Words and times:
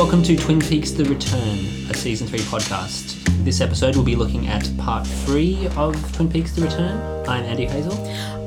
and 0.00 0.08
welcome 0.08 0.22
to 0.22 0.34
Twin 0.34 0.60
Peaks 0.60 0.92
The 0.92 1.04
Return, 1.04 1.58
a 1.90 1.94
season 1.94 2.26
3 2.26 2.38
podcast. 2.40 3.22
This 3.44 3.60
episode 3.60 3.96
we'll 3.96 4.04
be 4.04 4.16
looking 4.16 4.48
at 4.48 4.70
part 4.78 5.06
3 5.06 5.68
of 5.76 6.16
Twin 6.16 6.30
Peaks 6.30 6.52
The 6.52 6.62
Return. 6.62 7.28
I'm 7.28 7.44
Andy 7.44 7.66
Hazel. 7.66 7.92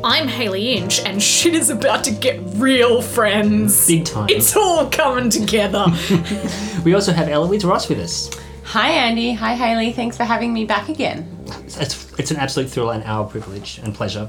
I'm 0.04 0.28
Haley 0.28 0.74
Inch, 0.74 1.02
and 1.02 1.22
shit 1.22 1.54
is 1.54 1.70
about 1.70 2.04
to 2.06 2.12
get 2.12 2.42
real, 2.56 3.04
friends. 3.04 3.86
Big 3.86 4.06
time. 4.06 4.30
It's 4.30 4.56
all 4.56 4.90
coming 4.90 5.30
together. 5.30 5.86
We 6.84 6.96
also 6.96 7.14
have 7.14 7.30
Eloise 7.30 7.66
Ross 7.66 7.88
with 7.88 8.00
us. 8.00 8.32
Hi, 8.64 8.90
Andy. 8.90 9.34
Hi, 9.34 9.54
Haley. 9.54 9.92
Thanks 9.92 10.18
for 10.18 10.24
having 10.24 10.54
me 10.54 10.66
back 10.66 10.90
again. 10.90 11.46
It's, 11.66 12.12
it's 12.18 12.32
an 12.32 12.38
absolute 12.38 12.72
thrill 12.72 12.90
and 12.90 13.04
our 13.04 13.26
privilege 13.26 13.78
and 13.78 13.94
pleasure. 13.94 14.28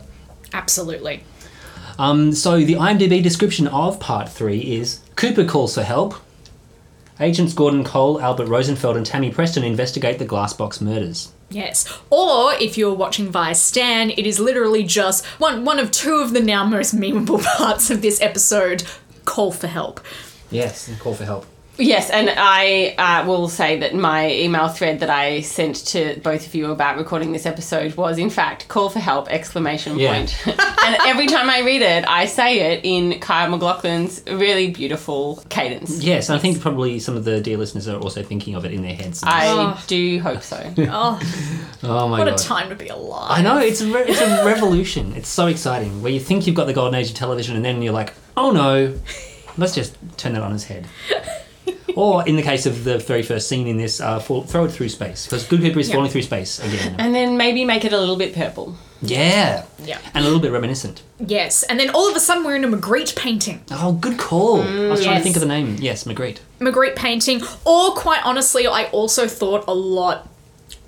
Absolutely. 0.53 1.25
Um, 1.99 2.33
so 2.33 2.59
the 2.59 2.75
IMDb 2.75 3.23
description 3.23 3.67
of 3.69 3.99
part 3.99 4.29
3 4.29 4.59
is 4.59 5.01
Cooper 5.17 5.45
calls 5.45 5.75
for 5.75 5.83
help. 5.83 6.17
Agents 7.21 7.53
Gordon 7.55 7.85
Cole, 7.85 8.21
Albert 8.21 8.49
Rosenfeld, 8.49 8.97
and 8.97 9.07
Tammy 9.07 9.31
Preston 9.31 9.63
investigate 9.63 10.19
the 10.19 10.27
Glassbox 10.27 10.81
murders. 10.81 11.33
Yes. 11.49 11.87
Or 12.11 12.55
if 12.55 12.77
you're 12.77 12.95
watching 12.95 13.31
via 13.31 13.55
Stan, 13.55 14.11
it 14.11 14.27
is 14.27 14.41
literally 14.41 14.83
just 14.83 15.25
one 15.39 15.65
one 15.65 15.79
of 15.79 15.91
two 15.91 16.17
of 16.17 16.33
the 16.33 16.41
now 16.41 16.65
most 16.65 16.97
memeable 16.97 17.43
parts 17.57 17.91
of 17.91 18.03
this 18.03 18.21
episode. 18.21 18.83
Call 19.25 19.53
for 19.53 19.69
help. 19.69 20.01
Yes, 20.51 20.89
and 20.89 20.99
call 20.99 21.15
for 21.15 21.25
help. 21.25 21.47
Yes, 21.77 22.09
and 22.09 22.31
I 22.37 22.95
uh, 22.97 23.27
will 23.27 23.49
say 23.49 23.81
that 23.81 23.97
my 23.97 24.31
email 24.33 24.69
thread 24.69 25.01
that 25.01 25.11
I 25.11 25.41
sent 25.41 25.75
to 25.87 26.21
both 26.23 26.47
of 26.47 26.55
you 26.55 26.71
about 26.71 26.99
recording 26.99 27.33
this 27.33 27.47
episode 27.47 27.97
was, 27.97 28.17
in 28.17 28.31
fact, 28.31 28.69
call 28.69 28.91
for 28.91 29.01
help! 29.01 29.29
Exclamation 29.29 29.99
Yeah. 29.99 30.15
point. 30.15 30.37
and 30.47 30.97
every 31.05 31.27
time 31.27 31.51
I 31.51 31.63
read 31.63 31.83
it, 31.83 32.05
I 32.09 32.27
say 32.27 32.61
it 32.73 32.83
in 32.85 33.19
Kyle 33.19 33.51
MacLachlan's 33.51 34.23
really 34.31 34.71
beautiful 34.71 35.43
cadence. 35.49 36.01
Yes, 36.01 36.31
I 36.31 36.39
think 36.39 36.61
probably 36.61 37.01
some 37.01 37.17
of 37.17 37.25
the 37.25 37.41
dear 37.41 37.57
listeners 37.57 37.89
are 37.89 37.99
also 37.99 38.23
thinking 38.23 38.55
of 38.55 38.65
it 38.65 38.73
in 38.73 38.83
their 38.83 38.95
heads. 38.95 39.23
I 39.25 39.49
Oh. 39.49 39.83
do 39.89 40.21
hope 40.21 40.43
so. 40.43 40.59
Oh, 40.97 41.21
oh 41.83 42.09
my 42.09 42.21
what 42.21 42.29
god. 42.29 42.39
a 42.41 42.43
time 42.43 42.69
to 42.69 42.77
be 42.77 42.87
alive. 42.87 43.33
I 43.33 43.43
know 43.43 43.59
it's 43.59 43.81
a 43.81 43.87
re- 43.87 44.05
it's 44.07 44.21
a 44.21 44.45
revolution. 44.45 45.13
It's 45.17 45.29
so 45.29 45.49
exciting 45.49 46.03
where 46.03 46.13
you 46.13 46.21
think 46.21 46.47
you've 46.47 46.55
got 46.57 46.67
the 46.67 46.73
golden 46.73 46.95
age 46.95 47.11
of 47.11 47.17
television, 47.17 47.57
and 47.57 47.65
then 47.65 47.83
you're 47.83 47.93
like, 47.93 48.15
oh 48.37 48.53
no, 48.53 48.97
let's 49.57 49.75
just 49.75 49.97
turn 50.17 50.35
that 50.35 50.43
on 50.43 50.55
its 50.55 50.65
head. 50.65 50.87
Or 51.97 52.27
in 52.27 52.37
the 52.37 52.43
case 52.43 52.67
of 52.67 52.85
the 52.85 52.99
very 52.99 53.23
first 53.23 53.49
scene 53.49 53.67
in 53.67 53.77
this, 53.77 54.01
uh, 54.01 54.19
fall, 54.21 54.43
throw 54.43 54.65
it 54.65 54.71
through 54.73 54.89
space 54.89 55.27
because 55.27 55.47
Good 55.47 55.61
Cooper 55.61 55.79
is 55.81 55.93
falling 55.93 56.11
through 56.11 56.23
space 56.23 56.59
again. 56.59 56.97
And 56.99 57.15
then 57.15 57.37
maybe 57.37 57.65
make 57.65 57.85
it 57.85 57.93
a 57.93 57.99
little 57.99 58.17
bit 58.17 58.35
purple. 58.35 58.77
yeah, 59.03 59.65
Yeah. 59.85 59.99
and 60.15 60.23
a 60.25 60.27
little 60.27 60.41
bit 60.41 60.51
reminiscent. 60.53 61.03
Yes. 61.19 61.63
And 61.65 61.79
then 61.79 61.91
all 61.91 62.09
of 62.09 62.17
a 62.17 62.21
sudden 62.21 62.43
we're 62.45 62.57
in 62.57 62.65
a 62.65 62.69
Magritte 62.69 63.15
painting. 63.17 63.63
Oh, 63.71 63.93
good 63.93 64.19
call. 64.19 64.63
I 64.63 64.89
was 64.89 65.05
trying 65.05 65.19
to 65.19 65.23
think 65.23 65.37
of 65.37 65.41
the 65.43 65.49
name. 65.49 65.77
Yes, 65.81 66.05
Magritte. 66.05 66.39
Magritte 66.61 66.97
painting, 66.97 67.43
or 67.65 67.93
quite 67.93 68.25
honestly, 68.25 68.67
I 68.67 68.85
also 68.87 69.27
thought 69.29 69.65
a 69.69 69.75
lot 69.75 70.29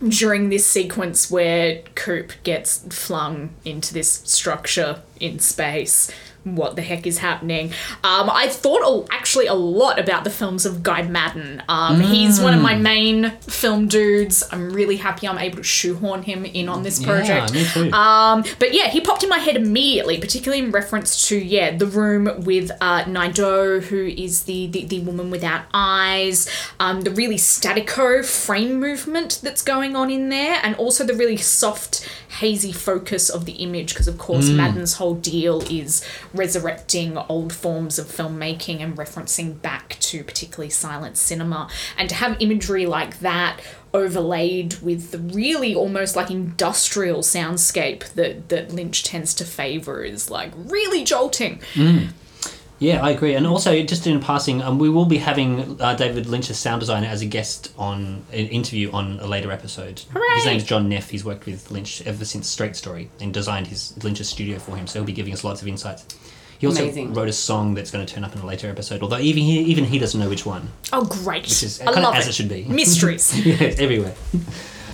during 0.07 0.49
this 0.51 0.67
sequence 0.67 1.31
where 1.31 1.83
Coop 1.95 2.33
gets 2.43 2.79
flung 2.95 3.51
into 3.65 3.95
this 3.95 4.11
structure 4.25 5.03
in 5.21 5.39
space. 5.39 6.11
What 6.47 6.77
the 6.77 6.83
heck 6.83 7.07
is 7.07 7.19
happening? 7.19 7.73
Um, 8.05 8.31
I 8.31 8.49
thought 8.49 9.09
actually 9.11 9.47
a 9.47 9.55
lot 9.55 9.99
about 9.99 10.23
the 10.23 10.31
films 10.31 10.65
of 10.65 10.83
Guy 10.83 11.03
Maddin. 11.03 11.61
Um, 11.69 12.01
He's 12.01 12.41
one 12.41 12.55
of 12.55 12.63
my 12.63 12.77
main 12.77 13.33
film 13.41 13.89
dudes. 13.89 14.45
I'm 14.53 14.71
really 14.71 14.97
happy 14.97 15.27
I'm 15.27 15.39
able 15.39 15.57
to 15.57 15.63
shoehorn 15.65 16.23
him 16.23 16.45
in 16.45 16.69
on 16.69 16.85
this 16.85 17.03
project. 17.03 17.53
Yeah, 17.53 17.63
me 17.63 17.91
too. 17.91 17.93
Um, 17.93 18.45
but 18.61 18.73
yeah, 18.73 18.89
he 18.89 19.01
popped 19.01 19.25
in 19.25 19.29
my 19.29 19.39
head 19.39 19.57
immediately, 19.57 20.19
particularly 20.19 20.65
in 20.65 20.71
reference 20.71 21.29
to 21.29 21.37
yeah 21.37 21.77
the 21.77 21.87
room 21.87 22.45
with 22.45 22.71
uh, 22.81 23.05
Naido, 23.07 23.81
who 23.81 24.07
is 24.07 24.45
the, 24.45 24.69
the 24.69 24.85
the 24.85 25.01
woman 25.01 25.31
without 25.31 25.65
eyes, 25.75 26.49
um, 26.79 27.01
the 27.01 27.11
really 27.11 27.37
statico 27.37 28.25
frame 28.25 28.79
movement 28.79 29.41
that's 29.43 29.63
going 29.63 29.97
on 29.97 30.11
in 30.11 30.29
there, 30.29 30.61
and 30.63 30.77
also 30.77 31.05
the 31.05 31.15
really 31.15 31.37
soft, 31.37 32.09
hazy 32.41 32.73
focus 32.73 33.29
of 33.29 33.45
the 33.45 33.53
image, 33.53 33.93
because 33.93 34.09
of 34.09 34.19
course 34.19 34.49
mm. 34.49 34.57
Maddin's 34.57 34.95
whole 34.95 35.15
deal 35.15 35.63
is 35.71 36.05
resurrecting 36.35 37.17
old 37.17 37.53
forms 37.53 37.99
of 37.99 38.07
filmmaking 38.07 38.81
and 38.81 38.97
referencing 38.97 39.61
back 39.61 39.97
to 40.01 40.23
particularly 40.25 40.71
silent 40.71 41.17
cinema, 41.17 41.69
and 41.97 42.09
to 42.09 42.15
have 42.15 42.37
imagery 42.41 42.87
like 42.87 43.21
that 43.21 43.61
overlaid 43.95 44.75
with 44.83 45.11
the 45.11 45.19
really 45.19 45.75
almost 45.75 46.17
like 46.17 46.31
industrial 46.31 47.21
soundscape 47.21 48.13
that, 48.13 48.49
that 48.51 48.71
Lynch 48.71 49.03
tends 49.05 49.33
to 49.35 49.45
favour 49.45 50.05
is 50.05 50.31
like 50.31 50.53
really 50.55 51.03
jolting. 51.05 51.61
Mm. 51.75 52.09
Yeah, 52.79 53.03
I 53.03 53.11
agree. 53.11 53.35
And 53.35 53.47
also, 53.47 53.83
just 53.83 54.07
in 54.07 54.21
passing, 54.21 54.61
um, 54.61 54.79
we 54.79 54.91
will 54.91 55.07
be 55.07 55.17
having 55.19 55.81
uh, 55.81 55.95
David 55.95 56.27
Lynch's 56.27 56.59
sound 56.59 56.81
designer 56.81 57.07
as 57.07 57.23
a 57.23 57.27
guest 57.27 57.73
on 57.79 58.25
an 58.33 58.49
interview 58.49 58.91
on 58.93 59.19
a 59.21 59.27
later 59.27 59.51
episode. 59.51 60.01
Hooray! 60.13 60.37
His 60.37 60.45
name's 60.45 60.65
John 60.65 60.89
Neff. 60.89 61.09
He's 61.09 61.25
worked 61.25 61.47
with 61.47 61.71
Lynch 61.71 62.03
ever 62.07 62.25
since 62.25 62.49
Straight 62.49 62.77
Story 62.77 63.09
and 63.21 63.33
designed 63.33 63.69
his 63.69 63.97
Lynch's 64.05 64.29
studio 64.29 64.59
for 64.59 64.77
him. 64.77 64.87
So 64.87 64.99
he'll 64.99 65.07
be 65.07 65.13
giving 65.15 65.33
us 65.33 65.43
lots 65.43 65.63
of 65.63 65.69
insights. 65.69 66.05
He 66.59 66.67
also 66.67 66.83
Amazing. 66.85 67.15
wrote 67.15 67.29
a 67.29 67.33
song 67.33 67.75
that's 67.75 67.91
going 67.91 68.05
to 68.05 68.13
turn 68.15 68.25
up 68.25 68.35
in 68.35 68.41
a 68.41 68.47
later 68.47 68.69
episode, 68.71 69.03
although 69.03 69.19
even 69.19 69.43
he, 69.43 69.61
even 69.61 69.85
he 69.85 69.99
doesn't 69.99 70.19
know 70.19 70.29
which 70.29 70.47
one. 70.47 70.71
Oh, 70.93 71.05
great. 71.05 71.43
Which 71.43 71.63
is 71.63 71.81
I 71.81 71.93
kind 71.93 72.07
of 72.07 72.15
as 72.15 72.27
it. 72.27 72.31
it 72.31 72.33
should 72.35 72.49
be. 72.49 72.65
Mysteries. 72.65 73.33
it's 73.47 73.79
everywhere. 73.79 74.15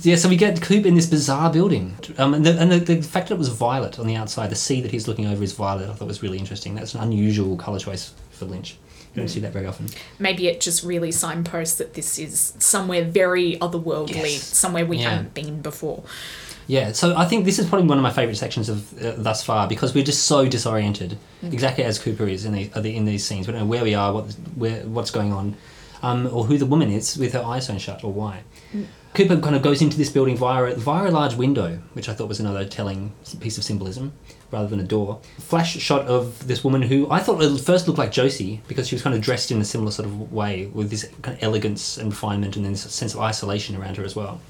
Yeah, 0.03 0.15
so 0.17 0.27
we 0.29 0.35
get 0.35 0.61
Coop 0.61 0.85
in 0.85 0.95
this 0.95 1.05
bizarre 1.07 1.51
building, 1.51 1.95
um, 2.17 2.33
and, 2.33 2.45
the, 2.45 2.59
and 2.59 2.71
the, 2.71 2.79
the 2.79 3.01
fact 3.01 3.29
that 3.29 3.35
it 3.35 3.37
was 3.37 3.47
violet 3.47 3.97
on 3.99 4.05
the 4.07 4.15
outside, 4.15 4.49
the 4.49 4.55
sea 4.55 4.81
that 4.81 4.91
he's 4.91 5.07
looking 5.07 5.25
over 5.27 5.41
is 5.43 5.53
violet. 5.53 5.89
I 5.89 5.93
thought 5.93 6.07
was 6.07 6.21
really 6.21 6.39
interesting. 6.39 6.75
That's 6.75 6.93
an 6.93 7.01
unusual 7.01 7.55
color 7.55 7.79
choice 7.79 8.13
for 8.31 8.45
Lynch. 8.45 8.75
You 9.15 9.21
don't 9.21 9.29
see 9.29 9.39
that 9.41 9.53
very 9.53 9.65
often. 9.67 9.87
Maybe 10.19 10.47
it 10.47 10.59
just 10.59 10.83
really 10.83 11.11
signposts 11.11 11.77
that 11.77 11.93
this 11.93 12.19
is 12.19 12.53
somewhere 12.59 13.03
very 13.05 13.57
otherworldly, 13.57 14.15
Yes. 14.33 14.43
somewhere 14.43 14.85
we 14.85 14.97
Yeah. 14.97 15.11
haven't 15.11 15.33
been 15.33 15.61
before. 15.61 16.03
Yeah, 16.67 16.93
so 16.93 17.15
I 17.15 17.25
think 17.25 17.45
this 17.45 17.59
is 17.59 17.67
probably 17.67 17.87
one 17.87 17.97
of 17.97 18.03
my 18.03 18.09
favorite 18.11 18.37
sections 18.37 18.69
of 18.69 19.03
uh, 19.03 19.13
thus 19.17 19.43
far 19.43 19.67
because 19.67 19.93
we're 19.93 20.03
just 20.03 20.23
so 20.25 20.47
disoriented, 20.47 21.17
exactly 21.43 21.83
as 21.83 21.99
Cooper 21.99 22.27
is 22.27 22.43
in 22.45 22.53
the, 22.53 22.69
uh, 22.75 22.81
in 22.81 23.05
these 23.05 23.23
scenes. 23.25 23.47
We 23.47 23.53
don't 23.53 23.61
know 23.61 23.67
where 23.67 23.83
we 23.83 23.93
are, 23.93 24.11
what 24.13 24.25
where 24.55 24.81
what's 24.83 25.11
going 25.11 25.31
on, 25.33 25.55
um, 26.01 26.27
or 26.33 26.45
who 26.45 26.57
the 26.57 26.65
woman 26.65 26.89
is 26.89 27.17
with 27.17 27.33
her 27.33 27.43
eyes 27.43 27.67
sewn 27.67 27.77
shut, 27.79 28.03
or 28.03 28.11
why. 28.13 28.43
Cooper 29.13 29.39
kind 29.39 29.55
of 29.55 29.61
goes 29.61 29.81
into 29.81 29.95
this 29.95 30.09
building 30.09 30.35
via 30.35 30.73
via 30.75 31.09
a 31.09 31.11
large 31.11 31.35
window, 31.35 31.79
which 31.93 32.09
I 32.09 32.13
thought 32.13 32.27
was 32.27 32.39
another 32.39 32.65
telling 32.65 33.11
piece 33.39 33.59
of 33.59 33.63
symbolism, 33.63 34.11
rather 34.51 34.67
than 34.67 34.79
a 34.79 34.83
door. 34.83 35.19
Flash 35.37 35.77
shot 35.77 36.07
of 36.07 36.47
this 36.47 36.63
woman 36.63 36.81
who 36.81 37.07
I 37.11 37.19
thought 37.19 37.41
at 37.43 37.59
first 37.59 37.87
looked 37.87 37.99
like 37.99 38.11
Josie 38.11 38.61
because 38.67 38.87
she 38.87 38.95
was 38.95 39.03
kind 39.03 39.15
of 39.15 39.21
dressed 39.21 39.51
in 39.51 39.61
a 39.61 39.65
similar 39.65 39.91
sort 39.91 40.07
of 40.07 40.31
way 40.31 40.65
with 40.73 40.89
this 40.89 41.07
kind 41.21 41.37
of 41.37 41.43
elegance 41.43 41.97
and 41.97 42.09
refinement, 42.09 42.55
and 42.55 42.65
then 42.65 42.71
this 42.71 42.81
sense 42.91 43.13
of 43.13 43.19
isolation 43.19 43.75
around 43.75 43.97
her 43.97 44.03
as 44.03 44.15
well. 44.15 44.41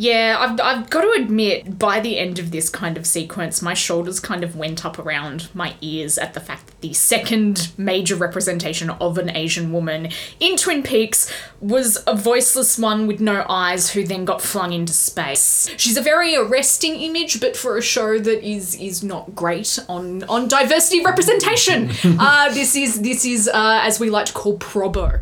Yeah, 0.00 0.36
I've, 0.38 0.60
I've 0.60 0.90
got 0.90 1.00
to 1.00 1.20
admit, 1.20 1.76
by 1.76 1.98
the 1.98 2.20
end 2.20 2.38
of 2.38 2.52
this 2.52 2.70
kind 2.70 2.96
of 2.96 3.04
sequence, 3.04 3.60
my 3.60 3.74
shoulders 3.74 4.20
kind 4.20 4.44
of 4.44 4.54
went 4.54 4.86
up 4.86 4.96
around 4.96 5.48
my 5.54 5.74
ears 5.80 6.16
at 6.18 6.34
the 6.34 6.40
fact 6.40 6.68
that 6.68 6.80
the 6.82 6.92
second 6.92 7.72
major 7.76 8.14
representation 8.14 8.90
of 8.90 9.18
an 9.18 9.28
Asian 9.36 9.72
woman 9.72 10.10
in 10.38 10.56
Twin 10.56 10.84
Peaks 10.84 11.32
was 11.60 12.00
a 12.06 12.14
voiceless 12.14 12.78
one 12.78 13.08
with 13.08 13.18
no 13.18 13.44
eyes 13.48 13.90
who 13.90 14.04
then 14.04 14.24
got 14.24 14.40
flung 14.40 14.72
into 14.72 14.92
space. 14.92 15.68
She's 15.76 15.96
a 15.96 16.02
very 16.02 16.36
arresting 16.36 16.94
image, 16.94 17.40
but 17.40 17.56
for 17.56 17.76
a 17.76 17.82
show 17.82 18.20
that 18.20 18.48
is 18.48 18.76
is 18.76 19.02
not 19.02 19.34
great 19.34 19.80
on 19.88 20.22
on 20.24 20.46
diversity 20.46 21.04
representation, 21.04 21.90
uh, 22.20 22.54
this 22.54 22.76
is 22.76 23.02
this 23.02 23.24
is 23.24 23.48
uh, 23.48 23.80
as 23.82 23.98
we 23.98 24.10
like 24.10 24.26
to 24.26 24.32
call 24.32 24.56
probo. 24.58 25.18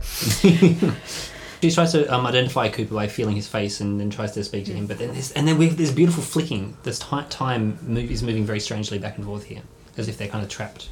She 1.62 1.70
tries 1.70 1.93
to 1.93 2.12
um, 2.14 2.26
identify 2.26 2.69
Cooper 2.69 2.94
by 2.94 3.08
feeling 3.08 3.37
his 3.37 3.49
face 3.49 3.81
and 3.81 3.99
then 3.99 4.11
tries 4.11 4.32
to 4.32 4.44
speak 4.44 4.67
to 4.67 4.73
him. 4.73 4.87
But 4.87 4.99
then 4.99 5.12
there's, 5.12 5.32
and 5.32 5.49
then 5.49 5.58
we 5.58 5.69
have 5.69 5.76
this 5.76 5.91
beautiful 5.91 6.23
flicking. 6.23 6.76
This 6.82 6.99
ti 6.99 7.23
time 7.31 7.79
move 7.82 8.11
is 8.11 8.23
moving 8.23 8.44
very 8.44 8.61
strangely 8.61 8.99
back 8.99 9.17
and 9.17 9.25
forth 9.25 9.44
here, 9.44 9.62
as 9.97 10.08
if 10.08 10.19
they're 10.19 10.29
kind 10.29 10.44
of 10.44 10.50
trapped 10.50 10.91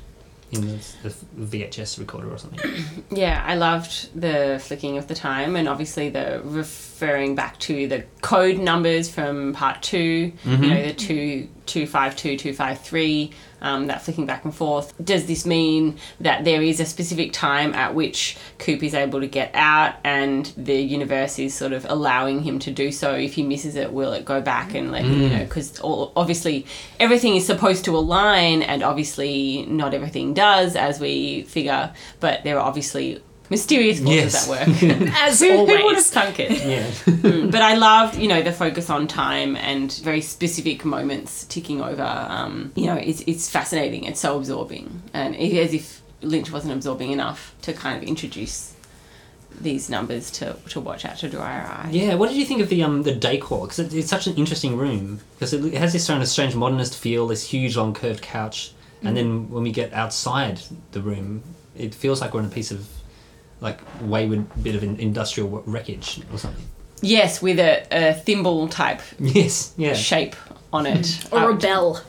in 0.54 0.60
the, 0.62 0.94
the 1.02 1.58
VHS 1.58 1.98
recorder 1.98 2.30
or 2.30 2.38
something. 2.38 2.60
Yeah, 3.10 3.42
I 3.46 3.54
loved 3.54 4.18
the 4.18 4.60
flicking 4.62 4.98
of 4.98 5.06
the 5.08 5.14
time 5.14 5.56
and 5.56 5.68
obviously 5.68 6.08
the 6.08 6.40
referring 6.42 7.34
back 7.34 7.58
to 7.60 7.86
the 7.86 8.04
code 8.22 8.58
numbers 8.58 9.08
from 9.08 9.52
part 9.52 9.82
2 9.82 9.98
you 9.98 10.32
know, 10.44 10.82
the 10.82 10.92
two, 10.92 11.48
252, 11.66 12.36
253, 12.38 13.30
um, 13.64 13.86
that 13.86 14.02
flicking 14.02 14.26
back 14.26 14.44
and 14.44 14.54
forth. 14.54 14.92
Does 15.02 15.26
this 15.26 15.44
mean 15.46 15.96
that 16.20 16.44
there 16.44 16.62
is 16.62 16.78
a 16.80 16.84
specific 16.84 17.32
time 17.32 17.72
at 17.74 17.94
which 17.94 18.36
Coop 18.58 18.82
is 18.82 18.94
able 18.94 19.20
to 19.20 19.26
get 19.26 19.50
out 19.54 19.96
and 20.04 20.52
the 20.56 20.76
universe 20.76 21.38
is 21.38 21.54
sort 21.54 21.72
of 21.72 21.86
allowing 21.88 22.42
him 22.42 22.58
to 22.60 22.70
do 22.70 22.92
so? 22.92 23.14
If 23.14 23.34
he 23.34 23.42
misses 23.42 23.74
it, 23.74 23.92
will 23.92 24.12
it 24.12 24.26
go 24.26 24.42
back 24.42 24.74
and 24.74 24.92
let 24.92 25.04
him, 25.06 25.22
you 25.22 25.28
know, 25.30 25.44
because 25.44 25.80
obviously 25.82 26.66
everything 27.00 27.36
is 27.36 27.46
supposed 27.46 27.86
to 27.86 27.96
align 27.96 28.62
and 28.62 28.82
obviously 28.82 29.64
not 29.66 29.94
everything 29.94 30.34
does 30.34 30.76
as 30.76 31.00
we 31.00 31.42
figure, 31.44 31.92
but 32.20 32.44
there 32.44 32.58
are 32.58 32.66
obviously 32.66 33.22
mysterious 33.54 33.98
forces 34.00 34.32
Yes. 34.34 34.48
at 34.48 34.50
work. 34.50 34.82
As 35.26 35.40
Who, 35.40 35.50
who 35.50 35.64
would 35.64 35.96
have 35.96 36.16
always. 36.16 36.38
it? 36.38 36.50
Yeah. 36.74 37.46
but 37.50 37.62
I 37.62 37.74
loved, 37.74 38.16
you 38.16 38.28
know, 38.28 38.42
the 38.42 38.52
focus 38.52 38.90
on 38.90 39.06
time 39.06 39.56
and 39.56 39.92
very 40.02 40.20
specific 40.20 40.84
moments 40.84 41.44
ticking 41.44 41.80
over. 41.80 42.02
Um, 42.02 42.72
you 42.74 42.86
know, 42.86 42.96
it's, 42.96 43.20
it's 43.26 43.48
fascinating. 43.50 44.04
It's 44.04 44.20
so 44.20 44.36
absorbing. 44.36 45.02
And 45.12 45.34
it, 45.36 45.56
as 45.66 45.72
if 45.74 46.02
Lynch 46.22 46.50
wasn't 46.50 46.72
absorbing 46.74 47.10
enough 47.12 47.54
to 47.62 47.72
kind 47.72 47.96
of 48.02 48.02
introduce 48.08 48.72
these 49.60 49.88
numbers 49.88 50.30
to, 50.32 50.56
to 50.70 50.80
watch 50.80 51.04
out 51.04 51.16
to 51.18 51.28
dry 51.28 51.52
our 51.60 51.66
eye. 51.66 51.88
Yeah, 51.92 52.14
what 52.16 52.28
did 52.28 52.36
you 52.36 52.44
think 52.44 52.60
of 52.60 52.68
the 52.68 52.82
um 52.82 53.04
the 53.04 53.14
decor? 53.14 53.62
Because 53.66 53.78
it, 53.78 53.94
it's 53.94 54.08
such 54.10 54.26
an 54.26 54.34
interesting 54.34 54.76
room 54.76 55.20
because 55.34 55.52
it, 55.52 55.64
it 55.64 55.74
has 55.78 55.92
this 55.92 56.06
kind 56.08 56.20
of 56.20 56.28
strange 56.28 56.56
modernist 56.56 56.98
feel, 56.98 57.28
this 57.28 57.48
huge 57.48 57.76
long 57.76 57.94
curved 57.94 58.20
couch, 58.20 58.72
and 59.04 59.16
then 59.16 59.50
when 59.50 59.62
we 59.62 59.70
get 59.70 59.92
outside 59.92 60.60
the 60.90 61.00
room, 61.00 61.42
it 61.76 61.94
feels 61.94 62.20
like 62.20 62.34
we're 62.34 62.40
in 62.40 62.46
a 62.46 62.56
piece 62.60 62.72
of 62.72 62.88
like 63.64 63.80
wayward 64.02 64.44
bit 64.62 64.76
of 64.76 64.82
in, 64.84 64.96
industrial 65.00 65.48
wreckage 65.66 66.20
or 66.32 66.38
something. 66.38 66.64
Yes, 67.02 67.42
with 67.42 67.58
a, 67.58 67.86
a 67.90 68.14
thimble 68.14 68.68
type 68.68 69.00
Yes, 69.18 69.74
yeah. 69.76 69.94
shape 69.94 70.36
on 70.72 70.86
it. 70.86 71.06
Or 71.32 71.50
a 71.50 71.54
Uh, 71.54 71.56
bell. 71.56 72.00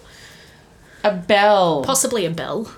a 1.04 1.12
bell. 1.12 1.84
Possibly 1.84 2.26
a 2.26 2.30
bell. 2.30 2.72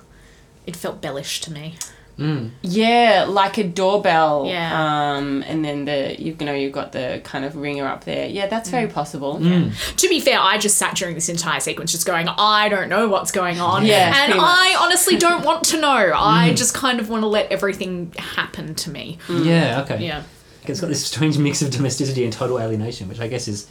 It 0.65 0.75
felt 0.75 1.01
bellish 1.01 1.41
to 1.41 1.51
me. 1.51 1.75
Mm. 2.17 2.49
Yeah, 2.63 3.25
like 3.29 3.57
a 3.59 3.63
doorbell. 3.63 4.45
Yeah. 4.47 5.13
Um, 5.17 5.43
and 5.43 5.63
then 5.63 5.85
the 5.85 6.15
you 6.19 6.35
know 6.39 6.53
you've 6.53 6.71
got 6.73 6.91
the 6.91 7.21
kind 7.23 7.45
of 7.45 7.55
ringer 7.55 7.87
up 7.87 8.05
there. 8.05 8.27
Yeah, 8.27 8.47
that's 8.47 8.69
Mm. 8.69 8.71
very 8.71 8.87
possible. 8.87 9.39
To 9.39 10.09
be 10.09 10.19
fair, 10.19 10.39
I 10.39 10.57
just 10.57 10.77
sat 10.77 10.95
during 10.95 11.13
this 11.15 11.29
entire 11.29 11.59
sequence 11.59 11.91
just 11.91 12.05
going, 12.07 12.27
I 12.27 12.69
don't 12.69 12.89
know 12.89 13.07
what's 13.07 13.31
going 13.31 13.59
on. 13.59 13.85
Yeah, 13.85 14.07
And 14.15 14.25
pretty 14.31 14.39
much. 14.39 14.49
I 14.49 14.77
honestly 14.81 15.17
don't 15.17 15.43
want 15.45 15.63
to 15.65 15.79
know. 15.79 16.11
I 16.15 16.53
just 16.53 16.73
kind 16.73 16.99
of 16.99 17.09
want 17.09 17.21
to 17.23 17.27
let 17.27 17.51
everything 17.51 18.13
happen 18.17 18.73
to 18.75 18.89
me. 18.89 19.19
Yeah, 19.29 19.81
okay. 19.83 20.03
Yeah. 20.03 20.23
It's 20.65 20.81
got 20.81 20.87
this 20.87 21.05
strange 21.05 21.37
mix 21.37 21.61
of 21.61 21.69
domesticity 21.71 22.23
and 22.25 22.33
total 22.33 22.59
alienation, 22.59 23.07
which 23.07 23.19
I 23.21 23.27
guess 23.27 23.47
is, 23.47 23.67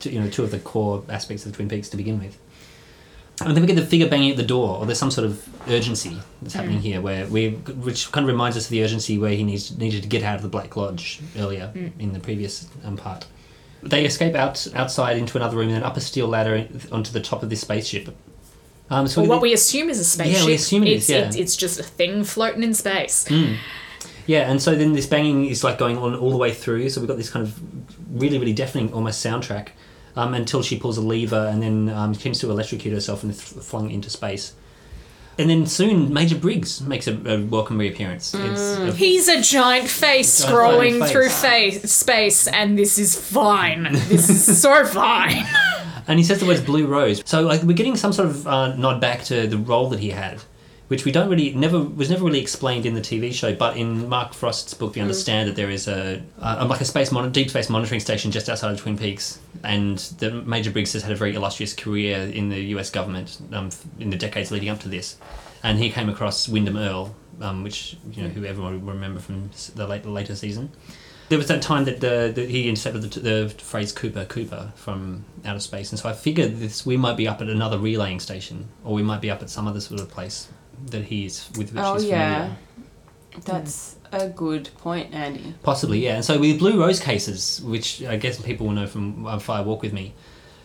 two, 0.00 0.10
you 0.10 0.18
know, 0.20 0.30
two 0.30 0.44
of 0.44 0.50
the 0.50 0.58
core 0.58 1.02
aspects 1.10 1.44
of 1.44 1.52
Twin 1.54 1.68
Peaks 1.68 1.88
to 1.90 1.96
begin 1.98 2.18
with. 2.20 2.38
And 3.40 3.54
then 3.56 3.62
we 3.62 3.66
get 3.66 3.76
the 3.76 3.86
figure 3.86 4.08
banging 4.08 4.30
at 4.32 4.36
the 4.36 4.42
door, 4.42 4.78
or 4.78 4.86
there's 4.86 4.98
some 4.98 5.10
sort 5.10 5.26
of 5.26 5.46
urgency 5.68 6.16
that's 6.42 6.54
happening 6.54 6.80
here, 6.80 7.00
where 7.00 7.26
we, 7.26 7.50
which 7.50 8.10
kind 8.10 8.24
of 8.24 8.28
reminds 8.28 8.56
us 8.56 8.64
of 8.64 8.70
the 8.70 8.82
urgency 8.82 9.16
where 9.18 9.30
he 9.30 9.44
needs 9.44 9.76
needed 9.78 10.02
to 10.02 10.08
get 10.08 10.22
out 10.22 10.36
of 10.36 10.42
the 10.42 10.48
Black 10.48 10.76
Lodge 10.76 11.20
earlier 11.38 11.72
in 11.98 12.12
the 12.12 12.20
previous 12.20 12.68
um, 12.84 12.96
part. 12.96 13.26
They 13.82 14.04
escape 14.04 14.34
out 14.34 14.66
outside 14.74 15.18
into 15.18 15.36
another 15.38 15.56
room 15.56 15.68
and 15.68 15.76
then 15.76 15.82
up 15.84 15.96
a 15.96 16.00
steel 16.00 16.26
ladder 16.26 16.66
onto 16.90 17.12
the 17.12 17.20
top 17.20 17.42
of 17.44 17.50
this 17.50 17.60
spaceship. 17.60 18.14
Um, 18.90 19.06
so 19.06 19.20
Well, 19.20 19.26
we- 19.26 19.34
what 19.36 19.42
we 19.42 19.52
assume 19.52 19.88
is 19.90 20.00
a 20.00 20.04
spaceship. 20.04 20.40
Yeah, 20.40 20.46
we 20.46 20.54
assume 20.54 20.82
it 20.84 20.88
is, 20.94 21.02
it's, 21.02 21.10
yeah. 21.10 21.26
it's, 21.26 21.36
it's 21.36 21.56
just 21.56 21.78
a 21.78 21.82
thing 21.84 22.24
floating 22.24 22.62
in 22.64 22.74
space. 22.74 23.30
Yeah, 24.26 24.50
and 24.50 24.60
so 24.60 24.74
then 24.74 24.92
this 24.94 25.06
banging 25.06 25.46
is 25.46 25.62
like 25.64 25.78
going 25.78 25.96
on 25.96 26.14
all 26.14 26.30
the 26.30 26.36
way 26.36 26.52
through. 26.52 26.88
So 26.90 27.00
we've 27.00 27.08
got 27.08 27.16
this 27.18 27.30
kind 27.30 27.46
of 27.46 27.58
really, 28.10 28.38
really 28.38 28.52
deafening 28.52 28.92
almost 28.92 29.24
soundtrack 29.24 29.68
um, 30.18 30.34
until 30.34 30.62
she 30.62 30.78
pulls 30.78 30.98
a 30.98 31.02
lever 31.02 31.48
and 31.50 31.62
then 31.62 31.88
um, 31.90 32.14
seems 32.14 32.38
to 32.40 32.50
electrocute 32.50 32.92
herself 32.92 33.22
and 33.22 33.32
th- 33.32 33.62
flung 33.64 33.90
into 33.90 34.10
space. 34.10 34.54
And 35.40 35.48
then 35.48 35.66
soon 35.66 36.12
Major 36.12 36.36
Briggs 36.36 36.80
makes 36.80 37.06
a, 37.06 37.14
a 37.34 37.44
welcome 37.44 37.78
reappearance. 37.78 38.34
It's 38.34 38.60
a- 38.76 38.92
He's 38.92 39.28
a 39.28 39.40
giant 39.40 39.88
face 39.88 40.42
Giant 40.42 40.52
scrolling 40.56 40.98
face. 41.00 41.12
through 41.12 41.28
face, 41.28 41.92
space, 41.92 42.48
and 42.48 42.76
this 42.76 42.98
is 42.98 43.14
fine. 43.14 43.84
This 44.08 44.28
is 44.28 44.60
so 44.66 44.84
fine. 44.84 45.46
and 46.08 46.18
he 46.18 46.24
says 46.24 46.40
the 46.40 46.46
words 46.46 46.60
"blue 46.60 46.86
rose." 46.86 47.22
So 47.24 47.42
like 47.42 47.62
we're 47.62 47.76
getting 47.76 47.94
some 47.96 48.12
sort 48.12 48.28
of 48.30 48.48
uh, 48.48 48.74
nod 48.74 49.00
back 49.00 49.22
to 49.24 49.46
the 49.46 49.58
role 49.58 49.88
that 49.90 50.00
he 50.00 50.10
had, 50.10 50.42
which 50.88 51.04
we 51.04 51.12
don't 51.12 51.28
really 51.28 51.52
never 51.52 51.80
was 51.80 52.10
never 52.10 52.24
really 52.24 52.40
explained 52.40 52.84
in 52.86 52.94
the 52.94 53.00
TV 53.00 53.32
show. 53.32 53.54
But 53.54 53.76
in 53.76 54.08
Mark 54.08 54.32
Frost's 54.32 54.74
book, 54.74 54.94
we 54.94 55.02
understand 55.02 55.48
that 55.48 55.56
there 55.56 55.70
is 55.70 55.86
a 55.86 56.22
uh, 56.40 56.66
like 56.68 56.80
a 56.80 56.84
space 56.84 57.12
mon- 57.12 57.30
deep 57.30 57.50
space 57.50 57.70
monitoring 57.70 58.00
station 58.00 58.30
just 58.30 58.48
outside 58.48 58.72
of 58.72 58.80
Twin 58.80 58.98
Peaks, 58.98 59.38
and 59.62 59.98
the 60.18 60.30
Major 60.30 60.70
Briggs 60.70 60.94
has 60.94 61.02
had 61.02 61.12
a 61.12 61.16
very 61.16 61.34
illustrious 61.34 61.74
career 61.74 62.18
in 62.18 62.48
the 62.48 62.60
U.S. 62.74 62.90
government 62.90 63.38
um, 63.52 63.70
in 64.00 64.10
the 64.10 64.16
decades 64.16 64.50
leading 64.50 64.70
up 64.70 64.80
to 64.80 64.88
this, 64.88 65.18
and 65.62 65.78
he 65.78 65.90
came 65.90 66.08
across 66.08 66.48
Windom 66.48 66.78
Earle, 66.78 67.14
um, 67.40 67.62
which 67.62 67.96
you 68.10 68.22
know 68.22 68.30
who 68.30 68.44
everyone 68.44 68.84
will 68.84 68.92
remember 68.92 69.20
from 69.20 69.50
the 69.74 69.86
late, 69.86 70.06
later 70.06 70.34
season. 70.34 70.70
There 71.28 71.36
was 71.36 71.48
that 71.48 71.60
time 71.60 71.84
that 71.84 72.00
the, 72.00 72.32
the, 72.34 72.46
he 72.46 72.70
intercepted 72.70 73.02
the, 73.02 73.20
the 73.20 73.48
phrase 73.58 73.92
Cooper 73.92 74.24
Cooper 74.24 74.72
from 74.76 75.26
outer 75.44 75.60
space, 75.60 75.92
and 75.92 75.98
so 75.98 76.08
I 76.08 76.14
figured 76.14 76.56
this 76.56 76.86
we 76.86 76.96
might 76.96 77.18
be 77.18 77.28
up 77.28 77.42
at 77.42 77.48
another 77.50 77.78
relaying 77.78 78.20
station, 78.20 78.68
or 78.82 78.94
we 78.94 79.02
might 79.02 79.20
be 79.20 79.30
up 79.30 79.42
at 79.42 79.50
some 79.50 79.68
other 79.68 79.82
sort 79.82 80.00
of 80.00 80.08
place 80.08 80.48
that 80.86 81.04
he's 81.04 81.48
with 81.56 81.72
which 81.72 81.82
Oh 81.84 81.94
he's 81.94 82.04
yeah, 82.04 82.34
familiar. 82.38 82.56
that's 83.44 83.96
a 84.12 84.28
good 84.28 84.70
point, 84.78 85.12
Andy. 85.14 85.54
Possibly, 85.62 85.98
yeah. 86.04 86.16
And 86.16 86.24
so 86.24 86.38
with 86.38 86.58
Blue 86.58 86.80
Rose 86.80 87.00
cases, 87.00 87.60
which 87.62 88.02
I 88.04 88.16
guess 88.16 88.40
people 88.40 88.66
will 88.66 88.74
know 88.74 88.86
from 88.86 89.26
uh, 89.26 89.38
Fire 89.38 89.62
Walk 89.62 89.82
with 89.82 89.92
Me, 89.92 90.14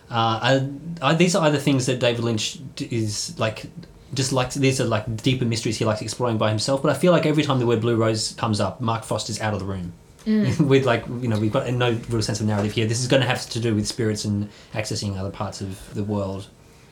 uh, 0.09 0.59
are, 1.01 1.09
are, 1.09 1.13
these 1.15 1.35
are 1.35 1.45
either 1.45 1.57
things 1.57 1.85
that 1.87 1.99
David 1.99 2.23
Lynch 2.23 2.59
is 2.79 3.37
like 3.37 3.65
just 4.13 4.31
likes. 4.31 4.55
These 4.55 4.79
are 4.79 4.85
like 4.85 5.17
deeper 5.17 5.45
mysteries 5.45 5.77
he 5.77 5.85
likes 5.85 6.01
exploring 6.01 6.37
by 6.37 6.49
himself. 6.49 6.81
But 6.81 6.91
I 6.91 6.99
feel 6.99 7.11
like 7.11 7.25
every 7.25 7.43
time 7.43 7.59
the 7.59 7.65
word 7.65 7.81
Blue 7.81 7.95
Rose 7.95 8.33
comes 8.33 8.59
up, 8.59 8.79
Mark 8.79 9.03
Frost 9.03 9.29
is 9.29 9.41
out 9.41 9.53
of 9.53 9.59
the 9.59 9.65
room. 9.65 9.93
with 10.25 10.85
like 10.85 11.05
you 11.19 11.27
know 11.27 11.37
we've 11.37 11.51
got 11.51 11.69
no 11.73 11.91
real 12.07 12.21
sense 12.21 12.39
of 12.39 12.47
narrative 12.47 12.71
here. 12.71 12.85
This 12.85 13.01
is 13.01 13.09
going 13.09 13.21
to 13.21 13.27
have 13.27 13.41
to 13.49 13.59
do 13.59 13.75
with 13.75 13.85
spirits 13.85 14.23
and 14.23 14.47
accessing 14.73 15.17
other 15.17 15.29
parts 15.31 15.59
of 15.59 15.93
the 15.93 16.03
world 16.05 16.47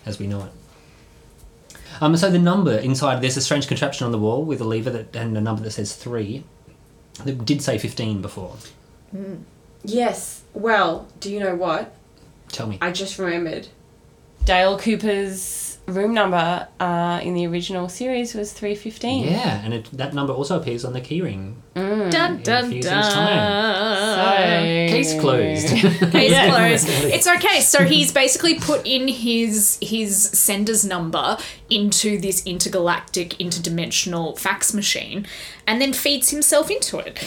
as 0.06 0.20
we 0.20 0.28
know 0.28 0.44
it. 0.44 0.52
Um, 2.02 2.18
so 2.18 2.32
the 2.32 2.40
number 2.40 2.76
inside 2.76 3.22
there's 3.22 3.38
a 3.38 3.42
strange 3.42 3.68
contraption 3.68 4.06
on 4.06 4.12
the 4.12 4.18
wall 4.18 4.44
with 4.44 4.60
a 4.60 4.64
lever 4.64 4.90
that 4.90 5.16
and 5.16 5.38
a 5.38 5.42
number 5.42 5.62
that 5.62 5.72
says 5.72 5.96
three. 5.96 6.44
It 7.26 7.46
did 7.46 7.62
say 7.62 7.78
fifteen 7.78 8.22
before. 8.22 8.58
Yes. 9.84 10.42
Well, 10.54 11.08
do 11.20 11.32
you 11.32 11.40
know 11.40 11.56
what? 11.56 11.94
Tell 12.50 12.68
me. 12.68 12.80
I 12.82 12.92
just 12.92 13.20
remembered. 13.20 13.68
Dale 14.44 14.78
Cooper's 14.80 15.71
room 15.88 16.14
number 16.14 16.68
uh, 16.80 17.20
in 17.24 17.34
the 17.34 17.46
original 17.48 17.90
series 17.90 18.34
was 18.34 18.54
three 18.54 18.76
fifteen. 18.76 19.26
Yeah, 19.26 19.62
and 19.64 19.74
it, 19.74 19.86
that 19.94 20.14
number 20.14 20.34
also 20.34 20.60
appears 20.60 20.86
on 20.86 20.94
the 20.94 21.02
keyring. 21.02 21.56
Dun 21.76 22.02
in 22.02 22.08
a 22.08 22.12
dun 22.12 22.42
dun. 22.42 22.70
things' 22.72 22.86
time. 22.88 24.90
Case 24.90 25.20
closed. 25.20 25.68
Case 26.12 26.14
Yeah. 26.32 26.50
closed. 26.50 26.88
It's 26.90 27.28
okay. 27.28 27.62
So 27.62 27.84
he's 27.86 28.12
basically 28.12 28.60
put 28.60 28.86
in 28.86 29.08
his 29.08 29.78
his 29.82 30.22
sender's 30.22 30.86
number 30.86 31.38
into 31.70 32.20
this 32.20 32.46
intergalactic, 32.46 33.30
interdimensional 33.40 34.38
fax 34.38 34.74
machine, 34.74 35.26
and 35.68 35.82
then 35.82 35.94
feeds 35.94 36.30
himself 36.30 36.70
into 36.70 37.00
it. 37.00 37.18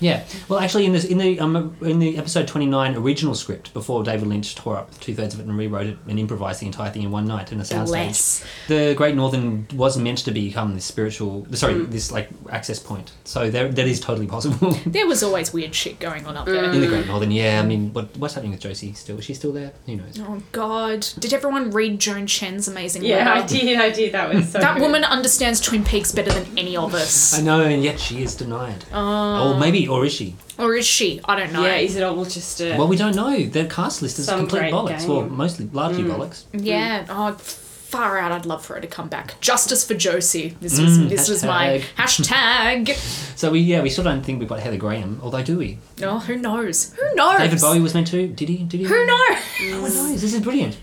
Yeah. 0.00 0.24
Well, 0.48 0.58
actually, 0.58 0.86
in 0.86 0.92
this 0.92 1.04
in 1.04 1.18
the 1.18 1.38
um, 1.40 1.76
in 1.82 1.98
the 1.98 2.16
episode 2.16 2.48
twenty 2.48 2.66
nine 2.66 2.96
original 2.96 3.34
script, 3.34 3.72
before 3.74 4.02
David 4.02 4.28
Lynch 4.28 4.54
tore 4.54 4.76
up 4.76 4.98
two 5.00 5.14
thirds 5.14 5.34
of 5.34 5.40
it 5.40 5.46
and 5.46 5.56
rewrote 5.56 5.86
it 5.86 5.98
and 6.08 6.18
improvised 6.18 6.60
the 6.60 6.66
entire 6.66 6.90
thing 6.90 7.02
in 7.02 7.10
one 7.10 7.26
night 7.26 7.52
in 7.52 7.60
a 7.60 7.62
soundstage, 7.62 7.86
Bless. 7.86 8.44
the 8.68 8.94
Great 8.94 9.14
Northern 9.14 9.66
was 9.74 9.96
meant 9.98 10.18
to 10.18 10.30
become 10.30 10.74
this 10.74 10.84
spiritual, 10.84 11.46
sorry, 11.52 11.84
this 11.84 12.10
like 12.10 12.28
access 12.50 12.78
point. 12.78 13.12
So 13.24 13.50
there, 13.50 13.68
that 13.68 13.86
is 13.86 14.00
totally 14.00 14.26
possible 14.26 14.70
There 14.86 15.06
was 15.06 15.22
always 15.22 15.52
weird 15.52 15.74
shit 15.74 15.98
going 16.00 16.26
on 16.26 16.36
up 16.36 16.46
there. 16.46 16.72
in 16.72 16.80
the 16.80 16.86
Great 16.86 17.06
Northern. 17.06 17.30
Yeah, 17.30 17.60
I 17.62 17.66
mean, 17.66 17.92
what 17.92 18.16
what's 18.16 18.34
happening 18.34 18.52
with 18.52 18.60
Josie? 18.60 18.92
Still, 18.94 19.18
is 19.18 19.24
she 19.24 19.34
still 19.34 19.52
there? 19.52 19.72
Who 19.86 19.96
knows? 19.96 20.18
Oh 20.20 20.42
God! 20.52 21.06
Did 21.18 21.32
everyone 21.34 21.70
read 21.70 21.98
Joan 22.00 22.26
Chen's 22.26 22.68
amazing 22.68 23.04
Yeah, 23.04 23.32
I 23.32 23.46
did. 23.46 23.78
I 23.78 23.90
did. 23.90 24.12
That 24.12 24.32
was 24.32 24.50
so. 24.50 24.58
That 24.58 24.74
good. 24.74 24.82
woman 24.82 25.04
understands 25.04 25.60
Twin 25.60 25.84
Peaks 25.84 26.12
better 26.12 26.32
than 26.32 26.46
any 26.58 26.76
of 26.76 26.94
us. 26.94 27.38
I 27.38 27.42
know, 27.42 27.62
and 27.62 27.82
yet 27.82 28.00
she 28.00 28.22
is 28.22 28.34
denied. 28.34 28.84
Oh. 28.92 29.54
or 29.54 29.60
maybe, 29.60 29.86
or 29.90 30.04
is 30.06 30.12
she? 30.14 30.34
Or 30.58 30.74
is 30.74 30.86
she? 30.86 31.20
I 31.24 31.36
don't 31.38 31.52
know. 31.52 31.64
Yeah, 31.64 31.76
is 31.76 31.96
it 31.96 32.02
all 32.02 32.24
just 32.24 32.60
a? 32.60 32.76
Well, 32.78 32.88
we 32.88 32.96
don't 32.96 33.16
know. 33.16 33.44
The 33.44 33.64
cast 33.66 34.02
list 34.02 34.18
is 34.18 34.26
Some 34.26 34.40
complete 34.40 34.60
great 34.60 34.72
bollocks. 34.72 35.06
Well, 35.08 35.22
mostly, 35.28 35.68
largely 35.72 36.04
bollocks. 36.04 36.44
Yeah. 36.52 37.06
Oh, 37.08 37.32
far 37.34 38.18
out. 38.18 38.30
I'd 38.32 38.46
love 38.46 38.64
for 38.64 38.74
her 38.74 38.80
to 38.80 38.86
come 38.86 39.08
back. 39.08 39.40
Justice 39.40 39.84
for 39.86 39.94
Josie. 39.94 40.56
This 40.60 40.78
was 40.78 40.96
Mm, 40.98 41.08
this 41.08 41.28
was 41.28 41.42
my 41.44 41.82
hashtag. 41.96 42.96
So 43.40 43.50
we, 43.50 43.60
yeah, 43.60 43.80
we 43.80 43.88
still 43.88 44.04
don't 44.04 44.22
think 44.22 44.38
we've 44.38 44.48
got 44.50 44.60
Heather 44.60 44.76
Graham. 44.76 45.18
Although, 45.22 45.42
do 45.42 45.56
we? 45.56 45.78
Oh, 46.02 46.18
who 46.18 46.36
knows? 46.36 46.92
Who 46.92 47.14
knows? 47.14 47.38
David 47.38 47.58
Bowie 47.58 47.80
was 47.80 47.94
meant 47.94 48.08
to. 48.08 48.28
Did 48.28 48.50
he? 48.50 48.58
Did 48.64 48.80
he? 48.80 48.84
Who 48.86 49.06
knows? 49.06 49.38
No 49.62 49.80
one 49.80 49.94
knows. 49.94 50.20
This 50.20 50.34
is 50.34 50.40
brilliant. 50.42 50.76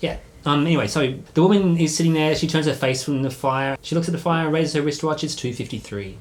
Yeah. 0.00 0.18
Um. 0.44 0.66
Anyway, 0.66 0.88
so 0.88 1.14
the 1.32 1.42
woman 1.42 1.78
is 1.78 1.96
sitting 1.96 2.12
there. 2.12 2.34
She 2.36 2.46
turns 2.46 2.66
her 2.66 2.74
face 2.74 3.02
from 3.02 3.22
the 3.22 3.30
fire. 3.30 3.78
She 3.80 3.94
looks 3.94 4.08
at 4.08 4.12
the 4.12 4.18
fire 4.18 4.44
and 4.44 4.52
raises 4.54 4.74
her 4.74 4.82
wristwatch. 4.82 5.24
It's 5.24 5.34
two 5.34 5.54
fifty 5.54 5.78
three. 5.78 6.18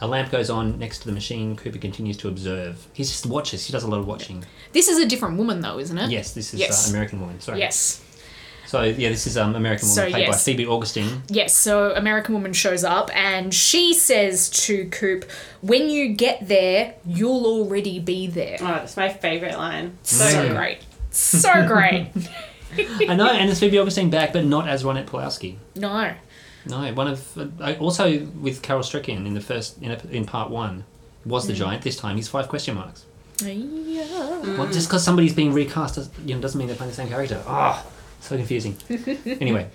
A 0.00 0.06
lamp 0.06 0.30
goes 0.30 0.50
on 0.50 0.78
next 0.78 1.00
to 1.00 1.06
the 1.06 1.12
machine. 1.12 1.56
Cooper 1.56 1.78
continues 1.78 2.16
to 2.18 2.28
observe. 2.28 2.86
He 2.92 3.04
just 3.04 3.26
watches. 3.26 3.64
He 3.66 3.72
does 3.72 3.84
a 3.84 3.88
lot 3.88 4.00
of 4.00 4.06
watching. 4.06 4.44
This 4.72 4.88
is 4.88 4.98
a 4.98 5.06
different 5.06 5.38
woman, 5.38 5.60
though, 5.60 5.78
isn't 5.78 5.96
it? 5.96 6.10
Yes, 6.10 6.32
this 6.32 6.52
is 6.52 6.60
Yes. 6.60 6.88
Uh, 6.88 6.90
American 6.90 7.20
Woman. 7.20 7.40
Sorry. 7.40 7.58
Yes. 7.60 8.02
So 8.66 8.82
yeah, 8.82 9.10
this 9.10 9.26
is 9.28 9.36
um 9.38 9.54
American 9.54 9.88
Woman 9.88 10.04
So, 10.06 10.10
played 10.10 10.26
by 10.26 10.32
yes. 10.32 10.44
Phoebe 10.44 10.66
Augustine. 10.66 11.22
Yes, 11.28 11.56
so 11.56 11.94
American 11.94 12.34
Woman 12.34 12.52
shows 12.52 12.82
up 12.82 13.14
and 13.14 13.54
she 13.54 13.94
says 13.94 14.48
to 14.66 14.86
Coop, 14.88 15.30
when 15.60 15.90
you 15.90 16.08
get 16.14 16.48
there, 16.48 16.94
you'll 17.06 17.44
already 17.46 18.00
be 18.00 18.26
there. 18.26 18.56
Oh, 18.60 18.64
that's 18.64 18.96
my 18.96 19.10
favorite 19.10 19.56
line. 19.56 19.96
So 20.02 20.24
Mm. 20.24 20.56
great. 20.56 20.78
So 21.10 21.66
great. 21.68 22.08
I 23.08 23.14
know, 23.14 23.30
and 23.30 23.48
it's 23.48 23.60
Phoebe 23.60 23.78
Augustine 23.78 24.10
back, 24.10 24.32
but 24.32 24.44
not 24.44 24.66
as 24.66 24.82
Ronette 24.82 25.06
Pulaski. 25.06 25.58
no. 25.76 26.12
No, 26.66 26.92
one 26.94 27.08
of 27.08 27.38
uh, 27.60 27.74
also 27.78 28.20
with 28.40 28.62
Carel 28.62 28.82
Struycken 28.82 29.26
in 29.26 29.34
the 29.34 29.40
first 29.40 29.80
in, 29.82 29.90
in 30.10 30.24
part 30.24 30.50
one 30.50 30.84
was 31.26 31.46
the 31.46 31.52
giant. 31.52 31.82
This 31.82 31.96
time 31.96 32.16
he's 32.16 32.28
five 32.28 32.48
question 32.48 32.74
marks. 32.74 33.04
Yeah. 33.42 34.06
Well, 34.56 34.66
just 34.72 34.88
because 34.88 35.02
somebody's 35.04 35.34
being 35.34 35.52
recast, 35.52 35.96
does, 35.96 36.08
you 36.24 36.34
know, 36.34 36.40
doesn't 36.40 36.58
mean 36.58 36.68
they're 36.68 36.76
playing 36.76 36.90
the 36.90 36.96
same 36.96 37.08
character. 37.08 37.42
Ah, 37.46 37.84
so 38.20 38.36
confusing. 38.36 38.76
anyway, 39.40 39.68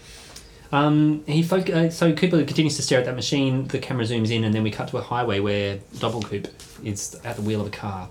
Um, 0.71 1.23
he 1.27 1.43
foc- 1.43 1.69
uh, 1.69 1.89
so 1.89 2.13
Cooper 2.13 2.43
continues 2.43 2.75
to 2.77 2.81
stare 2.83 2.99
at 2.99 3.05
that 3.05 3.15
machine. 3.15 3.67
The 3.67 3.79
camera 3.79 4.05
zooms 4.05 4.31
in, 4.31 4.43
and 4.43 4.53
then 4.53 4.63
we 4.63 4.71
cut 4.71 4.87
to 4.89 4.97
a 4.97 5.01
highway 5.01 5.39
where 5.39 5.79
Double 5.99 6.21
Coop 6.21 6.47
is 6.83 7.19
at 7.23 7.35
the 7.35 7.41
wheel 7.41 7.59
of 7.61 7.67
a 7.67 7.71
car, 7.71 8.09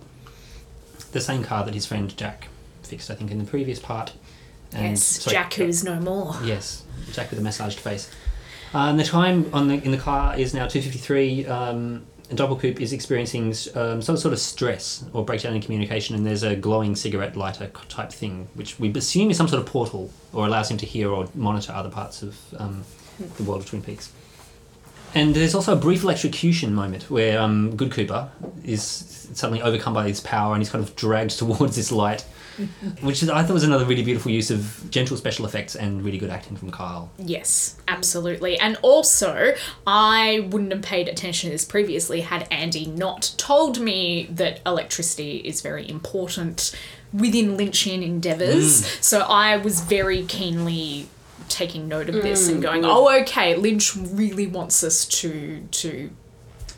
the 1.12 1.20
same 1.20 1.42
car 1.42 1.64
that 1.64 1.74
his 1.74 1.86
friend 1.86 2.14
Jack 2.16 2.48
fixed, 2.82 3.10
I 3.10 3.14
think, 3.14 3.30
in 3.30 3.38
the 3.38 3.44
previous 3.44 3.78
part. 3.78 4.12
And- 4.72 4.90
yes, 4.90 5.02
sorry, 5.02 5.34
Jack, 5.34 5.54
who 5.54 5.64
is 5.64 5.82
no 5.84 5.98
more. 6.00 6.36
Yes, 6.44 6.82
Jack 7.12 7.30
with 7.30 7.38
a 7.38 7.42
massaged 7.42 7.78
face. 7.80 8.10
Uh, 8.74 8.90
and 8.90 8.98
the 8.98 9.04
time 9.04 9.48
on 9.52 9.68
the 9.68 9.82
in 9.82 9.90
the 9.90 9.98
car 9.98 10.38
is 10.38 10.54
now 10.54 10.66
two 10.66 10.82
fifty 10.82 10.98
three. 10.98 11.46
Um, 11.46 12.06
and 12.28 12.36
Double 12.36 12.56
Coop 12.56 12.78
is 12.80 12.92
experiencing 12.92 13.54
um, 13.74 14.02
some 14.02 14.18
sort 14.18 14.34
of 14.34 14.38
stress 14.38 15.02
or 15.14 15.24
breakdown 15.24 15.54
in 15.54 15.62
communication, 15.62 16.14
and 16.14 16.26
there's 16.26 16.42
a 16.42 16.54
glowing 16.54 16.94
cigarette 16.94 17.36
lighter 17.36 17.68
type 17.88 18.12
thing, 18.12 18.48
which 18.54 18.78
we 18.78 18.92
assume 18.92 19.30
is 19.30 19.38
some 19.38 19.48
sort 19.48 19.62
of 19.62 19.66
portal 19.66 20.10
or 20.34 20.46
allows 20.46 20.70
him 20.70 20.76
to 20.76 20.84
hear 20.84 21.10
or 21.10 21.26
monitor 21.34 21.72
other 21.72 21.88
parts 21.88 22.22
of 22.22 22.36
um, 22.58 22.84
the 23.38 23.44
world 23.44 23.62
of 23.62 23.68
Twin 23.68 23.82
Peaks. 23.82 24.12
And 25.14 25.34
there's 25.34 25.54
also 25.54 25.72
a 25.72 25.76
brief 25.76 26.02
electrocution 26.02 26.74
moment 26.74 27.10
where 27.10 27.40
um, 27.40 27.74
Good 27.76 27.92
Cooper 27.92 28.30
is 28.62 28.82
suddenly 29.32 29.62
overcome 29.62 29.94
by 29.94 30.06
his 30.06 30.20
power 30.20 30.52
and 30.52 30.62
he's 30.62 30.70
kind 30.70 30.84
of 30.84 30.94
dragged 30.96 31.30
towards 31.38 31.76
this 31.76 31.90
light, 31.90 32.24
which 33.00 33.22
I 33.22 33.42
thought 33.42 33.54
was 33.54 33.64
another 33.64 33.84
really 33.84 34.02
beautiful 34.02 34.30
use 34.30 34.50
of 34.50 34.90
gentle 34.90 35.16
special 35.16 35.46
effects 35.46 35.74
and 35.76 36.02
really 36.02 36.18
good 36.18 36.30
acting 36.30 36.56
from 36.56 36.70
Kyle. 36.70 37.10
Yes, 37.18 37.76
absolutely. 37.86 38.58
And 38.58 38.76
also, 38.82 39.54
I 39.86 40.46
wouldn't 40.50 40.72
have 40.72 40.82
paid 40.82 41.08
attention 41.08 41.50
to 41.50 41.54
this 41.54 41.64
previously 41.64 42.22
had 42.22 42.46
Andy 42.50 42.86
not 42.86 43.34
told 43.36 43.80
me 43.80 44.28
that 44.30 44.60
electricity 44.66 45.38
is 45.38 45.60
very 45.60 45.88
important 45.88 46.74
within 47.12 47.56
Lynchian 47.56 48.02
endeavours. 48.02 48.82
Mm. 48.82 49.02
So 49.02 49.20
I 49.20 49.56
was 49.56 49.80
very 49.80 50.24
keenly 50.24 51.08
taking 51.48 51.88
note 51.88 52.08
of 52.08 52.16
this 52.16 52.48
and 52.48 52.58
mm, 52.58 52.62
going, 52.62 52.84
"Oh, 52.84 53.10
okay, 53.22 53.56
Lynch 53.56 53.96
really 53.96 54.46
wants 54.46 54.82
us 54.84 55.04
to 55.06 55.66
to 55.70 56.10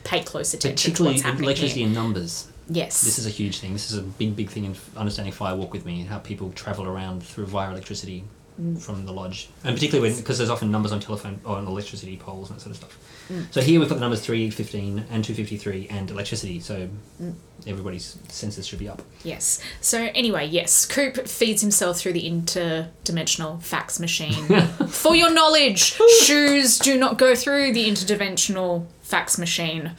pay 0.05 0.23
close 0.23 0.55
attention 0.55 0.77
to 0.77 0.83
particularly 0.83 1.15
what's 1.17 1.25
happening 1.25 1.45
electricity 1.45 1.81
here." 1.81 1.89
in 1.89 1.95
numbers. 1.95 2.50
Yes. 2.71 3.03
This 3.03 3.19
is 3.19 3.27
a 3.27 3.31
huge 3.31 3.59
thing. 3.59 3.73
This 3.73 3.91
is 3.91 3.99
a 3.99 4.03
big, 4.03 4.37
big 4.37 4.49
thing 4.49 4.65
in 4.65 4.77
understanding 4.97 5.33
Fire 5.33 5.57
Walk 5.57 5.73
with 5.73 5.85
Me, 5.85 6.01
and 6.01 6.09
how 6.09 6.19
people 6.19 6.53
travel 6.53 6.87
around 6.87 7.23
through 7.23 7.47
via 7.47 7.71
electricity 7.71 8.25
mm. 8.61 8.81
from 8.81 9.07
the 9.07 9.13
lodge, 9.13 9.49
and 9.65 9.75
particularly 9.75 10.09
when 10.09 10.19
because 10.19 10.39
there's 10.39 10.51
often 10.51 10.71
numbers 10.71 10.93
on 10.93 11.01
telephone 11.01 11.41
or 11.45 11.57
on 11.57 11.67
electricity 11.67 12.17
poles 12.17 12.49
and 12.49 12.59
that 12.59 12.63
sort 12.63 12.71
of 12.71 12.77
stuff. 12.77 13.27
Mm. 13.29 13.53
So 13.53 13.61
here 13.61 13.81
we've 13.81 13.89
got 13.89 13.97
the 13.97 14.01
numbers 14.01 14.21
three 14.21 14.51
fifteen 14.51 15.05
and 15.11 15.25
two 15.25 15.35
fifty 15.35 15.57
three 15.57 15.89
and 15.89 16.09
electricity. 16.11 16.61
So 16.61 16.89
mm. 17.21 17.35
everybody's 17.67 18.19
senses 18.29 18.69
should 18.69 18.79
be 18.79 18.89
up. 18.89 19.03
Yes. 19.25 19.61
So 19.81 20.11
anyway, 20.15 20.47
yes, 20.47 20.87
Coop 20.87 21.27
feeds 21.27 21.63
himself 21.63 21.99
through 21.99 22.13
the 22.13 22.31
interdimensional 22.31 23.61
fax 23.63 23.99
machine. 23.99 24.47
For 24.89 25.17
your 25.17 25.33
knowledge, 25.33 25.99
shoes 26.23 26.79
do 26.79 26.97
not 26.97 27.19
go 27.19 27.35
through 27.35 27.73
the 27.73 27.89
interdimensional 27.89 28.87
fax 29.03 29.39
machine, 29.39 29.93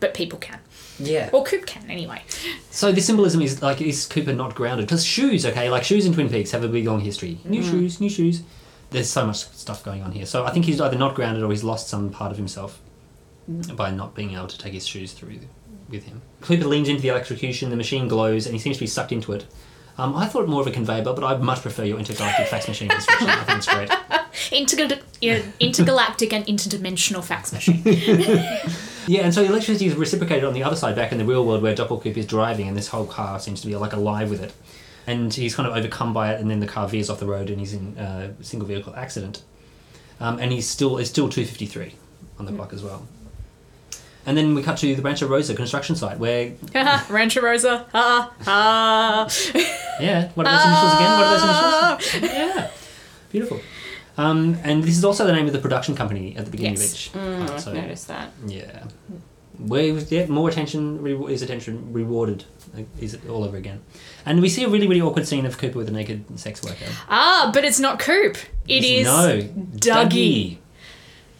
but 0.00 0.14
people 0.14 0.38
can. 0.38 0.58
Yeah. 0.98 1.30
Or 1.32 1.44
Coop 1.44 1.66
can 1.66 1.88
anyway. 1.90 2.22
So 2.70 2.92
the 2.92 3.00
symbolism 3.00 3.40
is 3.42 3.62
like 3.62 3.80
is 3.80 4.06
Cooper 4.06 4.32
not 4.32 4.54
grounded? 4.54 4.86
Because 4.86 5.04
shoes, 5.04 5.46
okay, 5.46 5.70
like 5.70 5.84
shoes 5.84 6.06
in 6.06 6.12
Twin 6.12 6.28
Peaks 6.28 6.50
have 6.50 6.64
a 6.64 6.68
big 6.68 6.86
long 6.86 7.00
history. 7.00 7.38
New 7.44 7.62
shoes, 7.62 8.00
new 8.00 8.10
shoes. 8.10 8.42
There's 8.90 9.10
so 9.10 9.26
much 9.26 9.36
stuff 9.36 9.84
going 9.84 10.02
on 10.02 10.12
here. 10.12 10.26
So 10.26 10.44
I 10.44 10.50
think 10.50 10.64
he's 10.64 10.80
either 10.80 10.96
not 10.96 11.14
grounded 11.14 11.42
or 11.42 11.50
he's 11.50 11.64
lost 11.64 11.88
some 11.88 12.10
part 12.10 12.30
of 12.32 12.38
himself 12.38 12.80
by 13.74 13.90
not 13.90 14.14
being 14.14 14.34
able 14.34 14.46
to 14.46 14.58
take 14.58 14.72
his 14.72 14.86
shoes 14.86 15.12
through 15.12 15.40
with 15.88 16.04
him. 16.04 16.22
Cooper 16.40 16.66
leans 16.66 16.88
into 16.88 17.02
the 17.02 17.08
electrocution. 17.08 17.70
The 17.70 17.76
machine 17.76 18.08
glows, 18.08 18.46
and 18.46 18.54
he 18.54 18.58
seems 18.60 18.76
to 18.76 18.82
be 18.82 18.86
sucked 18.86 19.12
into 19.12 19.32
it. 19.32 19.46
Um, 19.96 20.14
I 20.14 20.26
thought 20.26 20.48
more 20.48 20.60
of 20.60 20.66
a 20.66 20.70
conveyor 20.70 21.02
belt, 21.02 21.16
but 21.20 21.24
I 21.24 21.36
much 21.38 21.60
prefer 21.62 21.84
your 21.84 21.98
intergalactic 21.98 22.46
fax 22.46 22.68
machine 22.68 22.88
description. 22.88 23.28
I 23.28 23.44
think 23.44 23.58
it's 23.58 23.66
great. 23.66 23.88
Intergal- 24.52 25.02
yeah, 25.20 25.42
intergalactic 25.58 26.32
and 26.32 26.46
interdimensional 26.46 27.24
fax 27.24 27.52
machine. 27.52 27.82
Yeah, 29.08 29.22
and 29.22 29.32
so 29.32 29.42
the 29.42 29.48
electricity 29.48 29.86
is 29.86 29.94
reciprocated 29.94 30.44
on 30.44 30.52
the 30.52 30.62
other 30.62 30.76
side, 30.76 30.94
back 30.94 31.12
in 31.12 31.18
the 31.18 31.24
real 31.24 31.44
world 31.46 31.62
where 31.62 31.74
Doppelkoop 31.74 32.16
is 32.18 32.26
driving, 32.26 32.68
and 32.68 32.76
this 32.76 32.88
whole 32.88 33.06
car 33.06 33.40
seems 33.40 33.62
to 33.62 33.66
be 33.66 33.74
like 33.74 33.94
alive 33.94 34.28
with 34.28 34.42
it. 34.42 34.52
And 35.06 35.32
he's 35.32 35.54
kind 35.56 35.66
of 35.66 35.74
overcome 35.74 36.12
by 36.12 36.34
it, 36.34 36.40
and 36.40 36.50
then 36.50 36.60
the 36.60 36.66
car 36.66 36.86
veers 36.86 37.08
off 37.08 37.18
the 37.18 37.26
road, 37.26 37.48
and 37.48 37.58
he's 37.58 37.72
in 37.72 37.96
a 37.96 38.34
single 38.44 38.68
vehicle 38.68 38.94
accident. 38.94 39.42
Um, 40.20 40.38
and 40.38 40.52
he's 40.52 40.68
still 40.68 40.98
it's 40.98 41.08
still 41.08 41.28
two 41.30 41.46
fifty 41.46 41.64
three 41.64 41.94
on 42.38 42.44
the 42.44 42.52
clock 42.52 42.74
as 42.74 42.82
well. 42.82 43.06
And 44.26 44.36
then 44.36 44.54
we 44.54 44.62
cut 44.62 44.76
to 44.78 44.94
the 44.94 45.00
Rancho 45.00 45.26
Rosa 45.26 45.54
construction 45.54 45.96
site, 45.96 46.18
where 46.18 46.52
Rancho 47.08 47.40
Rosa. 47.40 47.86
Ha 47.92 48.34
ha. 48.42 49.28
yeah, 50.00 50.28
what 50.34 50.46
are 50.46 50.52
those 50.54 50.66
initials 50.66 50.94
again? 50.94 51.18
What 51.18 51.26
are 51.26 51.38
those 51.38 52.20
initials? 52.20 52.36
Yeah, 52.36 52.70
beautiful. 53.30 53.60
Um, 54.18 54.58
and 54.64 54.82
this 54.84 54.98
is 54.98 55.04
also 55.04 55.24
the 55.24 55.32
name 55.32 55.46
of 55.46 55.52
the 55.52 55.58
production 55.60 55.94
company 55.94 56.36
at 56.36 56.44
the 56.44 56.50
beginning 56.50 56.74
Yes. 56.74 56.84
of 56.84 56.94
each. 56.94 57.12
Mm, 57.12 57.38
part, 57.38 57.50
I've 57.52 57.60
so- 57.62 57.72
noticed 57.72 58.08
that. 58.08 58.32
Yeah. 58.46 58.84
Where 59.58 59.84
yeah, 59.86 60.26
more 60.26 60.48
attention 60.48 61.02
re- 61.02 61.32
is 61.34 61.42
attention 61.42 61.92
rewarded 61.92 62.44
like, 62.76 62.86
is 63.00 63.14
it 63.14 63.28
all 63.28 63.42
over 63.42 63.56
again, 63.56 63.80
and 64.24 64.40
we 64.40 64.48
see 64.48 64.62
a 64.62 64.68
really 64.68 64.86
really 64.86 65.00
awkward 65.00 65.26
scene 65.26 65.44
of 65.46 65.58
Cooper 65.58 65.76
with 65.78 65.88
a 65.88 65.90
naked 65.90 66.38
sex 66.38 66.62
worker. 66.62 66.86
Ah, 67.08 67.50
but 67.52 67.64
it's 67.64 67.80
not 67.80 67.98
Coop. 67.98 68.36
It 68.68 68.84
is 68.84 69.06
no 69.06 69.40
Dougie. 69.40 70.58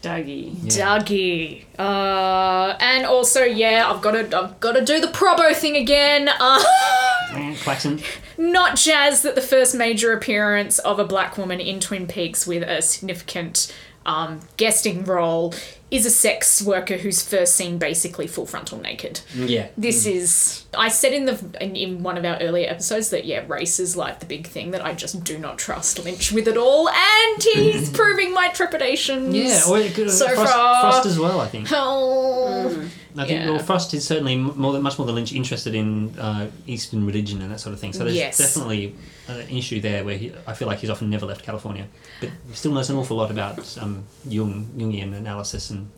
Dougie. 0.03 0.55
Yeah. 0.65 0.99
Dougie. 0.99 1.65
Uh, 1.79 2.77
and 2.81 3.05
also, 3.07 3.43
yeah, 3.45 3.89
I've 3.89 4.01
got 4.03 4.13
to, 4.13 4.37
I've 4.37 4.59
got 4.61 4.73
to 4.73 4.85
do 4.85 5.01
the 5.01 5.09
probo 5.09 5.55
thing 5.55 5.77
again. 5.77 6.29
Uh, 6.29 6.63
Mm, 7.29 7.57
Claxon. 7.57 8.01
not 8.37 8.77
jazzed 8.77 9.23
that 9.23 9.35
the 9.35 9.41
first 9.41 9.75
major 9.75 10.13
appearance 10.13 10.79
of 10.81 10.99
a 10.99 11.05
black 11.05 11.37
woman 11.37 11.61
in 11.61 11.81
Twin 11.81 12.07
Peaks 12.07 12.47
with 12.47 12.63
a 12.63 12.83
significant 12.83 13.73
um, 14.07 14.41
guesting 14.57 15.05
role 15.05 15.55
is 15.91 16.05
a 16.05 16.11
sex 16.11 16.61
worker 16.63 16.97
who's 16.97 17.23
first 17.23 17.55
seen 17.55 17.79
basically 17.79 18.27
full 18.27 18.47
frontal 18.47 18.79
naked. 18.79 19.21
Mm, 19.33 19.49
yeah. 19.49 19.69
This 19.77 20.07
mm. 20.07 20.13
is 20.13 20.65
I 20.77 20.89
said 20.89 21.13
in 21.13 21.27
the 21.27 21.39
in, 21.61 21.77
in 21.77 22.03
one 22.03 22.19
of 22.19 22.25
our 22.25 22.37
earlier 22.41 22.69
episodes 22.69 23.11
that 23.11 23.25
yeah, 23.25 23.45
race 23.47 23.79
is 23.79 23.97
like 23.97 24.21
the 24.21 24.27
big 24.27 24.47
thing 24.47 24.71
that 24.73 24.85
I 24.85 24.95
just 24.95 25.25
do 25.25 25.39
not 25.39 25.59
trust 25.59 26.03
Lynch 26.05 26.33
with 26.33 26.49
at 26.49 26.57
all, 26.57 26.89
and 26.89 27.43
he's 27.43 27.91
proving 27.91 28.35
my 28.35 28.49
trepidations. 28.49 29.35
Yeah, 29.35 29.63
or 29.69 29.79
it 29.79 29.95
could, 29.95 30.11
So 30.11 30.27
Frost, 30.29 30.53
far. 30.53 30.81
Frost 30.81 31.07
as 31.07 31.19
well. 31.19 31.41
I 31.41 31.49
think. 31.49 31.69
Oh. 31.71 32.89
I 33.21 33.27
think 33.27 33.41
Yeah. 33.41 33.51
well, 33.51 33.59
Frost 33.59 33.93
is 33.95 34.05
certainly 34.07 34.37
more 34.37 34.73
than, 34.73 34.83
much 34.83 34.99
more 34.99 35.07
than 35.07 35.15
Lynch 35.15 35.33
interested 35.33 35.75
in 35.75 36.19
uh, 36.19 36.49
Eastern 36.67 37.05
religion 37.07 37.43
and 37.43 37.51
that 37.53 37.61
sort 37.61 37.73
of 37.75 37.81
thing. 37.81 37.93
So 37.93 38.05
there's 38.05 38.17
Yes. 38.17 38.39
definitely 38.39 38.95
an 39.29 39.49
issue 39.49 39.81
there 39.81 40.05
where 40.05 40.17
he, 40.17 40.33
I 40.47 40.55
feel 40.55 40.69
like 40.69 40.79
he's 40.79 40.91
often 40.91 41.11
never 41.11 41.27
left 41.27 41.43
California, 41.43 41.87
but 42.21 42.31
he 42.49 42.55
still 42.55 42.73
knows 42.73 42.89
an 42.91 42.97
awful 42.97 43.17
lot 43.17 43.31
about 43.31 43.79
um, 43.79 44.05
Jung 44.29 44.69
Jungian 44.77 45.15
analysis 45.17 45.71
and 45.71 45.91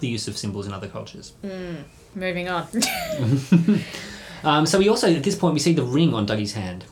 the 0.00 0.08
use 0.08 0.26
of 0.28 0.36
symbols 0.38 0.66
in 0.66 0.72
other 0.72 0.88
cultures. 0.88 1.32
Moving 2.14 2.48
on. 2.48 2.66
Um, 4.44 4.66
so 4.66 4.80
we 4.80 4.88
also 4.88 5.14
at 5.14 5.22
this 5.22 5.36
point 5.36 5.54
we 5.54 5.60
see 5.60 5.72
the 5.72 5.84
ring 5.84 6.14
on 6.14 6.26
Dougie's 6.26 6.54
hand, 6.54 6.84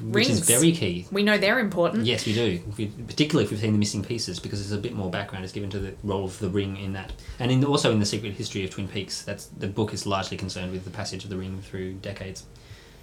which 0.00 0.28
is 0.28 0.40
very 0.40 0.72
key. 0.72 1.06
we 1.10 1.22
know 1.22 1.38
they're 1.38 1.58
important. 1.58 2.04
Yes, 2.06 2.26
we 2.26 2.34
do. 2.34 2.60
We, 2.76 2.86
particularly 2.86 3.44
if 3.44 3.50
we've 3.50 3.60
seen 3.60 3.72
the 3.72 3.78
missing 3.78 4.04
pieces, 4.04 4.38
because 4.38 4.60
there's 4.60 4.78
a 4.78 4.80
bit 4.82 4.94
more 4.94 5.10
background 5.10 5.44
is 5.44 5.52
given 5.52 5.70
to 5.70 5.78
the 5.78 5.94
role 6.04 6.24
of 6.24 6.38
the 6.38 6.48
ring 6.48 6.76
in 6.76 6.92
that, 6.92 7.12
and 7.38 7.50
in 7.50 7.64
also 7.64 7.90
in 7.92 7.98
the 8.00 8.06
secret 8.06 8.34
history 8.34 8.64
of 8.64 8.70
Twin 8.70 8.88
Peaks. 8.88 9.22
That's 9.22 9.46
the 9.46 9.66
book 9.66 9.92
is 9.92 10.06
largely 10.06 10.36
concerned 10.36 10.72
with 10.72 10.84
the 10.84 10.90
passage 10.90 11.24
of 11.24 11.30
the 11.30 11.36
ring 11.36 11.60
through 11.62 11.94
decades 11.94 12.44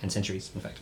and 0.01 0.11
centuries, 0.11 0.51
in 0.55 0.61
fact. 0.61 0.79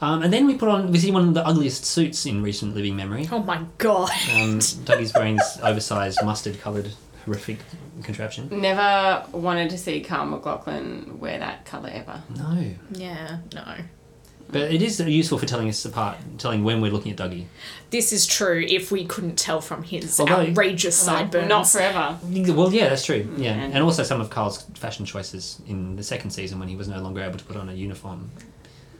Um, 0.00 0.22
and 0.22 0.32
then 0.32 0.46
we 0.46 0.56
put 0.56 0.68
on 0.68 0.90
we 0.90 0.98
see 0.98 1.10
one 1.12 1.28
of 1.28 1.34
the 1.34 1.46
ugliest 1.46 1.84
suits 1.84 2.26
in 2.26 2.42
recent 2.42 2.74
living 2.74 2.96
memory. 2.96 3.28
Oh 3.30 3.38
my 3.42 3.64
god. 3.78 4.10
Um, 4.34 4.58
Dougie's 4.84 5.12
brain's 5.12 5.42
oversized 5.62 6.18
mustard-coloured 6.24 6.90
horrific 7.24 7.58
contraption. 8.02 8.48
Never 8.50 9.24
wanted 9.32 9.70
to 9.70 9.78
see 9.78 10.00
Kyle 10.02 10.26
MacLachlan 10.26 11.18
wear 11.20 11.38
that 11.38 11.64
colour 11.64 11.88
ever. 11.90 12.22
No, 12.36 12.74
Yeah, 12.90 13.38
no. 13.54 13.76
But 14.50 14.72
it 14.72 14.82
is 14.82 15.00
useful 15.00 15.38
for 15.38 15.46
telling 15.46 15.68
us 15.68 15.84
apart, 15.84 16.16
telling 16.38 16.62
when 16.64 16.80
we're 16.80 16.92
looking 16.92 17.10
at 17.10 17.18
Dougie. 17.18 17.46
This 17.90 18.12
is 18.12 18.26
true 18.26 18.64
if 18.68 18.92
we 18.92 19.04
couldn't 19.04 19.36
tell 19.36 19.60
from 19.60 19.82
his 19.82 20.20
Although- 20.20 20.34
outrageous 20.48 20.94
sideburns. 20.96 21.48
Not 21.48 21.68
forever. 21.68 22.18
Well, 22.52 22.72
yeah, 22.72 22.88
that's 22.90 23.04
true. 23.04 23.26
Yeah, 23.36 23.52
And- 23.54 23.74
and 23.74 23.82
also 23.82 24.02
some 24.04 24.20
of 24.20 24.30
Kyle's 24.30 24.62
fashion 24.74 25.06
choices 25.06 25.60
in 25.66 25.96
the 25.96 26.02
second 26.04 26.30
season 26.30 26.58
when 26.60 26.68
he 26.68 26.76
was 26.76 26.86
no 26.88 27.00
longer 27.00 27.22
able 27.22 27.38
to 27.38 27.44
put 27.44 27.56
on 27.56 27.68
a 27.68 27.72
uniform 27.72 28.30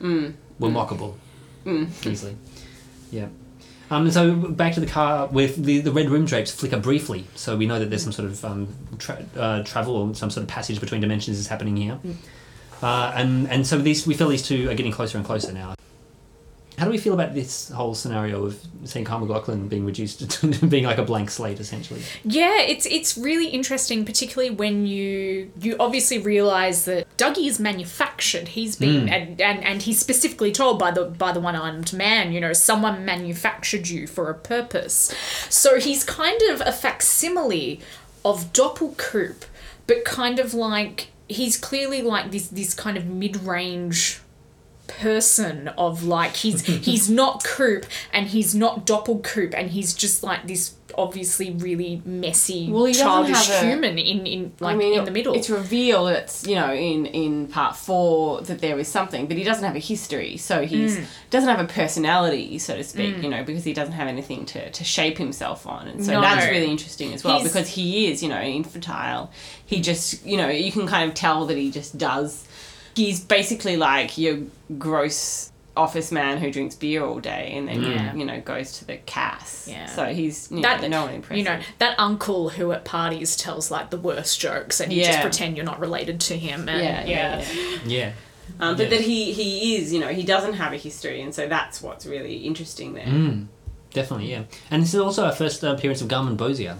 Mm. 0.01 0.33
were 0.59 0.69
mockable 0.69 1.13
Mm. 1.65 1.87
easily. 2.05 2.35
Yeah. 3.11 3.27
Um, 3.91 4.09
so 4.09 4.33
back 4.33 4.73
to 4.73 4.79
the 4.79 4.87
car 4.87 5.27
with 5.27 5.63
the, 5.63 5.79
the 5.79 5.91
red 5.91 6.09
rim 6.09 6.25
drapes 6.25 6.51
flicker 6.51 6.77
briefly, 6.79 7.25
so 7.35 7.55
we 7.55 7.67
know 7.67 7.77
that 7.77 7.89
there's 7.91 8.01
some 8.03 8.11
sort 8.11 8.27
of 8.27 8.43
um, 8.43 8.67
tra- 8.97 9.23
uh, 9.37 9.61
travel 9.63 9.95
or 9.95 10.15
some 10.15 10.31
sort 10.31 10.41
of 10.41 10.47
passage 10.49 10.79
between 10.79 11.01
dimensions 11.01 11.37
is 11.37 11.47
happening 11.47 11.77
here. 11.77 11.99
Uh, 12.81 13.13
and 13.15 13.47
and 13.49 13.65
so 13.65 13.77
these 13.77 14.05
we 14.05 14.13
feel 14.13 14.29
these 14.29 14.43
two 14.43 14.69
are 14.69 14.75
getting 14.75 14.91
closer 14.91 15.17
and 15.17 15.25
closer 15.25 15.51
now. 15.51 15.75
How 16.77 16.83
do 16.83 16.91
we 16.91 16.97
feel 16.97 17.13
about 17.13 17.33
this 17.33 17.69
whole 17.69 17.95
scenario 17.95 18.43
of 18.43 18.61
seeing 18.83 19.05
Kyle 19.05 19.19
MacLachlan 19.19 19.69
being 19.69 19.85
reduced 19.85 20.29
to 20.41 20.67
being 20.67 20.83
like 20.83 20.97
a 20.97 21.03
blank 21.03 21.31
slate, 21.31 21.59
essentially? 21.59 22.01
Yeah, 22.25 22.59
it's 22.59 22.85
it's 22.85 23.17
really 23.17 23.47
interesting, 23.47 24.03
particularly 24.03 24.53
when 24.53 24.85
you 24.85 25.51
you 25.61 25.77
obviously 25.79 26.17
realize 26.17 26.83
that 26.85 27.07
Dougie 27.17 27.47
is 27.47 27.59
manufactured. 27.59 28.49
He's 28.49 28.75
been 28.75 29.07
and, 29.07 29.39
and 29.39 29.63
and 29.63 29.81
he's 29.83 29.99
specifically 29.99 30.51
told 30.51 30.77
by 30.77 30.91
the 30.91 31.05
by 31.05 31.31
the 31.31 31.39
one 31.39 31.55
armed 31.55 31.93
man, 31.93 32.33
you 32.33 32.41
know, 32.41 32.51
someone 32.51 33.05
manufactured 33.05 33.87
you 33.87 34.05
for 34.05 34.29
a 34.29 34.35
purpose. 34.35 35.13
So 35.49 35.79
he's 35.79 36.03
kind 36.03 36.41
of 36.49 36.61
a 36.61 36.73
facsimile 36.73 37.79
of 38.25 38.51
Doppelkoop, 38.51 39.43
but 39.87 40.03
kind 40.03 40.39
of 40.39 40.53
like 40.53 41.07
he's 41.27 41.57
clearly 41.57 42.01
like 42.01 42.31
this 42.31 42.47
this 42.47 42.73
kind 42.73 42.97
of 42.97 43.05
mid 43.05 43.37
range 43.43 44.19
person 44.87 45.67
of 45.69 46.03
like 46.03 46.35
he's 46.35 46.61
he's 46.85 47.09
not 47.09 47.43
Coop 47.43 47.85
and 48.13 48.27
he's 48.27 48.53
not 48.55 48.85
Doppelkoop 48.85 49.53
and 49.55 49.69
he's 49.71 49.93
just 49.93 50.23
like 50.23 50.47
this 50.47 50.73
obviously 50.97 51.51
really 51.51 52.01
messy 52.05 52.71
Well, 52.71 52.85
he 52.85 52.93
doesn't 52.93 53.05
childish 53.05 53.47
have 53.47 53.63
a- 53.63 53.67
human 53.67 53.97
in 53.97 54.25
in 54.25 54.53
like 54.61 54.75
I 54.75 54.77
mean, 54.77 54.97
in 54.97 55.03
the 55.03 55.11
middle. 55.11 55.33
It's 55.33 55.49
revealed 55.49 56.09
it's 56.11 56.47
you 56.47 56.55
know 56.55 56.73
in 56.73 57.05
in 57.07 57.47
part 57.47 57.75
four 57.75 58.39
that 58.43 58.59
there 58.59 58.79
is 58.79 58.87
something, 58.87 59.27
but 59.27 59.35
he 59.35 59.43
doesn't 59.43 59.63
have 59.65 59.75
a 59.75 59.79
history, 59.79 60.37
so 60.37 60.65
he's 60.65 60.95
Mm. 60.97 61.05
doesn't 61.31 61.49
have 61.49 61.59
a 61.59 61.67
personality, 61.67 62.59
so 62.59 62.77
to 62.77 62.83
speak. 62.83 63.21
You 63.21 63.29
know, 63.29 63.43
because 63.43 63.65
he 63.65 63.73
doesn't 63.73 63.93
have 63.95 64.07
anything 64.07 64.45
to 64.47 64.69
to 64.69 64.83
shape 64.85 65.17
himself 65.17 65.67
on, 65.67 65.87
and 65.89 66.05
so 66.05 66.13
No. 66.13 66.21
that's 66.21 66.45
really 66.49 66.69
interesting 66.71 67.13
as 67.13 67.23
well 67.25 67.39
He's- 67.39 67.51
because 67.51 67.67
he 67.69 68.07
is 68.09 68.23
you 68.23 68.29
know 68.29 68.39
infantile. 68.41 69.31
He 69.65 69.81
just 69.81 70.25
you 70.25 70.37
know 70.37 70.47
you 70.47 70.71
can 70.71 70.87
kind 70.87 71.09
of 71.09 71.15
tell 71.15 71.45
that 71.47 71.57
he 71.57 71.71
just 71.71 71.97
does. 71.97 72.45
He's 72.95 73.19
basically 73.19 73.77
like 73.77 74.17
your 74.17 74.39
gross 74.77 75.51
office 75.77 76.09
man 76.09 76.37
who 76.37 76.49
drinks 76.49 76.73
beer 76.73 77.03
all 77.03 77.19
day 77.19 77.51
and 77.53 77.67
then 77.67 77.83
Yeah. 77.83 78.15
you 78.15 78.23
know 78.25 78.39
goes 78.39 78.79
to 78.79 78.85
the 78.85 78.95
Cass. 79.05 79.67
Yeah. 79.69 79.87
So 79.87 80.05
he's 80.05 80.49
you 80.49 80.61
that 80.61 80.81
know, 80.81 80.87
no 80.87 81.05
one 81.05 81.15
impressive. 81.15 81.37
you 81.37 81.43
know 81.43 81.59
that 81.79 81.99
uncle 81.99 82.47
who 82.49 82.71
at 82.71 82.85
parties 82.85 83.35
tells 83.35 83.69
like 83.69 83.89
the 83.89 83.97
worst 83.97 84.39
jokes 84.39 84.79
and 84.79 84.93
you 84.93 85.03
just 85.03 85.19
pretend 85.19 85.57
you're 85.57 85.65
not 85.65 85.81
related 85.81 86.21
to 86.21 86.37
him 86.37 86.69
and 86.69 86.81
yeah, 86.81 87.05
yeah. 87.05 87.45
yeah. 87.49 87.79
Yeah. 87.85 88.11
Um, 88.61 88.77
but 88.77 88.83
Yeah. 88.83 88.89
that 88.91 89.01
he 89.01 89.33
he 89.33 89.75
is, 89.75 89.91
you 89.91 89.99
know, 89.99 90.07
he 90.09 90.23
doesn't 90.23 90.53
have 90.53 90.71
a 90.71 90.77
history, 90.77 91.19
and 91.21 91.35
so 91.35 91.47
that's 91.49 91.81
what's 91.81 92.05
really 92.05 92.37
interesting 92.37 92.93
there. 92.93 93.07
Mm, 93.07 93.47
definitely, 93.91 94.31
yeah. 94.31 94.43
And 94.71 94.81
this 94.83 94.93
is 94.93 94.99
also 95.01 95.25
our 95.25 95.33
first 95.33 95.61
uh, 95.63 95.73
appearance 95.73 96.01
of 96.01 96.07
garmonbozia, 96.07 96.77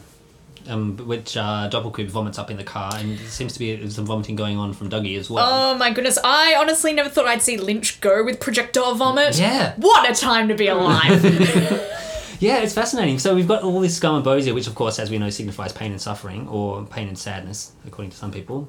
um, 0.68 0.98
which 0.98 1.38
uh, 1.38 1.70
Doppelkoop 1.72 2.08
vomits 2.08 2.38
up 2.38 2.52
in 2.52 2.58
the 2.58 2.64
car, 2.64 2.92
and 2.96 3.18
there 3.18 3.28
seems 3.28 3.54
to 3.54 3.60
be 3.60 3.90
some 3.90 4.06
vomiting 4.06 4.36
going 4.36 4.58
on 4.58 4.74
from 4.74 4.90
Dougie 4.90 5.18
as 5.18 5.30
well. 5.30 5.48
Oh 5.48 5.78
my 5.78 5.92
goodness, 5.92 6.18
I 6.24 6.56
honestly 6.58 6.94
never 6.94 7.10
thought 7.10 7.28
I'd 7.28 7.42
see 7.42 7.58
Lynch 7.58 8.02
go 8.02 8.24
with 8.24 8.40
projectile 8.40 8.96
vomit. 8.96 9.40
Yeah. 9.40 9.74
What 9.78 10.10
a 10.10 10.14
time 10.14 10.48
to 10.50 10.56
be 10.56 10.68
alive. 10.68 11.24
Yeah, 12.40 12.58
it's 12.60 12.74
fascinating. 12.74 13.20
So 13.20 13.34
we've 13.34 13.48
got 13.48 13.64
all 13.64 13.80
this 13.80 14.00
garmonbozia, 14.00 14.54
which 14.54 14.68
of 14.68 14.76
course, 14.76 15.00
as 15.00 15.10
we 15.10 15.18
know, 15.18 15.30
signifies 15.30 15.72
pain 15.72 15.92
and 15.92 16.02
suffering, 16.02 16.48
or 16.48 16.86
pain 16.86 17.08
and 17.08 17.18
sadness, 17.18 17.72
according 17.88 18.12
to 18.12 18.18
some 18.18 18.32
people. 18.32 18.68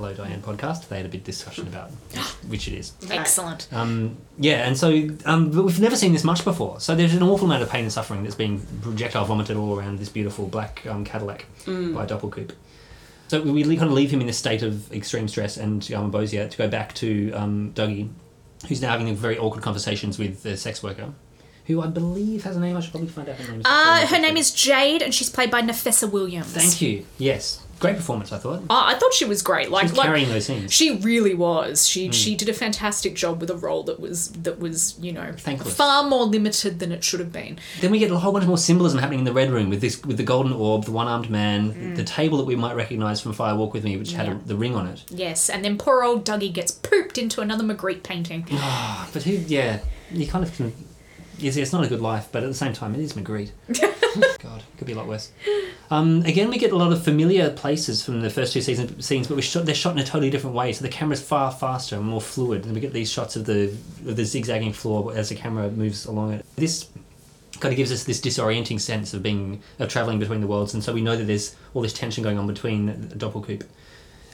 Hello, 0.00 0.14
Diane 0.14 0.40
podcast. 0.40 0.88
They 0.88 0.96
had 0.96 1.04
a 1.04 1.10
big 1.10 1.24
discussion 1.24 1.66
about 1.66 1.90
which 2.48 2.66
it 2.66 2.72
is. 2.72 2.94
Excellent. 3.10 3.68
Um, 3.70 4.16
yeah, 4.38 4.66
and 4.66 4.74
so 4.74 5.10
um, 5.26 5.50
but 5.50 5.62
we've 5.62 5.78
never 5.78 5.94
seen 5.94 6.14
this 6.14 6.24
much 6.24 6.42
before. 6.42 6.80
So 6.80 6.94
there's 6.94 7.12
an 7.12 7.22
awful 7.22 7.46
amount 7.46 7.62
of 7.62 7.68
pain 7.68 7.82
and 7.82 7.92
suffering 7.92 8.22
that's 8.22 8.34
being 8.34 8.66
projectile 8.80 9.26
vomited 9.26 9.58
all 9.58 9.78
around 9.78 9.98
this 9.98 10.08
beautiful 10.08 10.46
black 10.46 10.86
um, 10.86 11.04
Cadillac 11.04 11.44
by 11.66 12.06
Doppelkoop. 12.06 12.52
So 13.28 13.42
we 13.42 13.62
we 13.62 13.76
kind 13.76 13.90
of 13.90 13.92
leave 13.92 14.10
him 14.10 14.22
in 14.22 14.26
this 14.26 14.38
state 14.38 14.62
of 14.62 14.90
extreme 14.90 15.28
stress 15.28 15.58
and 15.58 15.92
um, 15.92 16.10
bozia 16.10 16.48
to 16.48 16.56
go 16.56 16.66
back 16.66 16.94
to 16.94 17.32
um, 17.32 17.72
Dougie, 17.74 18.08
who's 18.68 18.80
now 18.80 18.92
having 18.92 19.14
very 19.14 19.36
awkward 19.36 19.62
conversations 19.62 20.18
with 20.18 20.42
the 20.42 20.56
sex 20.56 20.82
worker, 20.82 21.12
who 21.66 21.82
I 21.82 21.88
believe 21.88 22.44
has 22.44 22.56
a 22.56 22.60
name. 22.60 22.74
I 22.74 22.80
should 22.80 22.92
probably 22.92 23.10
find 23.10 23.28
out 23.28 23.36
her 23.36 23.52
name. 23.52 23.60
Uh, 23.66 24.06
her 24.06 24.18
name 24.18 24.38
is 24.38 24.50
Jade 24.50 25.02
and 25.02 25.14
she's 25.14 25.28
played 25.28 25.50
by 25.50 25.60
Nafessa 25.60 26.10
Williams. 26.10 26.46
Thank 26.54 26.80
you. 26.80 27.04
Yes, 27.18 27.66
great 27.80 27.96
performance. 27.96 28.30
I 28.32 28.38
thought. 28.38 28.62
I 28.70 28.94
thought 28.98 29.12
she 29.14 29.24
was 29.24 29.42
great. 29.42 29.70
Like, 29.70 29.88
She's 29.88 29.96
like 29.96 30.06
carrying 30.06 30.28
those 30.28 30.46
scenes. 30.46 30.72
She 30.72 30.96
really 30.98 31.34
was. 31.34 31.88
She 31.88 32.12
she 32.12 32.36
did 32.36 32.48
a 32.48 32.52
fantastic 32.54 33.14
job 33.16 33.40
with 33.40 33.50
a 33.50 33.56
role 33.56 33.82
that 33.84 33.98
was 33.98 34.28
that 34.32 34.58
was 34.60 34.96
you 35.00 35.12
know 35.12 35.32
Thankless. 35.36 35.74
far 35.74 36.04
more 36.08 36.24
limited 36.24 36.78
than 36.78 36.92
it 36.92 37.02
should 37.02 37.18
have 37.20 37.32
been. 37.32 37.58
Then 37.80 37.90
we 37.90 37.98
get 37.98 38.10
a 38.10 38.18
whole 38.18 38.32
bunch 38.32 38.46
more 38.46 38.58
symbolism 38.58 39.00
happening 39.00 39.20
in 39.20 39.24
the 39.24 39.32
red 39.32 39.50
room 39.50 39.70
with 39.70 39.80
this, 39.80 40.02
with 40.04 40.16
the 40.18 40.22
golden 40.22 40.52
orb, 40.52 40.84
the 40.84 40.92
one-armed 40.92 41.30
man, 41.30 41.72
Mm. 41.74 41.96
the 41.96 42.04
table 42.04 42.38
that 42.38 42.44
we 42.44 42.54
might 42.56 42.74
recognise 42.76 43.20
from 43.20 43.32
Fire 43.32 43.56
Walk 43.56 43.72
with 43.74 43.82
Me, 43.84 43.96
which 43.96 44.12
had 44.12 44.28
a, 44.28 44.34
the 44.46 44.56
ring 44.56 44.74
on 44.76 44.86
it. 44.86 45.02
Yes, 45.10 45.48
and 45.48 45.64
then 45.64 45.78
poor 45.78 46.04
old 46.04 46.24
Dougie 46.24 46.52
gets 46.52 46.70
pooped 46.70 47.16
into 47.18 47.40
another 47.40 47.64
Magritte 47.64 48.02
painting. 48.02 48.46
Ah, 48.52 49.08
but 49.12 49.22
who? 49.22 49.32
Yeah, 49.32 49.80
you 50.12 50.26
kind 50.26 50.44
of 50.44 50.54
can. 50.54 50.72
Yes, 51.40 51.56
it's 51.56 51.72
not 51.72 51.84
a 51.84 51.88
good 51.88 52.00
life, 52.00 52.28
but 52.30 52.42
at 52.42 52.48
the 52.48 52.54
same 52.54 52.72
time, 52.72 52.94
it 52.94 53.00
is 53.00 53.14
Magritte. 53.14 53.52
God, 54.42 54.60
it 54.60 54.78
could 54.78 54.86
be 54.86 54.92
a 54.92 54.96
lot 54.96 55.06
worse. 55.06 55.32
Um, 55.90 56.22
again, 56.22 56.50
we 56.50 56.58
get 56.58 56.72
a 56.72 56.76
lot 56.76 56.92
of 56.92 57.02
familiar 57.02 57.50
places 57.50 58.04
from 58.04 58.20
the 58.20 58.30
first 58.30 58.52
two 58.52 58.60
season 58.60 59.00
scenes, 59.00 59.26
but 59.28 59.36
we 59.36 59.42
shot, 59.42 59.66
they're 59.66 59.74
shot 59.74 59.92
in 59.92 59.98
a 59.98 60.04
totally 60.04 60.30
different 60.30 60.54
way. 60.54 60.72
So 60.72 60.82
the 60.82 60.88
camera's 60.88 61.22
far 61.22 61.50
faster 61.50 61.96
and 61.96 62.04
more 62.04 62.20
fluid, 62.20 62.64
and 62.64 62.74
we 62.74 62.80
get 62.80 62.92
these 62.92 63.10
shots 63.10 63.36
of 63.36 63.46
the 63.46 63.64
of 64.06 64.16
the 64.16 64.24
zigzagging 64.24 64.72
floor 64.72 65.14
as 65.16 65.28
the 65.28 65.34
camera 65.34 65.70
moves 65.70 66.06
along 66.06 66.32
it. 66.32 66.44
This 66.56 66.88
kind 67.58 67.72
of 67.72 67.76
gives 67.76 67.92
us 67.92 68.04
this 68.04 68.20
disorienting 68.20 68.80
sense 68.80 69.12
of 69.14 69.22
being 69.22 69.62
of 69.78 69.88
traveling 69.88 70.18
between 70.18 70.40
the 70.40 70.46
worlds, 70.46 70.74
and 70.74 70.82
so 70.82 70.92
we 70.92 71.00
know 71.00 71.16
that 71.16 71.24
there's 71.24 71.56
all 71.74 71.82
this 71.82 71.92
tension 71.92 72.22
going 72.22 72.38
on 72.38 72.46
between 72.46 73.08
Doppelkoop 73.16 73.64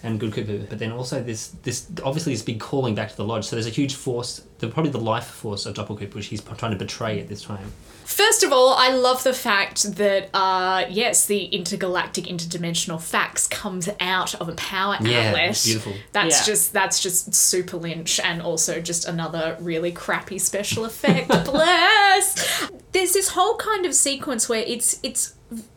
and 0.03 0.21
Good 0.21 0.33
Cooper, 0.33 0.59
but 0.69 0.79
then 0.79 0.93
also 0.93 1.23
this 1.23 1.49
this 1.63 1.87
obviously 2.05 2.33
this 2.35 2.43
big 2.43 2.61
calling 2.61 2.95
back 2.95 3.11
to 3.11 3.17
the 3.17 3.25
lodge. 3.25 3.47
So 3.47 3.57
there's 3.57 3.67
a 3.67 3.71
huge 3.71 3.95
force, 3.95 4.43
the, 4.59 4.69
probably 4.69 4.91
the 4.93 5.01
life 5.01 5.27
force 5.27 5.67
of 5.67 5.75
Doppelkoop, 5.75 6.15
which 6.15 6.27
he's 6.27 6.41
trying 6.43 6.73
to 6.73 6.79
betray 6.79 7.21
at 7.21 7.29
this 7.29 7.43
time. 7.43 7.73
First 8.05 8.45
of 8.45 8.53
all, 8.53 8.75
I 8.75 8.91
love 8.91 9.25
the 9.25 9.33
fact 9.33 9.97
that 9.97 10.31
uh, 10.33 10.85
yes, 10.89 11.27
the 11.27 11.47
intergalactic 11.47 12.25
interdimensional 12.27 13.01
fax 13.03 13.49
comes 13.49 13.89
out 13.99 14.35
of 14.37 14.49
a 14.49 14.53
power 14.53 14.97
Yeah, 15.01 15.31
outlet. 15.31 15.51
it's 15.51 15.65
beautiful. 15.65 15.95
That's 16.13 16.41
Yeah. 16.41 16.45
just 16.47 16.73
that's 16.73 17.01
just 17.01 17.35
super 17.35 17.77
Lynch, 17.77 18.21
and 18.21 18.41
also 18.41 18.81
just 18.81 19.07
another 19.07 19.57
really 19.61 19.91
crappy 19.91 20.39
special 20.39 20.85
effect. 20.85 21.29
Bless. 21.45 22.71
There's 22.93 23.13
this 23.13 23.31
whole 23.31 23.57
kind 23.57 23.85
of 23.87 23.95
sequence 23.95 24.49
where 24.49 24.63
it's 24.67 25.01
it's 25.03 25.35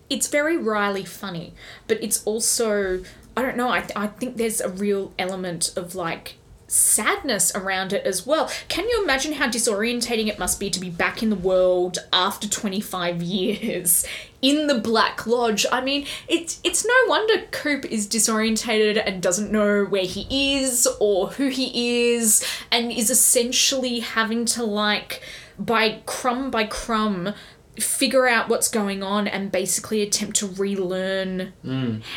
it's 0.10 0.28
very 0.28 0.58
wryly 0.58 1.06
funny, 1.06 1.54
but 1.88 2.02
it's 2.04 2.24
also 2.26 3.04
I 3.39 3.41
don't 3.41 3.56
know. 3.56 3.69
I 3.69 3.86
I 3.95 4.08
think 4.08 4.36
there's 4.36 4.60
a 4.60 4.67
real 4.67 5.13
element 5.17 5.71
of 5.78 5.95
like 5.95 6.36
sadness 6.67 7.56
around 7.56 7.93
it 7.93 8.06
as 8.06 8.28
well. 8.28 8.52
Can 8.67 8.84
you 8.89 9.02
imagine 9.02 9.32
how 9.34 9.47
disorientating 9.47 10.28
it 10.28 10.38
must 10.38 10.60
be 10.60 10.69
to 10.69 10.80
be 10.80 10.89
back 10.89 11.23
in 11.23 11.30
the 11.30 11.38
world 11.38 11.99
after 12.12 12.49
25 12.49 13.23
years 13.23 14.06
in 14.41 14.67
the 14.67 14.78
Black 14.78 15.25
Lodge? 15.25 15.65
I 15.71 15.80
mean, 15.80 16.06
it's 16.28 16.60
it's 16.65 16.86
no 16.86 16.93
wonder 17.08 17.45
Coop 17.52 17.86
is 17.86 18.10
disorientated 18.10 19.02
and 19.04 19.23
doesn't 19.23 19.54
know 19.54 19.86
where 19.86 20.06
he 20.06 20.58
is 20.58 20.86
or 20.99 21.30
who 21.30 21.47
he 21.47 22.12
is 22.12 22.45
and 22.73 22.91
is 22.91 23.10
essentially 23.10 24.02
having 24.02 24.43
to 24.47 24.65
like 24.65 25.21
by 25.58 26.02
crumb 26.06 26.52
by 26.52 26.65
crumb 26.65 27.34
figure 27.80 28.28
out 28.28 28.50
what's 28.50 28.68
going 28.68 29.04
on 29.04 29.28
and 29.28 29.52
basically 29.52 30.02
attempt 30.02 30.36
to 30.38 30.48
relearn 30.48 31.54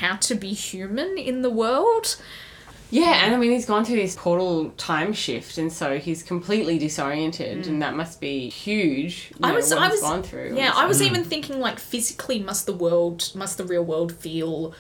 how 0.01 0.17
to 0.17 0.35
be 0.35 0.53
human 0.53 1.17
in 1.19 1.43
the 1.43 1.51
world. 1.51 2.17
Yeah, 2.91 3.25
and 3.25 3.35
I 3.35 3.39
mean 3.39 3.53
he's 3.53 3.65
gone 3.65 3.87
through 3.87 3.97
this 3.97 4.15
portal 4.15 4.69
time 4.77 5.15
shift, 5.15 5.57
and 5.57 5.73
so 5.73 5.99
he's 5.99 6.23
completely 6.23 6.79
disoriented, 6.79 7.67
and 7.67 7.81
that 7.81 7.97
must 7.97 8.21
be 8.21 8.51
huge. 8.51 9.31
You 9.31 9.37
Mm. 9.37 9.47
I 9.47 9.49
know, 9.49 9.55
was, 9.55 9.71
what 9.71 9.79
I 9.79 9.85
he's 9.87 9.93
was, 9.93 10.01
gone 10.03 10.23
through. 10.23 10.57
yeah, 10.57 10.73
I 10.75 10.85
was 10.85 11.01
even 11.01 11.25
thinking 11.25 11.59
like 11.59 11.79
physically, 11.79 12.39
must 12.39 12.67
the 12.67 12.75
world, 12.75 13.31
must 13.35 13.57
the 13.57 13.65
real 13.65 13.83
world 13.83 14.13
feel 14.13 14.75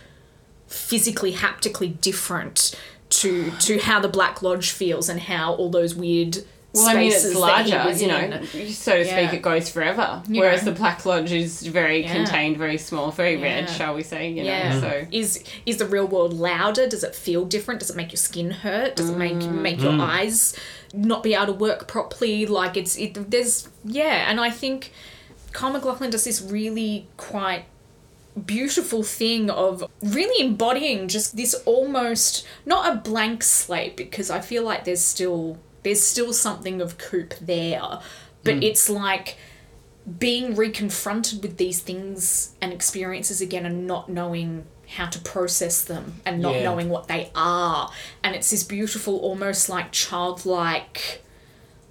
physically, 0.66 1.32
haptically 1.32 1.88
different 1.88 2.78
to 3.08 3.50
to 3.60 3.78
how 3.78 3.98
the 3.98 4.08
Black 4.08 4.42
Lodge 4.42 4.70
feels 4.70 5.08
and 5.08 5.20
how 5.20 5.54
all 5.54 5.70
those 5.70 5.94
weird 5.94 6.38
Well, 6.74 6.88
I 6.88 6.94
mean, 6.94 7.12
it's 7.12 7.34
larger, 7.34 7.92
you 7.92 8.06
know, 8.08 8.18
in. 8.18 8.46
so 8.72 8.96
to 8.96 9.04
speak, 9.04 9.06
Yeah. 9.06 9.32
it 9.32 9.42
goes 9.42 9.68
forever. 9.68 10.22
You 10.26 10.40
Whereas 10.40 10.64
know. 10.64 10.72
the 10.72 10.78
Black 10.78 11.04
Lodge 11.04 11.30
is 11.30 11.60
very 11.62 12.02
Yeah. 12.02 12.12
contained, 12.14 12.56
very 12.56 12.78
small, 12.78 13.10
very 13.10 13.36
red, 13.36 13.68
shall 13.68 13.94
we 13.94 14.02
say, 14.02 14.28
you 14.30 14.42
know, 14.44 14.50
Yeah. 14.50 14.80
so. 14.80 15.06
Is 15.12 15.44
is 15.66 15.76
the 15.76 15.86
real 15.86 16.06
world 16.06 16.32
louder? 16.32 16.86
Does 16.88 17.04
it 17.04 17.14
feel 17.14 17.44
different? 17.44 17.80
Does 17.80 17.90
it 17.90 17.96
make 17.96 18.10
your 18.10 18.16
skin 18.18 18.50
hurt? 18.50 18.96
Does 18.96 19.10
it 19.10 19.18
make 19.18 19.34
Mm. 19.34 19.60
make 19.60 19.82
your 19.82 19.92
eyes 20.00 20.54
not 20.94 21.22
be 21.22 21.34
able 21.34 21.46
to 21.46 21.52
work 21.52 21.88
properly? 21.88 22.46
Like 22.46 22.76
it's 22.78 22.96
it 22.96 23.30
there's 23.30 23.68
yeah, 23.84 24.30
and 24.30 24.40
I 24.40 24.48
think 24.48 24.92
Kyle 25.52 25.70
MacLachlan 25.72 26.08
does 26.10 26.24
this 26.24 26.40
really 26.40 27.06
quite 27.18 27.64
beautiful 28.46 29.02
thing 29.02 29.50
of 29.50 29.84
really 30.02 30.42
embodying 30.42 31.06
just 31.06 31.36
this 31.36 31.52
almost 31.66 32.46
not 32.64 32.90
a 32.90 32.96
blank 32.96 33.42
slate 33.42 33.94
because 33.94 34.30
I 34.30 34.40
feel 34.40 34.62
like 34.62 34.86
there's 34.86 35.02
still 35.02 35.58
there's 35.82 36.02
still 36.02 36.32
something 36.32 36.80
of 36.80 36.98
Coop 36.98 37.34
there, 37.40 38.00
but 38.44 38.54
mm. 38.54 38.62
it's 38.62 38.88
like 38.88 39.36
being 40.18 40.54
reconfronted 40.56 41.42
with 41.42 41.56
these 41.58 41.80
things 41.80 42.54
and 42.60 42.72
experiences 42.72 43.40
again 43.40 43.64
and 43.64 43.86
not 43.86 44.08
knowing 44.08 44.66
how 44.96 45.06
to 45.06 45.18
process 45.20 45.82
them 45.82 46.20
and 46.26 46.40
not 46.42 46.56
Yeah. 46.56 46.64
knowing 46.64 46.88
what 46.88 47.08
they 47.08 47.30
are. 47.34 47.90
And 48.22 48.34
it's 48.34 48.50
this 48.50 48.64
beautiful 48.64 49.18
almost 49.18 49.68
like 49.68 49.92
childlike 49.92 51.22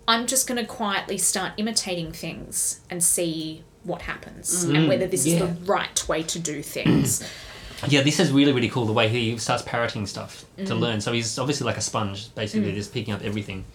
i'm 0.08 0.28
just 0.28 0.48
going 0.48 0.60
to 0.60 0.66
quietly 0.66 1.18
start 1.18 1.54
imitating 1.58 2.12
things 2.12 2.82
and 2.90 3.04
see 3.04 3.64
what 3.84 4.04
happens 4.04 4.64
and 4.64 4.76
mm. 4.76 4.88
whether 4.88 5.08
this 5.08 5.26
is 5.26 5.40
the 5.40 5.48
right 5.66 6.08
way 6.08 6.22
to 6.22 6.38
do 6.38 6.62
things 6.62 7.24
Yeah, 7.88 8.02
this 8.02 8.20
is 8.20 8.32
really 8.32 8.52
really 8.52 8.70
cool. 8.70 8.86
The 8.86 8.94
way 8.94 9.08
he 9.10 9.38
starts 9.38 9.64
parroting 9.64 10.06
stuff 10.06 10.46
to 10.58 10.64
Mm. 10.74 10.80
learn. 10.80 11.02
So 11.02 11.12
he's 11.14 11.38
obviously 11.40 11.66
like 11.66 11.78
a 11.78 11.82
sponge, 11.82 12.34
basically, 12.36 12.74
just 12.74 12.94
picking 12.94 13.14
up 13.14 13.22
everything. 13.24 13.66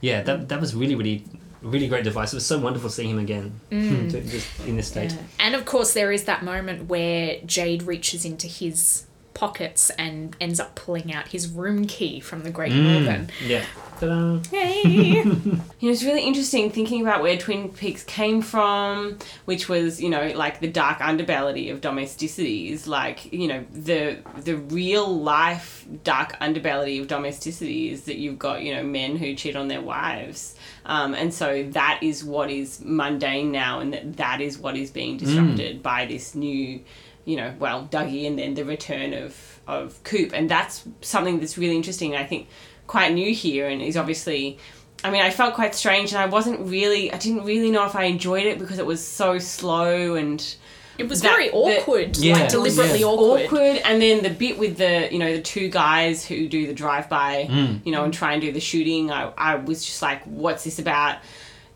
Yeah, 0.00 0.22
that 0.22 0.48
that 0.48 0.60
was 0.60 0.74
really 0.74 0.94
really 0.94 1.24
really 1.62 1.88
great 1.88 2.04
device. 2.04 2.32
It 2.32 2.36
was 2.36 2.46
so 2.46 2.58
wonderful 2.58 2.90
seeing 2.90 3.08
him 3.10 3.18
again, 3.18 3.58
to- 3.70 4.20
just 4.34 4.48
in 4.66 4.76
this 4.76 4.88
state. 4.88 5.10
Mm. 5.10 5.16
Yeah. 5.16 5.46
And 5.46 5.54
of 5.54 5.64
course, 5.64 5.94
there 5.94 6.12
is 6.12 6.24
that 6.24 6.42
moment 6.44 6.88
where 6.88 7.38
Jade 7.46 7.82
reaches 7.84 8.24
into 8.24 8.46
his 8.46 9.04
pockets 9.34 9.90
and 9.90 10.36
ends 10.40 10.60
up 10.60 10.74
pulling 10.74 11.12
out 11.12 11.28
his 11.28 11.48
room 11.48 11.86
key 11.86 12.20
from 12.20 12.44
the 12.44 12.50
Great 12.50 12.72
Northern. 12.72 13.30
Yeah. 13.44 13.64
Ta-da. 14.00 14.40
Hey! 14.50 15.22
You 15.22 15.24
know, 15.24 15.60
it's 15.80 16.02
really 16.02 16.24
interesting 16.24 16.70
thinking 16.70 17.02
about 17.02 17.22
where 17.22 17.36
Twin 17.36 17.68
Peaks 17.68 18.02
came 18.04 18.42
from, 18.42 19.18
which 19.44 19.68
was, 19.68 20.00
you 20.00 20.08
know, 20.08 20.32
like 20.34 20.60
the 20.60 20.68
dark 20.68 20.98
underbelly 20.98 21.70
of 21.70 21.80
domesticity 21.80 22.70
is 22.72 22.88
like, 22.88 23.32
you 23.32 23.46
know, 23.46 23.64
the 23.72 24.18
the 24.42 24.56
real 24.56 25.06
life 25.06 25.86
dark 26.02 26.32
underbelly 26.40 27.00
of 27.00 27.06
domesticity 27.06 27.90
is 27.90 28.04
that 28.04 28.16
you've 28.16 28.38
got, 28.38 28.62
you 28.62 28.74
know, 28.74 28.82
men 28.82 29.16
who 29.16 29.34
cheat 29.34 29.56
on 29.56 29.68
their 29.68 29.82
wives. 29.82 30.56
Um, 30.86 31.14
and 31.14 31.32
so 31.32 31.62
that 31.70 32.00
is 32.02 32.24
what 32.24 32.50
is 32.50 32.80
mundane 32.84 33.52
now, 33.52 33.80
and 33.80 33.92
that, 33.92 34.16
that 34.16 34.40
is 34.40 34.58
what 34.58 34.76
is 34.76 34.90
being 34.90 35.16
disrupted 35.16 35.82
by 35.82 36.04
this 36.04 36.34
new, 36.34 36.80
you 37.24 37.36
know, 37.36 37.54
well, 37.58 37.88
Dougie 37.90 38.26
and 38.26 38.38
then 38.38 38.54
the 38.54 38.64
return 38.64 39.14
of, 39.14 39.60
of 39.66 40.02
Coop. 40.04 40.32
And 40.34 40.48
that's 40.50 40.84
something 41.00 41.40
that's 41.40 41.56
really 41.56 41.76
interesting. 41.76 42.14
I 42.14 42.24
think 42.24 42.48
quite 42.86 43.12
new 43.14 43.32
here 43.34 43.68
and 43.68 43.80
is 43.80 43.96
obviously 43.96 44.58
I 45.02 45.10
mean 45.10 45.22
I 45.22 45.30
felt 45.30 45.54
quite 45.54 45.74
strange 45.74 46.12
and 46.12 46.20
I 46.20 46.26
wasn't 46.26 46.60
really 46.68 47.10
I 47.12 47.16
didn't 47.16 47.44
really 47.44 47.70
know 47.70 47.86
if 47.86 47.96
I 47.96 48.04
enjoyed 48.04 48.44
it 48.44 48.58
because 48.58 48.78
it 48.78 48.84
was 48.84 49.02
so 49.02 49.38
slow 49.38 50.14
and 50.16 50.54
It 50.98 51.08
was 51.08 51.22
That- 51.22 51.30
very 51.32 51.48
the- 51.48 51.54
awkward, 51.54 52.16
Yeah, 52.18 52.34
like 52.34 52.50
deliberately 52.50 53.00
yeah. 53.00 53.06
awkward. 53.06 53.46
awkward 53.46 53.76
and 53.86 54.02
then 54.02 54.22
the 54.22 54.30
bit 54.30 54.58
with 54.58 54.76
the 54.76 55.08
you 55.10 55.18
know 55.18 55.32
the 55.34 55.40
two 55.42 55.70
guys 55.70 56.26
who 56.26 56.46
do 56.46 56.66
the 56.66 56.74
drive 56.74 57.08
by 57.08 57.48
mm. 57.50 57.80
you 57.86 57.90
know 57.92 58.04
and 58.04 58.12
try 58.12 58.34
and 58.34 58.42
do 58.42 58.52
the 58.52 58.60
shooting 58.60 59.10
I, 59.10 59.32
I 59.38 59.54
was 59.56 59.82
just 59.84 60.02
like 60.02 60.22
what's 60.24 60.64
this 60.64 60.78
about 60.78 61.18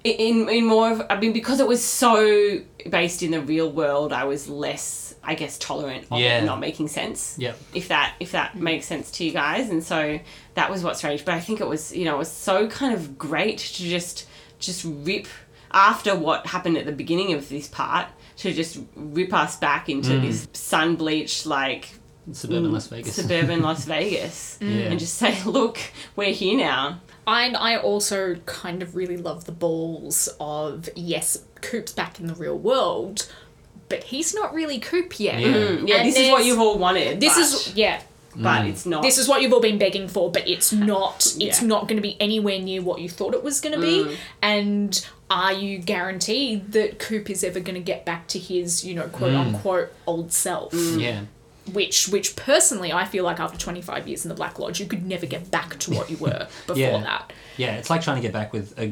in 0.05 0.49
in 0.49 0.65
more 0.65 0.93
of 0.93 1.03
I 1.11 1.19
mean 1.19 1.33
because 1.33 1.61
it 1.61 1.67
was 1.67 1.83
so 1.85 2.61
based 2.89 3.23
in 3.23 3.33
the 3.33 3.41
real 3.41 3.71
world 3.71 4.13
I 4.13 4.25
was 4.25 4.49
less 4.49 5.15
I 5.25 5.35
guess 5.35 5.59
tolerant 5.59 6.07
of 6.11 6.19
Yeah. 6.21 6.39
it 6.39 6.45
not 6.45 6.61
making 6.61 6.89
sense 6.89 7.35
Yep. 7.39 7.59
if 7.75 7.89
that 7.89 8.15
if 8.21 8.33
that 8.33 8.53
mm-hmm. 8.53 8.65
makes 8.65 8.87
sense 8.87 9.11
to 9.13 9.25
you 9.25 9.33
guys 9.33 9.69
and 9.71 9.83
so 9.83 10.21
that 10.55 10.71
was 10.71 10.83
what's 10.85 10.99
strange 10.99 11.25
but 11.25 11.35
i 11.35 11.41
think 11.41 11.61
it 11.61 11.67
was 11.67 11.95
you 11.95 12.05
know 12.05 12.15
it 12.15 12.19
was 12.19 12.31
so 12.31 12.69
kind 12.69 12.95
of 12.95 13.19
great 13.19 13.59
to 13.59 13.83
just 13.83 14.27
just 14.59 14.85
rip 14.87 15.27
after 15.73 16.17
what 16.17 16.47
happened 16.47 16.77
at 16.79 16.87
the 16.87 16.93
beginning 16.93 17.35
of 17.35 17.49
this 17.49 17.69
part 17.69 18.07
to 18.39 18.53
just 18.55 18.79
rip 18.95 19.35
us 19.35 19.57
back 19.57 19.89
into 19.89 20.11
Mm. 20.11 20.23
this 20.23 20.49
sun 20.53 20.95
bleached 20.97 21.45
like 21.45 21.89
Suburban 22.33 22.71
mm, 22.71 22.75
Las 22.75 22.87
Vegas. 22.89 23.15
suburban 23.17 23.63
las 23.63 23.85
vegas 23.95 24.59
mm. 24.61 24.71
Yeah. 24.71 24.91
and 24.91 24.99
just 24.99 25.15
say 25.15 25.43
look 25.47 25.79
we're 26.15 26.33
here 26.33 26.57
now 26.59 27.01
And 27.29 27.59
I 27.59 27.77
also 27.77 28.37
kind 28.47 28.83
of 28.83 28.97
really 28.97 29.19
love 29.19 29.45
the 29.45 29.53
balls 29.53 30.31
of 30.41 30.89
yes, 30.97 31.45
Coop's 31.61 31.93
back 31.93 32.19
in 32.19 32.27
the 32.27 32.35
real 32.35 32.59
world, 32.59 33.31
but 33.91 34.05
he's 34.05 34.35
not 34.35 34.55
really 34.55 34.79
Coop 34.79 35.21
yet. 35.21 35.39
Yeah. 35.39 35.49
Mm, 35.49 35.89
yeah 35.89 35.97
And 35.97 36.09
this 36.09 36.17
is 36.17 36.31
what 36.31 36.47
you've 36.47 36.59
all 36.59 36.79
wanted 36.79 37.21
This 37.21 37.35
but, 37.35 37.43
is 37.43 37.75
yeah. 37.77 38.01
but 38.35 38.63
mm. 38.63 38.71
it's 38.71 38.87
not 38.87 39.03
This 39.03 39.19
is 39.19 39.29
what 39.29 39.43
you've 39.43 39.53
all 39.53 39.61
been 39.61 39.77
begging 39.77 40.09
for, 40.09 40.33
but 40.33 40.49
it's 40.49 40.73
not. 40.73 41.27
It's 41.39 41.61
Yeah. 41.61 41.69
not 41.69 41.83
going 41.87 41.97
to 41.97 42.03
be 42.03 42.17
anywhere 42.19 42.59
near 42.61 42.81
what 42.81 43.03
you 43.03 43.11
thought 43.11 43.35
it 43.35 43.43
was 43.45 43.61
going 43.61 43.75
to 43.75 43.81
be. 43.81 44.05
Mm. 44.05 44.17
And 44.41 45.07
are 45.31 45.53
you 45.53 45.79
guaranteed 45.79 46.73
that 46.73 46.99
Coop 46.99 47.29
is 47.29 47.45
ever 47.45 47.61
going 47.61 47.75
to 47.75 47.83
get 47.83 48.07
back 48.07 48.27
to 48.29 48.39
his, 48.39 48.87
you 48.87 48.95
know, 48.95 49.07
quote 49.09 49.33
mm. 49.33 49.47
unquote 49.55 49.93
old 50.07 50.33
self? 50.33 50.73
Yeah. 50.73 51.25
Which, 51.73 52.09
which 52.09 52.37
personally, 52.37 52.93
I 52.93 53.05
feel 53.05 53.25
like 53.25 53.41
after 53.41 53.59
twenty 53.59 53.83
five 53.83 54.07
years 54.09 54.25
in 54.25 54.29
the 54.29 54.35
Black 54.35 54.59
Lodge, 54.59 54.81
you 54.81 54.87
could 54.87 55.05
never 55.07 55.27
get 55.27 55.51
back 55.51 55.79
to 55.81 55.93
what 55.93 56.11
you 56.11 56.17
were 56.21 56.49
before 56.67 56.77
Yeah. 56.77 57.01
that. 57.03 57.33
Yeah, 57.57 57.77
it's 57.77 57.91
like 57.91 58.03
trying 58.03 58.17
to 58.17 58.23
get 58.23 58.33
back 58.33 58.53
with 58.53 58.79
a 58.79 58.89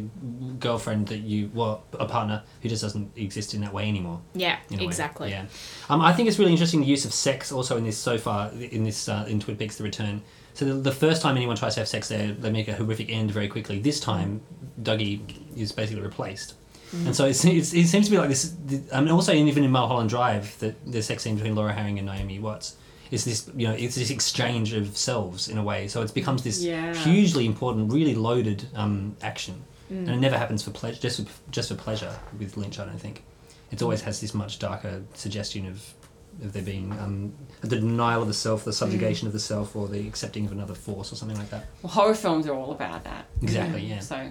girlfriend 0.59 1.09
that 1.09 1.19
you, 1.19 1.51
well, 1.55 1.85
a 1.93 2.07
partner 2.07 2.43
who 2.63 2.69
just 2.69 2.83
doesn't 2.83 3.17
exist 3.17 3.55
in 3.55 3.61
that 3.61 3.73
way 3.73 3.89
anymore. 3.89 4.21
Yeah, 4.35 4.59
a 4.73 4.77
way. 4.77 4.85
exactly. 4.85 5.31
Yeah, 5.31 5.47
um, 5.89 6.01
I 6.01 6.13
think 6.13 6.29
it's 6.29 6.39
really 6.39 6.53
interesting 6.53 6.81
the 6.81 6.87
use 6.87 7.05
of 7.05 7.13
sex 7.15 7.53
also 7.53 7.77
in 7.77 7.85
this 7.85 7.97
so 7.99 8.19
far 8.19 8.51
in 8.51 8.85
this 8.85 9.09
uh, 9.09 9.25
in 9.29 9.41
Twin 9.41 9.57
Peaks: 9.57 9.77
The 9.77 9.85
Return. 9.85 10.23
So 10.55 10.65
the, 10.65 10.75
the 10.75 10.93
first 10.93 11.21
time 11.21 11.37
anyone 11.37 11.55
tries 11.57 11.75
to 11.75 11.81
have 11.81 11.89
sex 11.89 12.09
there, 12.09 12.33
they 12.33 12.51
make 12.51 12.67
a 12.69 12.73
horrific 12.75 13.11
end 13.11 13.31
very 13.31 13.47
quickly. 13.47 13.79
This 13.79 14.01
time, 14.01 14.41
Dougie 14.83 15.21
is 15.55 15.71
basically 15.71 16.03
replaced. 16.03 16.55
And 16.93 17.15
so 17.17 17.27
it's, 17.27 17.45
it's, 17.45 17.75
it 17.75 17.87
seems 17.89 18.07
to 18.07 18.11
be 18.11 18.19
like 18.19 18.29
this. 18.29 18.55
I 18.93 19.01
mean, 19.01 19.11
also 19.11 19.33
even 19.33 19.65
in 19.65 19.71
Mulholland 19.71 20.09
Drive, 20.09 20.57
the, 20.61 20.75
the 20.87 21.03
sex 21.03 21.23
scene 21.25 21.35
between 21.35 21.55
Laura 21.55 21.73
Harring 21.73 21.99
and 21.99 22.07
Naomi 22.07 22.39
Watts 22.39 22.77
is 23.11 23.25
this. 23.25 23.51
You 23.57 23.69
know, 23.69 23.75
it's 23.75 23.97
this 23.97 24.11
exchange 24.11 24.73
of 24.73 24.97
selves 24.97 25.49
in 25.49 25.59
a 25.59 25.63
way. 25.65 25.89
So 25.89 26.03
it 26.03 26.15
becomes 26.15 26.43
this 26.45 26.63
Yeah. 26.63 26.95
hugely 26.95 27.45
important, 27.47 27.93
really 27.93 28.15
loaded 28.15 28.67
um, 28.75 29.17
action, 29.23 29.63
and 29.91 30.09
it 30.09 30.17
never 30.19 30.39
happens 30.39 30.63
for 30.63 30.71
pleasure, 30.71 31.01
just 31.01 31.21
for, 31.27 31.33
just 31.51 31.69
for 31.69 31.75
pleasure 31.77 32.13
with 32.39 32.57
Lynch. 32.57 32.79
I 32.79 32.85
don't 32.85 32.99
think 33.01 33.23
it 33.71 33.83
always 33.83 34.03
has 34.03 34.21
this 34.21 34.33
much 34.35 34.59
darker 34.59 35.03
suggestion 35.15 35.67
of 35.67 35.95
of 36.43 36.53
there 36.53 36.63
being 36.63 36.93
um, 37.01 37.33
the 37.63 37.77
denial 37.81 38.21
of 38.21 38.29
the 38.29 38.35
self, 38.35 38.63
the 38.65 38.73
subjugation 38.73 39.27
of 39.27 39.33
the 39.33 39.41
self, 39.41 39.75
or 39.75 39.89
the 39.89 40.07
accepting 40.07 40.45
of 40.45 40.53
another 40.53 40.75
force, 40.75 41.11
or 41.11 41.17
something 41.17 41.39
like 41.39 41.49
that. 41.51 41.65
well, 41.83 41.91
horror 41.93 42.15
films 42.15 42.47
are 42.47 42.55
all 42.55 42.73
about 42.73 43.05
that 43.05 43.25
Exactly, 43.43 43.83
yeah. 43.87 44.01
so 44.01 44.29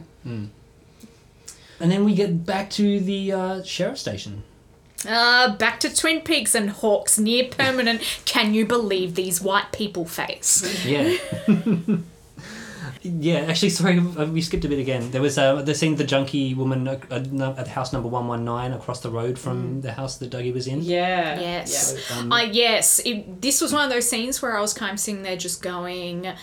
And 1.79 1.91
then 1.91 2.05
we 2.05 2.15
get 2.15 2.45
back 2.45 2.69
to 2.71 2.99
the 2.99 3.31
uh, 3.31 3.63
sheriff 3.63 3.97
station. 3.97 4.43
Uh, 5.07 5.55
back 5.57 5.79
to 5.81 5.93
Twin 5.93 6.21
Peaks 6.21 6.55
and 6.55 6.69
Hawk's 6.69 7.19
near 7.19 7.47
permanent. 7.49 8.01
Can 8.25 8.53
you 8.53 8.65
believe 8.65 9.15
these 9.15 9.41
white 9.41 9.71
people 9.71 10.05
face? 10.05 10.85
Yeah. 10.85 11.17
yeah, 13.01 13.39
actually, 13.41 13.69
sorry, 13.69 13.99
uh, 13.99 14.25
we 14.25 14.41
skipped 14.41 14.65
a 14.65 14.67
bit 14.67 14.79
again. 14.79 15.11
There 15.11 15.21
was 15.21 15.37
uh, 15.37 15.61
the 15.61 15.75
scene 15.75 15.91
of 15.93 15.97
the 15.97 16.05
junkie 16.05 16.53
woman 16.53 16.87
uh, 16.87 16.99
uh, 17.11 17.55
at 17.57 17.67
house 17.67 17.93
number 17.93 18.07
119 18.07 18.77
across 18.77 19.01
the 19.01 19.09
road 19.09 19.37
from 19.37 19.81
the 19.81 19.91
house 19.91 20.17
that 20.17 20.31
Dougie 20.31 20.53
was 20.53 20.67
in. 20.67 20.81
yeah 20.81 21.39
Yes. 21.39 22.03
So, 22.07 22.15
um, 22.15 22.33
I 22.33 22.43
yes, 22.43 22.99
it, 23.05 23.41
this 23.41 23.61
was 23.61 23.71
one 23.71 23.83
of 23.83 23.91
those 23.91 24.09
scenes 24.09 24.41
where 24.41 24.57
I 24.57 24.61
was 24.61 24.73
kind 24.73 24.93
of 24.93 24.99
sitting 24.99 25.21
there 25.21 25.37
just 25.37 25.61
going, 25.61 26.33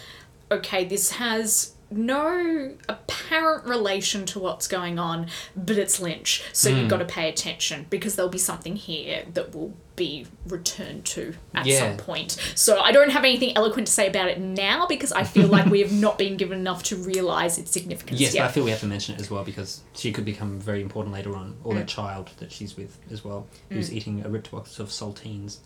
okay, 0.50 0.84
this 0.84 1.12
has 1.12 1.72
no 1.96 2.74
apparent 2.88 3.64
relation 3.64 4.26
to 4.26 4.38
what's 4.38 4.66
going 4.68 4.98
on, 4.98 5.26
but 5.56 5.76
it's 5.78 6.00
Lynch, 6.00 6.42
so 6.52 6.70
Hmm. 6.70 6.76
you've 6.78 6.88
got 6.88 6.98
to 6.98 7.04
pay 7.04 7.28
attention 7.28 7.86
because 7.90 8.16
there'll 8.16 8.30
be 8.30 8.38
something 8.38 8.76
here 8.76 9.24
that 9.34 9.54
will 9.54 9.74
be 9.94 10.26
returned 10.46 11.04
to 11.04 11.34
at 11.54 11.66
Yeah. 11.66 11.78
some 11.80 11.96
point. 11.98 12.36
So 12.54 12.80
I 12.80 12.92
don't 12.92 13.10
have 13.10 13.24
anything 13.24 13.54
eloquent 13.56 13.86
to 13.88 13.92
say 13.92 14.08
about 14.08 14.28
it 14.28 14.40
now 14.40 14.86
because 14.86 15.12
I 15.12 15.22
feel 15.24 15.48
like 15.48 15.66
we 15.66 15.80
have 15.80 15.92
not 15.92 16.16
been 16.18 16.36
given 16.38 16.58
enough 16.58 16.82
to 16.84 16.96
realize 16.96 17.58
its 17.58 17.70
significance 17.70 18.18
Yes, 18.18 18.32
but. 18.34 18.40
I 18.42 18.48
feel 18.48 18.64
we 18.64 18.70
have 18.70 18.80
to 18.80 18.86
mention 18.86 19.14
it 19.14 19.20
as 19.20 19.30
well 19.30 19.44
because 19.44 19.80
she 19.94 20.10
could 20.10 20.24
become 20.24 20.58
very 20.58 20.80
important 20.80 21.14
later 21.14 21.36
on, 21.36 21.56
or 21.62 21.74
Mm. 21.74 21.78
that 21.78 21.88
child 21.88 22.30
that 22.38 22.50
she's 22.50 22.76
with 22.76 22.96
as 23.10 23.22
well, 23.22 23.46
who's 23.70 23.92
eating 23.92 24.24
a 24.24 24.28
ripped 24.30 24.50
box 24.50 24.78
of 24.78 24.88
saltines 24.88 25.58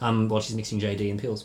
um, 0.00 0.28
while 0.28 0.40
she's 0.40 0.56
mixing 0.56 0.80
JD 0.80 1.10
and 1.10 1.20
pills. 1.20 1.44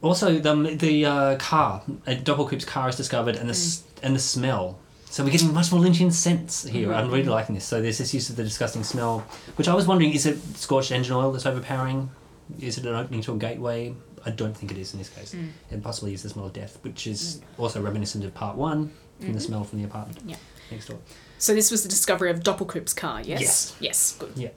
Also, 0.00 0.38
the, 0.38 0.54
the 0.76 1.04
uh, 1.04 1.36
car, 1.36 1.82
Doppelkoop's 2.06 2.64
car 2.64 2.88
is 2.88 2.96
discovered, 2.96 3.36
and 3.36 3.48
the, 3.48 3.54
mm. 3.54 3.56
s 3.56 3.82
and 4.02 4.14
the 4.14 4.20
smell. 4.20 4.78
So 5.06 5.24
we're 5.24 5.30
getting 5.30 5.52
much 5.52 5.72
more 5.72 5.80
Lynchian 5.80 6.12
sense 6.12 6.64
here. 6.64 6.88
Mm-hmm. 6.88 6.96
I'm 6.96 7.10
really 7.10 7.24
liking 7.24 7.54
this. 7.54 7.64
So 7.64 7.80
there's 7.80 7.98
this 7.98 8.12
use 8.12 8.28
of 8.30 8.36
the 8.36 8.44
disgusting 8.44 8.84
smell, 8.84 9.20
which 9.56 9.66
I 9.66 9.74
was 9.74 9.86
wondering, 9.86 10.12
is 10.12 10.26
it 10.26 10.38
scorched 10.56 10.92
engine 10.92 11.14
oil 11.14 11.32
that's 11.32 11.46
overpowering? 11.46 12.10
Is 12.60 12.78
it 12.78 12.86
an 12.86 12.94
opening 12.94 13.22
to 13.22 13.32
a 13.32 13.36
gateway? 13.36 13.94
I 14.24 14.30
don't 14.30 14.56
think 14.56 14.70
it 14.70 14.78
is 14.78 14.92
in 14.92 14.98
this 14.98 15.08
case. 15.08 15.34
Mm. 15.34 15.50
It 15.70 15.82
possibly 15.82 16.12
is 16.12 16.22
the 16.22 16.28
smell 16.28 16.46
of 16.46 16.52
death, 16.52 16.78
which 16.82 17.06
is 17.06 17.40
mm. 17.40 17.62
also 17.62 17.80
reminiscent 17.80 18.24
of 18.24 18.34
part 18.34 18.56
one 18.56 18.92
from 19.18 19.32
the 19.32 19.38
mm-hmm. 19.38 19.46
smell 19.46 19.64
from 19.64 19.78
the 19.80 19.84
apartment 19.86 20.20
Yeah. 20.26 20.36
next 20.70 20.86
door. 20.86 20.98
So 21.38 21.54
this 21.54 21.70
was 21.70 21.82
the 21.82 21.88
discovery 21.88 22.30
of 22.30 22.40
Doppelkoop's 22.40 22.94
car, 22.94 23.20
yes? 23.22 23.40
Yes. 23.40 23.76
Yes, 23.80 24.16
good. 24.18 24.32
Yeah. 24.36 24.50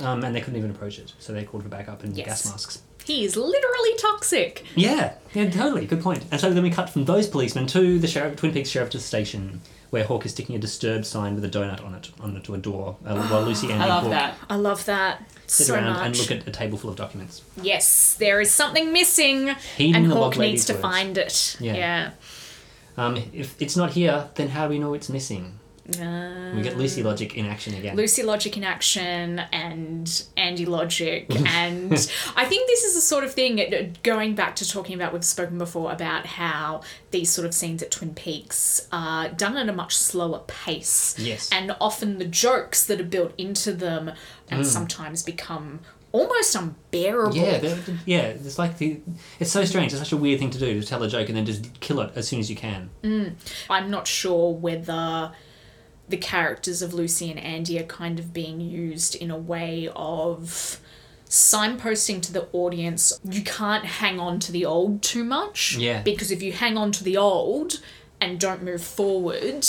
Um, 0.00 0.24
and 0.24 0.34
they 0.34 0.40
couldn't 0.40 0.58
even 0.58 0.70
approach 0.70 0.98
it, 0.98 1.12
so 1.18 1.32
they 1.32 1.44
called 1.44 1.62
for 1.62 1.68
backup 1.68 2.02
and 2.04 2.16
Yes. 2.16 2.26
gas 2.26 2.46
masks. 2.50 2.82
He 3.10 3.24
is 3.24 3.36
literally 3.36 3.96
toxic. 3.98 4.64
Yeah, 4.76 5.14
yeah, 5.34 5.50
totally. 5.50 5.84
Good 5.84 6.00
point. 6.00 6.24
And 6.30 6.40
so 6.40 6.52
then 6.52 6.62
we 6.62 6.70
cut 6.70 6.88
from 6.90 7.06
those 7.06 7.26
policemen 7.26 7.66
to 7.66 7.98
the 7.98 8.06
sheriff, 8.06 8.36
Twin 8.36 8.52
Peaks 8.52 8.68
Sheriff 8.68 8.92
Station, 8.92 9.60
where 9.90 10.04
Hawk 10.04 10.26
is 10.26 10.30
sticking 10.30 10.54
a 10.54 10.60
disturbed 10.60 11.04
sign 11.04 11.34
with 11.34 11.44
a 11.44 11.48
donut 11.48 11.84
on 11.84 11.94
it 11.94 12.10
onto 12.20 12.54
a 12.54 12.58
door, 12.58 12.96
uh, 13.04 13.20
while 13.26 13.42
Lucy 13.48 13.72
and 13.72 13.82
I 13.82 13.88
love 13.88 14.02
Hawk 14.04 14.12
that. 14.12 14.38
I 14.48 14.54
love 14.54 14.84
that 14.84 15.28
sit 15.48 15.66
so 15.66 15.74
around 15.74 15.92
much. 15.94 16.06
and 16.06 16.18
look 16.20 16.30
at 16.30 16.46
a 16.46 16.52
table 16.52 16.78
full 16.78 16.90
of 16.90 16.94
documents. 16.96 17.42
yes, 17.60 18.14
there 18.14 18.40
is 18.40 18.52
something 18.52 18.92
missing, 18.92 19.56
Heeding 19.76 19.96
and 19.96 20.10
the 20.10 20.14
Hawk 20.14 20.34
needs 20.34 20.38
lady's 20.38 20.64
to 20.66 20.72
words. 20.74 20.82
find 20.82 21.18
it. 21.18 21.56
Yeah. 21.58 21.74
Yeah. 21.74 22.10
Um, 22.96 23.16
if 23.32 23.60
it's 23.60 23.76
not 23.76 23.90
here, 23.92 24.28
then 24.36 24.48
how 24.50 24.66
do 24.66 24.70
we 24.70 24.78
know 24.78 24.94
it's 24.94 25.08
missing? 25.08 25.58
Uh, 25.88 26.52
We 26.54 26.62
get 26.62 26.76
Lucy 26.78 27.02
Logic 27.02 27.34
in 27.36 27.46
action 27.46 27.74
again. 27.74 27.96
Lucy 27.96 28.22
Logic 28.22 28.56
in 28.56 28.64
action 28.64 29.40
and 29.52 30.22
Andy 30.36 30.66
Logic, 30.66 31.26
and 31.46 31.92
I 32.36 32.44
think 32.44 32.66
this 32.68 32.84
is 32.84 32.94
the 32.94 33.00
sort 33.00 33.24
of 33.24 33.32
thing. 33.34 33.60
uh, 33.60 33.88
Going 34.02 34.34
back 34.34 34.56
to 34.56 34.68
talking 34.68 34.94
about, 34.94 35.12
we've 35.12 35.24
spoken 35.24 35.58
before 35.58 35.90
about 35.92 36.26
how 36.26 36.82
these 37.10 37.30
sort 37.30 37.46
of 37.46 37.54
scenes 37.54 37.82
at 37.82 37.90
Twin 37.90 38.14
Peaks 38.14 38.86
are 38.92 39.28
done 39.28 39.56
at 39.56 39.68
a 39.68 39.72
much 39.72 39.96
slower 39.96 40.40
pace. 40.46 41.14
Yes. 41.18 41.48
and 41.52 41.74
often 41.80 42.18
the 42.18 42.24
jokes 42.24 42.84
that 42.86 43.00
are 43.00 43.04
built 43.04 43.32
into 43.38 43.72
them 43.72 44.12
and 44.48 44.62
Mm. 44.62 44.66
sometimes 44.66 45.22
become 45.22 45.80
almost 46.12 46.54
unbearable. 46.56 47.36
Yeah, 47.36 47.58
they're- 47.58 47.78
yeah. 48.04 48.20
It's 48.22 48.58
like 48.58 48.78
the. 48.78 49.00
It's 49.38 49.52
so 49.52 49.64
strange. 49.64 49.92
It's 49.92 50.00
such 50.02 50.10
a 50.12 50.16
weird 50.16 50.40
thing 50.40 50.50
to 50.50 50.58
do 50.58 50.80
to 50.80 50.86
tell 50.86 51.02
a 51.04 51.08
joke 51.08 51.28
and 51.28 51.36
then 51.36 51.46
just 51.46 51.78
kill 51.80 52.00
it 52.00 52.10
as 52.16 52.26
soon 52.26 52.40
as 52.40 52.50
you 52.50 52.56
can. 52.56 52.90
I'm 53.70 53.90
not 53.90 54.06
sure 54.08 54.52
whether 54.52 55.30
the 56.10 56.16
characters 56.16 56.82
of 56.82 56.92
Lucy 56.94 57.30
and 57.30 57.40
Andy 57.40 57.78
are 57.78 57.84
kind 57.84 58.18
of 58.18 58.32
being 58.32 58.60
used 58.60 59.14
in 59.14 59.30
a 59.30 59.36
way 59.38 59.88
of 59.96 60.80
signposting 61.28 62.20
to 62.22 62.32
the 62.32 62.48
audience 62.52 63.18
you 63.24 63.42
can't 63.42 63.84
hang 63.84 64.18
on 64.18 64.40
to 64.40 64.50
the 64.52 64.66
old 64.66 65.00
too 65.02 65.22
much. 65.24 65.76
Yeah. 65.76 66.02
Because 66.02 66.30
if 66.30 66.42
you 66.42 66.52
hang 66.52 66.76
on 66.76 66.90
to 66.92 67.04
the 67.04 67.16
old 67.16 67.80
and 68.20 68.38
don't 68.40 68.62
move 68.62 68.82
forward, 68.82 69.66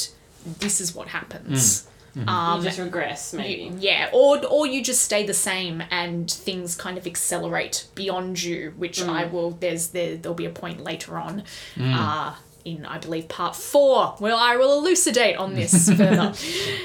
this 0.60 0.82
is 0.82 0.96
what 0.96 1.10
happens. 1.10 1.88
Um, 2.28 2.60
you 2.60 2.66
just 2.66 2.80
regress, 2.80 3.32
you- 3.32 3.40
maybe. 3.40 3.72
yeah, 3.80 4.10
or 4.12 4.46
or 4.46 4.68
you 4.68 4.84
just 4.84 5.02
stay 5.02 5.26
the 5.26 5.34
same 5.34 5.82
and 5.92 6.30
things 6.30 6.76
kind 6.76 6.98
of 6.98 7.08
accelerate 7.08 7.86
beyond 7.96 8.44
you, 8.44 8.74
which 8.76 9.02
I 9.02 9.24
will. 9.26 9.52
There's 9.52 9.88
there 9.90 10.18
there'll 10.18 10.36
be 10.36 10.46
a 10.46 10.50
point 10.50 10.84
later 10.84 11.16
on, 11.18 11.44
uh, 11.80 12.36
in 12.66 12.86
I 12.86 12.98
believe 12.98 13.28
part 13.28 13.56
four, 13.56 14.16
where 14.20 14.36
I 14.36 14.58
will 14.58 14.80
elucidate 14.80 15.38
on 15.38 15.54
this 15.54 15.90
further. 15.98 16.34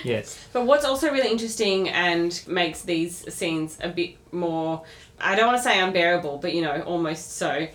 Yes. 0.04 0.38
But 0.52 0.66
what's 0.66 0.84
also 0.84 1.10
really 1.10 1.30
interesting 1.30 1.88
and 1.88 2.40
makes 2.46 2.82
these 2.82 3.32
scenes 3.34 3.78
a 3.82 3.88
bit 3.88 4.16
more, 4.32 4.82
I 5.20 5.36
don't 5.36 5.46
want 5.46 5.58
to 5.58 5.62
say 5.62 5.80
unbearable, 5.80 6.38
but 6.38 6.54
you 6.54 6.62
know, 6.62 6.82
almost 6.82 7.36
so, 7.36 7.66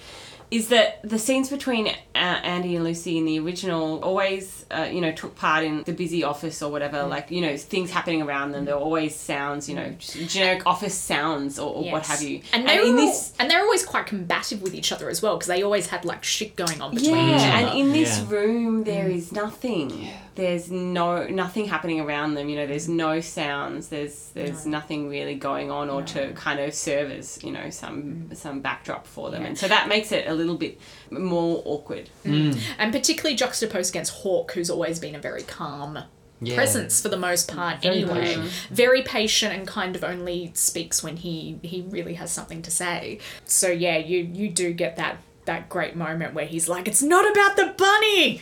is 0.52 0.68
that 0.68 1.00
the 1.02 1.18
scenes 1.18 1.50
between 1.50 1.88
uh, 1.88 1.94
Andy 2.14 2.76
and 2.76 2.84
Lucy 2.84 3.18
in 3.18 3.24
the 3.26 3.40
original 3.40 4.04
always, 4.04 4.66
uh, 4.70 4.90
you 4.92 5.00
know, 5.00 5.14
took 5.14 5.34
part 5.36 5.64
in 5.64 5.84
the 5.84 5.94
busy 5.94 6.26
office 6.26 6.62
or 6.62 6.70
whatever, 6.70 7.04
like, 7.04 7.32
you 7.32 7.40
know, 7.40 7.56
things 7.56 7.90
happening 7.90 8.22
around 8.22 8.52
them. 8.52 8.66
There 8.66 8.76
were 8.76 8.82
always 8.82 9.16
sounds, 9.16 9.70
you 9.70 9.76
know, 9.76 9.90
just 9.98 10.30
generic 10.34 10.68
office 10.68 10.94
sounds 10.94 11.58
or, 11.58 11.74
or 11.74 11.90
what 11.90 12.06
have 12.08 12.22
you. 12.22 12.42
And, 12.52 12.68
they 12.68 12.80
in 12.86 12.96
were 12.96 13.02
this. 13.02 13.34
and 13.40 13.50
they're 13.50 13.62
always 13.62 13.86
quite 13.86 14.08
combative 14.08 14.62
with 14.62 14.76
each 14.76 14.92
other 14.92 15.10
as 15.10 15.22
well 15.22 15.38
because 15.38 15.48
they 15.48 15.64
always 15.64 15.88
had 15.88 16.04
like 16.04 16.24
shit 16.24 16.58
going 16.58 16.82
on 16.82 16.94
between 16.96 17.16
Yeah, 17.16 17.36
each 17.38 17.42
other. 17.66 17.68
and 17.72 17.80
in 17.80 17.94
this 17.94 18.20
Yeah. 18.20 18.30
room 18.30 18.84
there 18.84 19.08
is 19.08 19.32
nothing. 19.32 20.10
There's 20.36 20.72
no 20.72 21.28
nothing 21.28 21.66
happening 21.68 22.00
around 22.00 22.36
them. 22.36 22.48
You 22.48 22.56
know, 22.56 22.66
there's 22.68 22.88
no 22.88 23.20
sounds. 23.20 23.90
There's 23.90 24.30
there's 24.34 24.66
nothing 24.66 25.10
really 25.10 25.36
going 25.36 25.70
on, 25.72 25.90
or 25.90 26.04
to 26.04 26.32
kind 26.34 26.60
of 26.62 26.74
serve 26.74 27.12
as 27.12 27.44
you 27.44 27.52
know 27.52 27.70
some 27.70 28.30
some 28.34 28.62
backdrop 28.62 29.06
for 29.06 29.30
them, 29.30 29.46
and 29.46 29.58
so 29.58 29.68
that 29.68 29.90
makes 29.90 30.14
it 30.14 30.28
a 30.28 30.34
little 30.42 30.58
bit 30.58 30.80
more 31.10 31.62
awkward. 31.66 32.10
Mm. 32.26 32.60
And 32.78 32.92
particularly 32.92 33.36
juxtaposed 33.36 33.90
against 33.92 34.12
Hawk, 34.14 34.52
who's 34.54 34.70
always 34.70 35.00
been 35.00 35.16
a 35.16 35.20
very 35.20 35.44
calm 35.44 36.00
Yeah. 36.44 36.56
presence 36.56 37.00
for 37.02 37.10
the 37.10 37.18
most 37.18 37.48
part 37.54 37.82
Very 37.84 37.98
anyway. 38.04 38.22
patient. 38.26 38.52
Very 38.72 39.02
patient 39.04 39.54
and 39.54 39.68
kind 39.68 39.96
of 39.96 40.04
only 40.04 40.52
speaks 40.56 41.04
when 41.04 41.18
he 41.18 41.60
he 41.62 41.82
really 41.90 42.16
has 42.16 42.32
something 42.32 42.62
to 42.64 42.72
say. 42.72 43.20
So 43.46 43.68
yeah, 43.70 43.98
you 43.98 44.28
you 44.34 44.50
do 44.50 44.74
get 44.74 44.96
that 44.98 45.18
that 45.46 45.70
great 45.70 45.96
moment 45.96 46.34
where 46.36 46.46
he's 46.46 46.68
like, 46.70 46.88
"It's 46.88 47.02
not 47.02 47.30
about 47.30 47.56
the 47.58 47.74
bunny. 47.78 48.42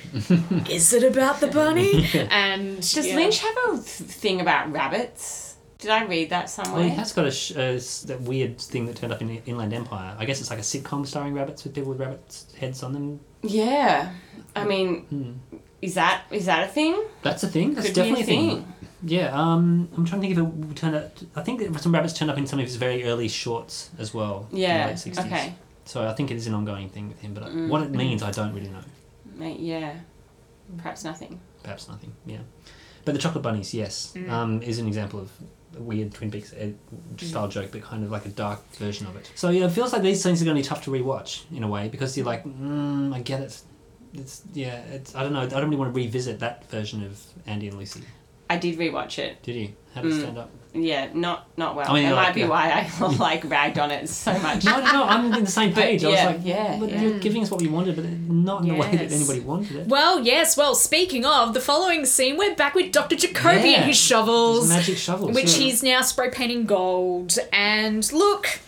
Is 0.69 0.91
it 0.93 1.03
about 1.03 1.39
the 1.39 1.47
bunny?" 1.47 2.05
And 2.31 2.77
Does 2.77 3.05
yeah. 3.07 3.15
Lynch 3.15 3.39
have 3.39 3.55
a 3.67 3.71
th- 3.73 3.83
thing 3.85 4.41
about 4.41 4.71
rabbits? 4.71 5.48
Did 5.79 5.91
I 5.91 6.03
read 6.03 6.29
that 6.31 6.49
somewhere? 6.49 6.75
Well, 6.81 6.83
he 6.89 6.95
has 6.95 7.13
got 7.13 7.25
a, 7.25 7.31
sh- 7.31 7.55
uh, 7.55 7.61
s- 7.79 8.01
that 8.03 8.19
weird 8.21 8.59
thing 8.59 8.85
that 8.87 8.97
turned 8.97 9.13
up 9.13 9.21
in 9.21 9.29
Inland 9.45 9.73
Empire. 9.73 10.13
I 10.19 10.25
guess 10.25 10.41
it's 10.41 10.49
like 10.49 10.59
a 10.59 10.61
sitcom 10.61 11.07
starring 11.07 11.33
rabbits 11.33 11.63
with 11.63 11.73
people 11.73 11.91
with 11.91 12.01
rabbits' 12.01 12.47
heads 12.59 12.83
on 12.83 12.91
them. 12.93 13.19
yeah, 13.43 14.11
I 14.55 14.65
mean, 14.65 15.01
Hmm. 15.03 15.31
is 15.81 15.93
that 15.93 16.23
is 16.31 16.45
that 16.47 16.65
a 16.69 16.71
thing? 16.71 17.01
That's 17.21 17.43
a 17.43 17.47
thing. 17.47 17.73
That's 17.75 17.87
Could 17.87 17.95
be 17.95 18.01
a 18.01 18.03
definitely 18.03 18.23
a 18.23 18.25
thing. 18.55 18.73
Yeah. 19.03 19.27
Um, 19.41 19.87
I'm 19.95 20.05
trying 20.05 20.19
to 20.21 20.27
think 20.27 20.31
if 20.33 20.37
it 20.39 20.43
would 20.43 20.75
turn 20.75 20.93
up. 20.95 21.17
I 21.35 21.41
think 21.43 21.59
that 21.61 21.81
some 21.81 21.93
rabbits 21.93 22.13
turned 22.13 22.29
up 22.29 22.37
in 22.37 22.45
some 22.45 22.59
of 22.59 22.65
his 22.65 22.75
very 22.75 23.05
early 23.05 23.29
shorts 23.29 23.89
as 23.97 24.13
well. 24.13 24.47
in 24.51 24.55
the 24.57 24.61
Yeah. 24.63 24.87
late 24.87 24.97
60s. 24.99 25.25
Okay. 25.25 25.53
So 25.85 26.05
I 26.05 26.13
think 26.13 26.29
it 26.31 26.35
is 26.35 26.45
an 26.47 26.53
ongoing 26.53 26.89
thing 26.89 27.07
with 27.07 27.21
him, 27.21 27.33
but 27.33 27.43
Mm. 27.45 27.69
what 27.69 27.81
it 27.83 27.91
means, 27.91 28.21
I 28.21 28.31
don't 28.31 28.53
really 28.53 28.67
know. 28.67 28.81
Mate, 29.37 29.59
yeah. 29.61 29.93
Perhaps 30.77 31.05
nothing. 31.05 31.39
Perhaps 31.63 31.87
nothing. 31.87 32.11
Yeah. 32.25 32.39
But 33.05 33.13
the 33.13 33.19
chocolate 33.21 33.41
bunnies, 33.43 33.73
yes, 33.73 34.11
Mm. 34.15 34.29
um, 34.29 34.61
is 34.61 34.77
an 34.79 34.87
example 34.87 35.21
of 35.21 35.29
a 35.39 35.58
weird 35.79 36.13
Twin 36.13 36.31
Peaks 36.31 36.53
uh, 36.53 36.71
Mm. 37.15 37.21
style 37.21 37.47
joke, 37.47 37.71
but 37.71 37.81
kind 37.81 38.03
of 38.03 38.11
like 38.11 38.25
a 38.25 38.29
dark 38.29 38.59
version 38.75 39.07
of 39.07 39.15
it. 39.15 39.31
So 39.35 39.49
yeah, 39.49 39.65
it 39.65 39.71
feels 39.71 39.93
like 39.93 40.01
these 40.01 40.21
scenes 40.21 40.41
are 40.41 40.45
going 40.45 40.57
to 40.57 40.61
be 40.63 40.67
tough 40.67 40.83
to 40.85 40.91
rewatch 40.91 41.43
in 41.55 41.63
a 41.63 41.67
way 41.67 41.89
because 41.89 42.15
you're 42.17 42.25
like, 42.25 42.43
mm, 42.45 43.13
I 43.13 43.19
get 43.21 43.41
it. 43.41 43.61
It's 44.13 44.41
yeah. 44.53 44.77
It's 44.91 45.15
I 45.15 45.23
don't 45.23 45.33
know. 45.33 45.41
I 45.41 45.45
don't 45.47 45.63
really 45.65 45.77
want 45.77 45.93
to 45.93 45.97
revisit 45.97 46.39
that 46.39 46.69
version 46.69 47.03
of 47.03 47.21
Andy 47.45 47.67
and 47.67 47.77
Lucy. 47.77 48.01
I 48.49 48.57
did 48.57 48.77
rewatch 48.79 49.19
it. 49.19 49.41
Did 49.43 49.55
you? 49.55 49.69
How 49.93 50.01
did 50.01 50.11
it 50.11 50.15
Mm. 50.15 50.21
stand 50.21 50.37
up? 50.37 50.49
Yeah, 50.71 51.07
not 51.15 51.47
not 51.57 51.75
well. 51.75 51.89
I 51.89 51.93
mean, 51.95 52.03
that 52.09 52.15
like, 52.15 52.27
might 52.27 52.35
be 52.35 52.41
yeah. 52.41 52.47
why 52.47 52.89
I 53.01 53.07
like 53.17 53.43
ragged 53.49 53.79
on 53.79 53.89
it 53.89 54.07
so 54.07 54.31
much. 54.39 54.63
No, 54.65 54.79
no, 54.79 54.91
no. 54.91 55.03
I'm 55.03 55.33
in 55.33 55.43
the 55.43 55.49
same 55.49 55.69
But 55.73 55.83
page. 55.83 56.03
I 56.05 56.09
yeah, 56.09 56.25
was 56.27 56.35
like, 56.35 56.45
yeah, 56.45 56.77
but 56.79 56.89
yeah. 56.91 57.01
you're 57.01 57.19
giving 57.19 57.41
us 57.41 57.49
what 57.49 57.59
we 57.59 57.67
wanted, 57.67 57.95
but 57.95 58.05
not 58.05 58.61
in 58.61 58.67
the 58.69 58.75
way 58.75 58.91
that 58.91 59.09
Yes. 59.09 59.13
anybody 59.13 59.39
wanted 59.39 59.75
it. 59.77 59.87
Well, 59.87 60.19
yes. 60.19 60.55
Well, 60.55 60.75
speaking 60.75 61.25
of 61.25 61.55
the 61.55 61.59
following 61.59 62.05
scene, 62.05 62.37
we're 62.37 62.53
back 62.55 62.75
with 62.75 62.91
Dr. 62.91 63.15
Jacoby 63.15 63.69
Yeah. 63.69 63.77
and 63.77 63.85
his 63.85 63.97
shovels. 63.97 64.67
These 64.69 64.77
magic 64.77 64.97
shovels, 64.97 65.33
which 65.33 65.57
yeah. 65.57 65.63
he's 65.65 65.81
now 65.81 66.01
spray 66.01 66.29
painting 66.29 66.67
gold. 66.67 67.35
And 67.51 68.11
look, 68.13 68.59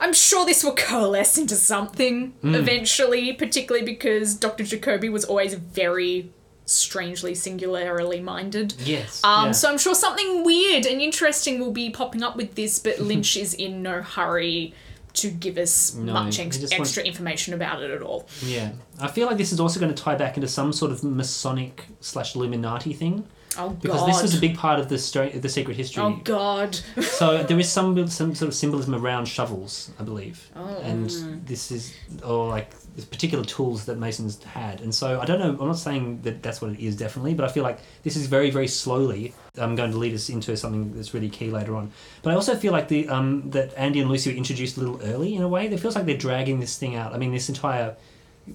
I'm 0.00 0.12
sure 0.12 0.46
this 0.46 0.62
will 0.62 0.76
coalesce 0.76 1.36
into 1.38 1.56
something 1.56 2.34
Hmm. 2.40 2.54
eventually, 2.54 3.32
particularly 3.32 3.84
because 3.84 4.34
Dr. 4.36 4.62
Jacoby 4.62 5.08
was 5.08 5.24
always 5.24 5.54
very 5.54 6.30
strangely 6.68 7.34
singularly 7.34 8.20
minded. 8.20 8.74
Yes. 8.80 9.22
Um, 9.24 9.46
yeah. 9.46 9.52
So 9.52 9.70
I'm 9.70 9.78
sure 9.78 9.94
something 9.94 10.44
weird 10.44 10.86
and 10.86 11.00
interesting 11.00 11.58
will 11.60 11.72
be 11.72 11.90
popping 11.90 12.22
up 12.22 12.36
with 12.36 12.54
this, 12.54 12.78
but 12.78 12.98
Lynch 13.10 13.36
is 13.36 13.54
in 13.54 13.82
no 13.82 14.02
hurry 14.02 14.74
to 15.14 15.30
give 15.30 15.58
us 15.58 15.94
No, 15.94 16.12
much 16.12 16.38
ex- 16.38 16.58
just 16.58 16.72
wants- 16.78 16.90
extra 16.90 17.02
information 17.02 17.54
about 17.54 17.82
it 17.82 17.90
at 17.90 18.02
all. 18.02 18.28
Yeah, 18.42 18.72
I 19.00 19.08
feel 19.08 19.26
like 19.26 19.38
this 19.38 19.52
is 19.52 19.58
also 19.58 19.80
going 19.80 19.92
to 19.92 20.00
tie 20.00 20.14
back 20.14 20.36
into 20.36 20.46
some 20.48 20.72
sort 20.72 20.92
of 20.92 21.02
Masonic 21.02 21.86
slash 22.00 22.36
Illuminati 22.36 22.92
thing 22.92 23.26
Oh 23.58 23.70
because 23.70 24.06
this 24.06 24.22
was 24.22 24.36
a 24.36 24.40
big 24.40 24.56
part 24.56 24.78
of 24.78 24.88
the 24.88 24.98
story, 24.98 25.30
the 25.30 25.48
secret 25.48 25.76
history. 25.76 26.02
Oh 26.04 26.20
god. 26.22 26.78
So 27.02 27.42
there 27.42 27.58
is 27.58 27.68
some 27.72 28.06
some 28.06 28.34
sort 28.36 28.48
of 28.48 28.54
symbolism 28.54 28.94
around 28.94 29.26
shovels, 29.26 29.90
I 29.98 30.04
believe, 30.04 30.48
Oh. 30.54 30.78
and 30.84 31.10
this 31.46 31.72
is 31.72 31.92
or 32.22 32.46
like 32.48 32.70
the 32.70 32.87
particular 33.06 33.44
tools 33.44 33.84
that 33.86 33.98
Masons 33.98 34.42
had. 34.42 34.80
And 34.80 34.94
so 34.94 35.20
I 35.20 35.24
don't 35.24 35.38
know. 35.38 35.56
I'm 35.60 35.68
not 35.68 35.78
saying 35.78 36.22
that 36.22 36.42
that's 36.42 36.60
what 36.60 36.72
it 36.72 36.80
is 36.80 36.96
definitely, 36.96 37.34
but 37.34 37.44
I 37.44 37.48
feel 37.48 37.62
like 37.62 37.78
this 38.02 38.16
is 38.16 38.26
very 38.26 38.50
very 38.50 38.68
slowly 38.68 39.34
I'm 39.56 39.70
um, 39.70 39.76
going 39.76 39.90
to 39.90 39.96
lead 39.96 40.14
us 40.14 40.28
into 40.28 40.56
something 40.56 40.94
that's 40.94 41.14
really 41.14 41.28
key 41.28 41.50
later 41.50 41.74
on. 41.74 41.90
But 42.22 42.32
I 42.32 42.34
also 42.34 42.54
feel 42.54 42.72
like 42.72 42.88
the 42.88 43.08
um, 43.08 43.50
that 43.50 43.74
Andy 43.76 44.00
and 44.00 44.10
Lucy 44.10 44.30
were 44.30 44.36
introduced 44.36 44.76
a 44.76 44.80
little 44.80 45.00
early 45.02 45.34
in 45.34 45.42
a 45.42 45.48
way. 45.48 45.66
It 45.66 45.80
feels 45.80 45.94
like 45.94 46.06
they're 46.06 46.16
dragging 46.16 46.60
this 46.60 46.78
thing 46.78 46.94
out. 46.94 47.12
I 47.12 47.18
mean, 47.18 47.32
this 47.32 47.48
entire 47.48 47.96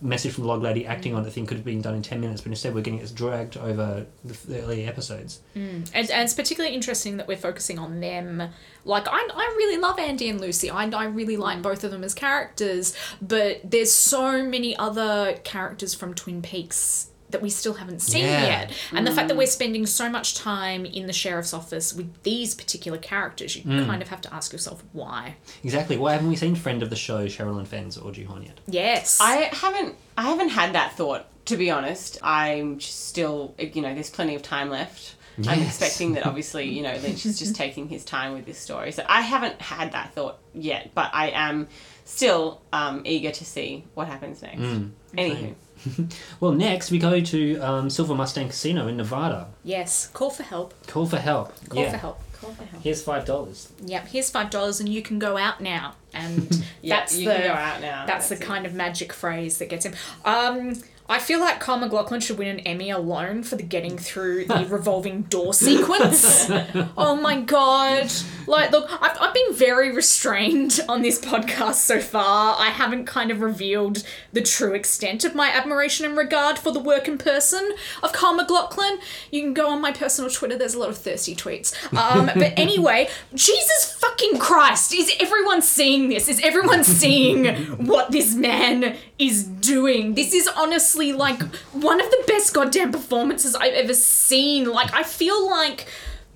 message 0.01 0.33
from 0.33 0.43
the 0.43 0.47
log 0.49 0.61
lady 0.61 0.85
acting 0.85 1.15
on 1.15 1.23
the 1.23 1.31
thing 1.31 1.45
could 1.45 1.57
have 1.57 1.65
been 1.65 1.81
done 1.81 1.95
in 1.95 2.01
10 2.01 2.19
minutes 2.19 2.41
but 2.41 2.51
instead 2.51 2.73
we're 2.73 2.81
getting 2.81 2.99
it 2.99 3.13
dragged 3.13 3.57
over 3.57 4.05
the, 4.23 4.33
the 4.47 4.61
early 4.61 4.85
episodes 4.85 5.41
mm. 5.55 5.83
And, 5.93 6.09
and 6.09 6.23
it's 6.23 6.33
particularly 6.33 6.75
interesting 6.75 7.17
that 7.17 7.27
we're 7.27 7.37
focusing 7.37 7.79
on 7.79 7.99
them. 7.99 8.49
Like, 8.85 9.07
I, 9.07 9.29
I 9.33 9.53
really 9.57 9.79
love 9.79 9.99
Andy 9.99 10.29
and 10.29 10.39
Lucy. 10.39 10.69
I, 10.69 10.85
I 10.85 11.05
really 11.05 11.37
like 11.37 11.61
both 11.61 11.83
of 11.83 11.91
them 11.91 12.03
as 12.03 12.13
characters, 12.13 12.95
but 13.21 13.61
there's 13.63 13.91
so 13.91 14.43
many 14.43 14.75
other 14.75 15.39
characters 15.43 15.93
from 15.93 16.13
Twin 16.13 16.41
Peaks 16.41 17.09
that 17.33 17.41
we 17.41 17.49
still 17.49 17.73
haven't 17.73 17.99
seen 18.01 18.23
Yeah. 18.23 18.45
yet. 18.45 18.71
And 18.93 19.05
the 19.05 19.11
fact 19.11 19.27
that 19.27 19.35
mm. 19.35 19.39
we're 19.39 19.47
spending 19.47 19.85
so 19.85 20.09
much 20.09 20.35
time 20.35 20.85
in 20.85 21.07
the 21.07 21.13
sheriff's 21.13 21.53
office 21.53 21.93
with 21.93 22.23
these 22.23 22.55
particular 22.55 22.97
characters, 22.97 23.55
you 23.55 23.63
mm. 23.63 23.85
kind 23.85 24.01
of 24.01 24.07
have 24.07 24.21
to 24.21 24.33
ask 24.33 24.53
yourself 24.53 24.83
why. 24.93 25.35
exactly 25.63 25.97
why 25.97 26.13
haven't 26.13 26.29
we 26.29 26.35
seen 26.35 26.55
friend 26.55 26.81
of 26.81 26.89
the 26.89 26.95
show 26.95 27.25
Sherilyn 27.25 27.67
Fenn's 27.67 27.97
or 27.97 28.11
Juhon 28.11 28.45
yet 28.45 28.59
Yes. 28.67 29.19
I 29.21 29.49
haven't 29.51 29.95
I 30.17 30.23
haven't 30.23 30.49
had 30.49 30.73
that 30.73 30.95
thought 30.95 31.25
to 31.45 31.57
be 31.57 31.69
honest. 31.69 32.17
I'm 32.23 32.77
just 32.79 33.07
still 33.07 33.53
eh, 33.59 33.69
you 33.73 33.81
know 33.81 33.93
there's 33.93 34.09
plenty 34.09 34.35
of 34.35 34.41
time 34.41 34.69
left. 34.69 35.15
I'm 35.47 35.61
expecting 35.61 36.13
that 36.13 36.25
obviously 36.27 36.69
you 36.69 36.83
know 36.83 36.95
Lynch 36.97 37.25
is 37.25 37.39
just 37.39 37.55
taking 37.55 37.89
his 37.89 38.05
time 38.05 38.33
with 38.33 38.45
this 38.45 38.57
story. 38.59 38.91
So 38.91 39.03
I 39.07 39.21
haven't 39.21 39.61
had 39.61 39.91
that 39.93 40.13
thought 40.13 40.37
yet, 40.53 40.91
but 40.93 41.09
I 41.13 41.29
am 41.31 41.67
still 42.05 42.61
um, 42.71 43.01
eager 43.05 43.31
to 43.31 43.45
see 43.45 43.85
what 43.93 44.07
happens 44.07 44.41
next. 44.41 44.59
Mm. 44.59 44.91
Anywho, 45.17 45.55
Well, 46.39 46.51
next 46.51 46.91
we 46.91 46.99
go 46.99 47.19
to 47.19 47.57
um, 47.57 47.89
Silver 47.89 48.15
Mustang 48.15 48.49
Casino 48.49 48.87
in 48.87 48.97
Nevada. 48.97 49.47
yes. 49.63 50.09
Call 50.13 50.29
for 50.29 50.43
help. 50.43 50.73
Call 50.87 51.05
for 51.05 51.17
help. 51.17 51.53
Call 51.69 51.83
yeah. 51.83 51.91
for 51.91 51.97
help. 51.97 52.21
Call 52.33 52.51
for 52.51 52.63
help. 52.63 52.83
Here's 52.83 53.01
five 53.01 53.25
dollars. 53.25 53.71
Yep, 53.85 54.07
here's 54.07 54.29
five 54.29 54.49
dollars 54.49 54.79
and 54.79 54.89
you 54.89 55.01
can 55.01 55.19
go 55.19 55.37
out 55.37 55.61
now. 55.61 55.95
And 56.13 56.63
yeah, 56.81 56.97
that's 56.97 57.17
you 57.17 57.27
the 57.29 57.35
can 57.35 57.43
go 57.43 57.53
out 57.53 57.81
now. 57.81 58.05
that's, 58.05 58.29
the 58.29 58.35
it. 58.35 58.41
kind 58.41 58.65
of 58.65 58.73
magic 58.73 59.13
phrase 59.13 59.57
that 59.59 59.69
gets 59.69 59.85
him. 59.85 59.93
Um, 60.25 60.75
I 61.09 61.19
feel 61.19 61.39
like 61.39 61.59
Kyle 61.59 61.77
MacLachlan 61.77 62.21
should 62.21 62.37
win 62.37 62.47
an 62.47 62.59
Emmy 62.61 62.89
alone 62.89 63.43
for 63.43 63.55
the 63.55 63.63
getting 63.63 63.97
through 63.97 64.45
the 64.45 64.65
revolving 64.69 65.23
door 65.23 65.53
sequence. 65.53 66.49
oh 66.97 67.19
my 67.21 67.41
god! 67.41 68.11
Like, 68.47 68.71
look, 68.71 68.89
I've, 69.01 69.17
I've 69.19 69.33
been 69.33 69.53
very 69.53 69.93
restrained 69.93 70.79
on 70.87 71.01
this 71.01 71.19
podcast 71.19 71.75
so 71.75 71.99
far. 71.99 72.55
I 72.57 72.67
haven't 72.67 73.05
kind 73.05 73.31
of 73.31 73.41
revealed 73.41 74.03
the 74.31 74.41
true 74.41 74.73
extent 74.73 75.23
of 75.25 75.35
my 75.35 75.49
admiration 75.49 76.05
and 76.05 76.17
regard 76.17 76.57
for 76.57 76.71
the 76.71 76.79
work 76.79 77.07
and 77.07 77.19
person 77.19 77.73
of 78.01 78.13
Kyle 78.13 78.33
MacLachlan. 78.33 78.99
You 79.31 79.41
can 79.41 79.53
go 79.53 79.69
on 79.69 79.81
my 79.81 79.91
personal 79.91 80.29
Twitter. 80.29 80.57
There's 80.57 80.73
a 80.73 80.79
lot 80.79 80.89
of 80.89 80.97
thirsty 80.97 81.35
tweets. 81.35 81.73
Um, 81.93 82.27
but 82.33 82.53
anyway, 82.57 83.09
Jesus 83.33 83.97
fucking 83.99 84.13
fucking 84.13 84.39
Christ, 84.39 84.93
is 84.93 85.11
everyone 85.19 85.61
seeing 85.61 86.09
this? 86.09 86.27
Is 86.27 86.39
everyone 86.41 86.83
seeing 86.83 87.45
what 87.85 88.11
this 88.11 88.33
man 88.35 88.97
is 89.17 89.43
doing? 89.43 90.15
This 90.15 90.33
is 90.33 90.47
honestly 90.47 90.92
like 91.01 91.41
one 91.71 91.99
of 91.99 92.09
the 92.09 92.23
best 92.27 92.53
goddamn 92.53 92.91
performances 92.91 93.55
I've 93.55 93.73
ever 93.73 93.93
seen. 93.93 94.65
Like, 94.69 94.93
I 94.93 95.01
feel 95.03 95.49
like 95.49 95.87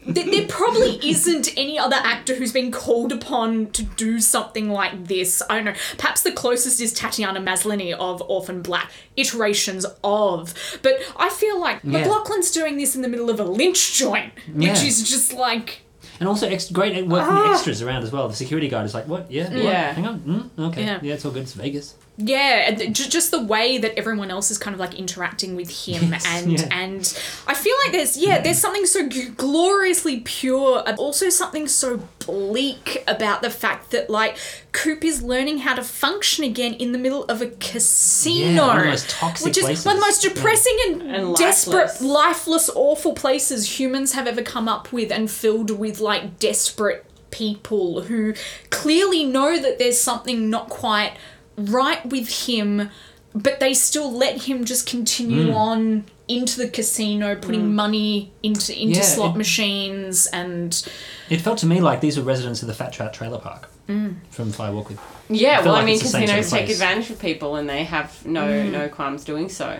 th- 0.05 0.25
there 0.31 0.47
probably 0.47 0.99
isn't 1.09 1.49
any 1.57 1.77
other 1.77 1.97
actor 1.97 2.35
who's 2.35 2.51
been 2.53 2.71
called 2.71 3.11
upon 3.11 3.67
to 3.71 3.83
do 3.83 4.19
something 4.19 4.69
like 4.69 5.05
this. 5.05 5.41
I 5.49 5.55
don't 5.55 5.65
know. 5.65 5.73
Perhaps 5.97 6.23
the 6.23 6.31
closest 6.31 6.81
is 6.81 6.93
Tatiana 6.93 7.39
Maslany 7.39 7.93
of 7.93 8.21
Orphan 8.27 8.61
Black, 8.61 8.91
iterations 9.15 9.85
of. 10.03 10.53
But 10.81 10.95
I 11.17 11.29
feel 11.29 11.59
like 11.59 11.79
Yeah. 11.83 11.99
MacLachlan's 11.99 12.51
doing 12.51 12.77
this 12.77 12.95
in 12.95 13.01
the 13.01 13.07
middle 13.09 13.29
of 13.29 13.39
a 13.39 13.43
lynch 13.43 13.93
joint, 13.97 14.33
which 14.53 14.65
Yeah. 14.67 14.83
is 14.83 15.07
just 15.09 15.33
like. 15.33 15.81
And 16.19 16.27
also 16.27 16.47
ex- 16.47 16.71
great 16.71 16.95
at 16.95 17.05
working 17.07 17.27
Ah. 17.29 17.53
extras 17.53 17.81
around 17.83 18.01
as 18.03 18.11
well. 18.11 18.27
The 18.27 18.35
security 18.35 18.67
guard 18.69 18.87
is 18.87 18.95
like, 18.95 19.07
"What? 19.07 19.31
Yeah, 19.31 19.49
what? 19.53 19.63
Yeah. 19.63 19.93
Hang 19.93 20.07
on. 20.07 20.19
Mm, 20.57 20.63
okay. 20.69 20.83
Yeah. 20.83 20.99
Yeah. 21.03 21.13
it's 21.13 21.25
all 21.25 21.31
good. 21.31 21.43
It's 21.43 21.53
Vegas." 21.53 21.93
Yeah, 22.19 22.67
and 22.67 22.77
th- 22.79 22.91
ju- 22.93 23.09
just 23.09 23.29
the 23.29 23.43
way 23.43 23.77
that 23.77 23.95
everyone 23.97 24.31
else 24.31 24.49
is 24.49 24.57
kind 24.57 24.73
of 24.73 24.79
like 24.79 24.95
interacting 24.95 25.55
with 25.55 25.85
him, 25.85 26.11
Yes, 26.11 26.25
and 26.27 26.59
yeah. 26.59 26.67
and 26.71 27.19
I 27.45 27.53
feel 27.53 27.75
like 27.83 27.91
there's 27.93 28.17
yeah, 28.17 28.41
there's 28.41 28.57
something 28.57 28.87
so 28.87 29.07
gloriously 29.07 30.21
pure, 30.21 30.83
and 30.87 30.97
also 30.97 31.29
something 31.29 31.67
so 31.67 32.01
bleak 32.25 33.03
about 33.07 33.41
the 33.43 33.51
fact 33.51 33.91
that 33.91 34.09
like 34.09 34.35
Coop 34.71 35.03
is 35.05 35.21
learning 35.21 35.59
how 35.59 35.75
to 35.75 35.83
function 35.83 36.43
again 36.43 36.73
in 36.73 36.91
the 36.91 36.97
middle 36.97 37.23
of 37.25 37.41
a 37.41 37.47
casino, 37.47 38.63
Yeah, 38.63 38.67
one 38.67 38.77
of 38.77 38.83
the 38.83 38.89
most 38.89 39.09
toxic 39.11 39.45
which 39.45 39.57
is 39.59 39.85
one 39.85 39.95
of 39.97 40.01
the 40.01 40.05
most 40.07 40.21
depressing 40.23 40.77
and, 40.87 41.01
And 41.03 41.35
desperate, 41.35 41.75
lifeless. 41.75 42.01
lifeless, 42.01 42.69
awful 42.73 43.13
places 43.13 43.79
humans 43.79 44.13
have 44.13 44.25
ever 44.27 44.41
come 44.41 44.67
up 44.67 44.91
with, 44.91 45.11
and 45.11 45.29
filled 45.29 45.69
with 45.69 45.99
like 45.99 46.39
desperate 46.39 47.05
people 47.29 48.01
who 48.01 48.33
clearly 48.71 49.23
know 49.23 49.59
that 49.59 49.77
there's 49.77 49.99
something 49.99 50.49
not 50.49 50.69
quite 50.69 51.13
right 51.57 52.05
with 52.05 52.47
him, 52.47 52.89
but 53.33 53.59
they 53.59 53.73
still 53.73 54.11
let 54.11 54.43
him 54.43 54.65
just 54.65 54.85
continue 54.87 55.51
Mm. 55.51 55.55
on 55.55 56.03
into 56.27 56.57
the 56.57 56.67
casino, 56.67 57.35
putting 57.35 57.73
money 57.73 58.31
into 58.43 58.77
into 58.77 58.97
Yeah, 58.99 59.05
slot 59.05 59.35
it- 59.35 59.37
machines 59.37 60.25
and 60.27 60.83
It 61.29 61.39
felt 61.41 61.57
to 61.59 61.65
me 61.65 61.79
like 61.79 62.01
these 62.01 62.17
were 62.17 62.23
residents 62.23 62.61
of 62.61 62.67
the 62.67 62.73
Fat 62.73 62.91
Trout 62.91 63.13
Trailer 63.13 63.37
Park 63.39 63.69
Mm. 63.87 64.15
from 64.29 64.51
Fire 64.51 64.73
Walk 64.73 64.89
with. 64.89 64.99
Yeah, 65.29 65.61
well, 65.63 65.73
like 65.73 65.83
I 65.83 65.85
mean, 65.85 65.93
it's 65.95 66.03
the 66.03 66.09
same 66.09 66.21
casinos 66.23 66.47
sort 66.49 66.61
of 66.63 66.67
take 66.67 66.75
advantage 66.75 67.09
of 67.11 67.19
people 67.19 67.55
and 67.55 67.69
they 67.69 67.85
have 67.85 68.25
no 68.25 68.43
Mm. 68.43 68.71
no 68.71 68.89
qualms 68.89 69.23
doing 69.23 69.47
so. 69.49 69.77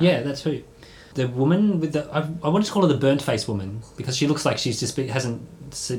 Yeah, 0.00 0.22
that's 0.22 0.42
who. 0.42 0.58
The 1.14 1.26
woman 1.28 1.80
with 1.80 1.92
the 1.92 2.08
I, 2.12 2.20
I 2.42 2.48
wanted 2.48 2.66
to 2.66 2.72
call 2.72 2.82
her 2.82 2.88
the 2.88 2.94
burnt 2.98 3.22
face 3.22 3.46
woman 3.48 3.82
because 3.96 4.16
she 4.16 4.26
looks 4.26 4.44
like 4.46 4.58
she's 4.58 4.78
just 4.80 4.94
been, 4.96 5.08
hasn't 5.08 5.42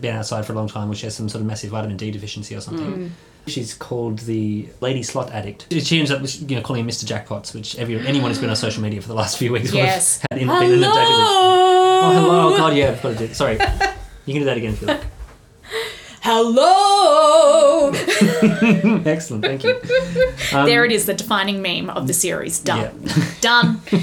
been 0.01 0.15
outside 0.15 0.45
for 0.45 0.53
a 0.53 0.55
long 0.55 0.67
time 0.69 0.89
or 0.89 0.95
she 0.95 1.05
has 1.05 1.15
some 1.15 1.29
sort 1.29 1.41
of 1.41 1.47
massive 1.47 1.69
vitamin 1.71 1.97
D 1.97 2.11
deficiency 2.11 2.55
or 2.55 2.61
something. 2.61 3.11
She's 3.47 3.73
called 3.73 4.19
the 4.19 4.69
lady 4.81 5.01
slot 5.03 5.31
addict. 5.31 5.67
She 5.71 5.99
ends 5.99 6.11
up, 6.11 6.21
you 6.47 6.55
know, 6.55 6.61
calling 6.61 6.81
him 6.81 6.87
Mr. 6.87 7.05
Jackpots, 7.05 7.53
which 7.53 7.77
every, 7.77 7.95
anyone 8.07 8.29
who's 8.29 8.39
been 8.39 8.49
on 8.49 8.55
social 8.55 8.83
media 8.83 9.01
for 9.01 9.07
the 9.07 9.15
last 9.15 9.37
few 9.37 9.51
weeks 9.51 9.71
will 9.71 9.79
have 9.79 9.87
yes. 9.87 10.21
had 10.29 10.39
in, 10.39 10.47
Hello. 10.47 10.59
been 10.59 10.71
inundated 10.71 11.07
with. 11.07 11.27
Oh, 12.03 12.11
hello! 12.13 12.53
Oh, 12.53 12.57
God, 12.57 12.75
yeah, 12.75 12.91
I've 12.91 13.01
got 13.01 13.09
to 13.13 13.17
do 13.17 13.23
it. 13.25 13.35
Sorry, 13.35 13.53
you 14.25 14.33
can 14.33 14.41
do 14.41 14.45
that 14.45 14.57
again 14.57 14.73
if 14.73 14.81
you 14.81 14.87
like. 14.87 15.01
Hello. 16.21 17.20
Excellent, 19.05 19.45
thank 19.45 19.63
you. 19.63 19.79
Um, 20.53 20.65
there 20.65 20.85
it 20.85 20.91
is, 20.91 21.05
the 21.05 21.13
defining 21.13 21.61
meme 21.61 21.89
of 21.89 22.07
the 22.07 22.13
series. 22.13 22.59
Done. 22.59 23.01
Yeah. 23.03 23.25
Done. 23.41 23.81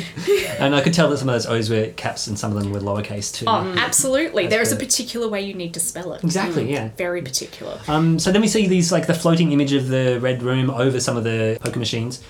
And 0.58 0.74
I 0.74 0.80
could 0.80 0.92
tell 0.92 1.08
that 1.10 1.18
some 1.18 1.28
of 1.28 1.34
those 1.34 1.46
O's 1.46 1.70
were 1.70 1.86
caps 1.92 2.26
and 2.26 2.36
some 2.38 2.54
of 2.54 2.60
them 2.60 2.72
were 2.72 2.80
lowercase 2.80 3.32
too. 3.32 3.44
Oh, 3.46 3.74
absolutely. 3.78 4.42
That's 4.42 4.54
There 4.54 4.62
is 4.62 4.72
a 4.72 4.76
particular 4.76 5.28
way 5.28 5.40
you 5.40 5.54
need 5.54 5.72
to 5.74 5.80
spell 5.80 6.12
it. 6.14 6.24
Exactly, 6.24 6.70
yeah. 6.70 6.90
Very 6.98 7.22
particular. 7.22 7.80
Um, 7.86 8.18
so 8.18 8.32
then 8.32 8.40
we 8.40 8.48
see 8.48 8.66
these 8.66 8.90
like 8.90 9.06
the 9.06 9.14
floating 9.14 9.52
image 9.52 9.72
of 9.72 9.86
the 9.88 10.18
red 10.20 10.42
room 10.42 10.68
over 10.68 10.98
some 10.98 11.16
of 11.16 11.22
the 11.22 11.58
poker 11.62 11.78
machines, 11.78 12.20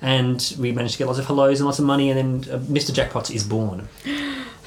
and 0.00 0.54
we 0.58 0.72
manage 0.72 0.92
to 0.92 0.98
get 0.98 1.06
lots 1.06 1.18
of 1.18 1.26
hellos 1.26 1.60
and 1.60 1.66
lots 1.66 1.78
of 1.78 1.84
money, 1.84 2.10
and 2.10 2.44
then 2.44 2.54
uh, 2.54 2.58
Mr. 2.60 2.90
Jackpots 2.90 3.30
is 3.34 3.44
born. 3.44 3.88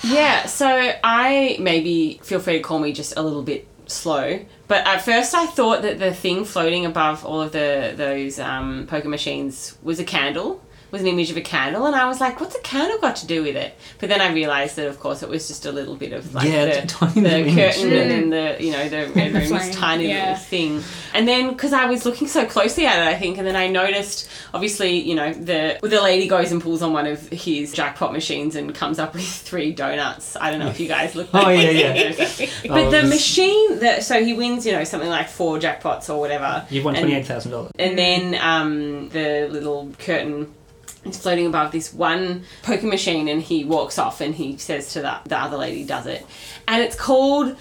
Yeah, 0.03 0.45
so 0.45 0.93
I 1.03 1.57
maybe 1.59 2.19
feel 2.21 2.39
free 2.39 2.53
to 2.53 2.59
call 2.59 2.77
me 2.77 2.93
just 2.93 3.17
a 3.17 3.23
little 3.23 3.41
bit 3.41 3.67
slow, 3.87 4.45
but 4.67 4.85
at 4.85 5.03
first 5.03 5.33
I 5.33 5.45
thought 5.45 5.81
that 5.81 5.99
the 5.99 6.13
thing 6.13 6.45
floating 6.45 6.85
above 6.85 7.25
all 7.25 7.41
of 7.41 7.51
the 7.51 7.93
those 7.95 8.39
um, 8.39 8.87
poker 8.87 9.09
machines 9.09 9.77
was 9.81 9.99
a 9.99 10.03
candle. 10.03 10.63
Was 10.89 11.01
an 11.01 11.07
image 11.07 11.29
of 11.31 11.35
a 11.37 11.41
candle, 11.41 11.85
and 11.85 11.95
I 11.95 12.05
was 12.05 12.21
like, 12.21 12.39
"What's 12.39 12.55
a 12.55 12.61
candle 12.61 12.97
got 12.99 13.17
to 13.17 13.27
do 13.27 13.43
with 13.43 13.57
it?" 13.57 13.75
But 13.99 14.07
then 14.07 14.21
I 14.21 14.31
realised 14.31 14.77
that, 14.77 14.87
of 14.87 14.99
course, 15.01 15.21
it 15.21 15.27
was 15.27 15.45
just 15.47 15.65
a 15.65 15.71
little 15.71 15.95
bit 15.95 16.13
of 16.13 16.33
like 16.33 16.47
Yeah, 16.49 16.81
the, 16.81 16.87
tiny 16.87 17.13
the 17.13 17.21
little 17.21 17.39
image. 17.47 17.55
curtain 17.55 17.91
and 17.93 18.09
then 18.11 18.29
the 18.29 18.63
you 18.63 18.71
know 18.71 18.87
the 18.87 18.97
red 19.15 19.33
room, 19.33 19.49
this 19.49 19.75
tiny 19.75 20.07
yeah. 20.07 20.29
little 20.29 20.35
thing. 20.43 20.81
And 21.13 21.27
then 21.27 21.49
because 21.49 21.73
I 21.73 21.85
was 21.87 22.05
looking 22.05 22.27
so 22.27 22.45
closely 22.45 22.85
at 22.85 22.99
it, 23.05 23.07
I 23.07 23.15
think, 23.19 23.37
and 23.37 23.45
then 23.45 23.55
I 23.57 23.67
noticed, 23.67 24.29
obviously, 24.53 24.99
you 24.99 25.15
know, 25.15 25.33
the 25.33 25.77
the 25.81 26.01
lady 26.01 26.27
goes 26.27 26.53
and 26.53 26.61
pulls 26.61 26.81
on 26.81 26.93
one 26.93 27.05
of 27.05 27.27
his 27.29 27.73
jackpot 27.73 28.13
machines 28.13 28.55
and 28.55 28.73
comes 28.73 28.97
up 28.97 29.13
with 29.13 29.25
three 29.27 29.73
donuts. 29.73 30.37
I 30.37 30.51
don't 30.51 30.59
know 30.61 30.67
if 30.69 30.79
you 30.79 30.87
guys 30.87 31.15
look. 31.15 31.27
Oh, 31.33 31.49
yeah, 31.49 31.69
yeah. 31.69 32.13
but 32.63 32.69
Oh, 32.71 32.85
the 32.91 33.01
this- 33.01 33.09
machine 33.09 33.79
that 33.79 34.03
so 34.05 34.23
he 34.23 34.33
wins, 34.33 34.65
you 34.65 34.71
know, 34.71 34.83
something 34.85 35.09
like 35.09 35.27
four 35.27 35.57
jackpots 35.59 36.09
or 36.09 36.19
whatever. 36.19 36.65
You've 36.69 36.85
won 36.85 36.95
twenty 36.95 37.13
eight 37.13 37.25
thousand 37.27 37.51
dollars. 37.51 37.71
and 37.77 37.97
then 37.97 38.35
um, 38.41 39.09
the 39.09 39.47
little 39.51 39.91
curtain 39.99 40.53
is 41.05 41.17
floating 41.17 41.45
above 41.45 41.71
this 41.71 41.93
one 41.93 42.43
poker 42.63 42.87
machine, 42.87 43.27
and 43.27 43.41
he 43.41 43.63
walks 43.63 43.97
off 43.97 44.21
and 44.21 44.35
he 44.35 44.57
says 44.57 44.93
to 44.93 45.01
the, 45.01 45.19
the 45.25 45.37
other 45.37 45.57
lady, 45.57 45.85
does 45.85 46.05
it. 46.05 46.25
And 46.67 46.81
it's 46.81 46.95
called 46.95 47.55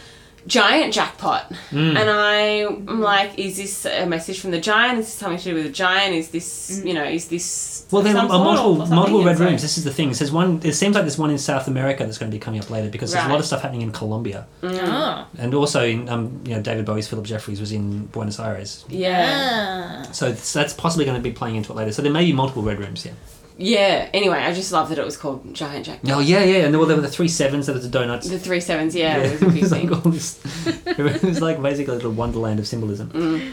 Giant 0.46 0.94
Jackpot. 0.94 1.52
Hmm. 1.70 1.96
And 1.96 2.08
I'm 2.08 3.00
like, 3.00 3.38
is 3.38 3.56
this 3.56 3.84
a 3.84 4.06
message 4.06 4.40
from 4.40 4.52
the 4.52 4.60
giant? 4.60 4.98
Is 5.00 5.06
this 5.06 5.14
something 5.14 5.38
to 5.38 5.44
do 5.44 5.54
with 5.54 5.64
the 5.64 5.72
giant? 5.72 6.14
Is 6.14 6.30
this, 6.30 6.82
you 6.84 6.94
know, 6.94 7.04
is 7.04 7.28
this. 7.28 7.75
Well, 7.92 8.02
there 8.02 8.14
some 8.14 8.30
are 8.30 8.38
multiple 8.44 8.86
multiple 8.86 9.24
red 9.24 9.38
rooms. 9.38 9.62
This 9.62 9.78
is 9.78 9.84
the 9.84 9.92
thing. 9.92 10.10
It 10.10 10.16
says 10.16 10.32
one. 10.32 10.60
It 10.64 10.72
seems 10.72 10.94
like 10.96 11.04
there's 11.04 11.18
one 11.18 11.30
in 11.30 11.38
South 11.38 11.68
America 11.68 12.04
that's 12.04 12.18
going 12.18 12.30
to 12.30 12.34
be 12.36 12.40
coming 12.40 12.58
up 12.60 12.68
later 12.68 12.88
because 12.90 13.12
there's 13.12 13.24
a 13.24 13.28
lot 13.28 13.34
Right. 13.34 13.40
of 13.40 13.46
stuff 13.46 13.62
happening 13.62 13.82
in 13.82 13.92
Colombia, 13.92 14.46
Oh. 14.62 15.26
and 15.38 15.54
also 15.54 15.84
in 15.84 16.08
um, 16.08 16.40
you 16.44 16.54
know 16.56 16.62
David 16.62 16.84
Bowie's 16.84 17.06
Phillip 17.06 17.24
Jeffries 17.26 17.60
was 17.60 17.70
in 17.70 18.06
Buenos 18.06 18.40
Aires. 18.40 18.84
Yeah. 18.88 20.02
Ah. 20.08 20.12
So 20.12 20.26
it's- 20.26 20.52
that's 20.52 20.72
possibly 20.74 21.04
going 21.04 21.16
to 21.16 21.22
be 21.22 21.30
playing 21.32 21.56
into 21.56 21.70
it 21.72 21.76
later. 21.76 21.92
So 21.92 22.02
there 22.02 22.12
may 22.12 22.24
be 22.24 22.32
multiple 22.32 22.62
red 22.62 22.78
rooms. 22.80 23.04
Yeah. 23.06 23.12
Yeah. 23.58 24.08
Anyway, 24.12 24.36
I 24.38 24.52
just 24.52 24.70
love 24.72 24.88
that 24.90 24.98
it 24.98 25.04
was 25.04 25.16
called 25.16 25.54
Giant 25.54 25.86
Jack. 25.86 26.00
Oh 26.08 26.18
yeah, 26.18 26.42
yeah. 26.44 26.64
And 26.64 26.74
there 26.74 26.78
were, 26.80 26.86
there 26.86 26.96
were 26.96 27.02
the 27.02 27.08
three 27.08 27.28
sevens. 27.28 27.66
There 27.66 27.74
was 27.74 27.84
the 27.84 27.90
donuts. 27.90 28.28
The 28.28 28.38
three 28.38 28.60
sevens, 28.60 28.94
yeah, 28.94 29.16
it 29.18 29.40
was 29.40 29.42
it 29.42 29.52
big 29.52 29.62
was 29.62 29.72
like 29.72 29.90
all 29.92 30.10
this. 30.10 30.40
It 30.86 31.22
was 31.22 31.40
like 31.40 31.62
basically 31.62 31.92
a 31.92 31.96
little 31.96 32.10
wonderland 32.12 32.58
of 32.58 32.66
symbolism. 32.66 33.10
Mm. 33.10 33.52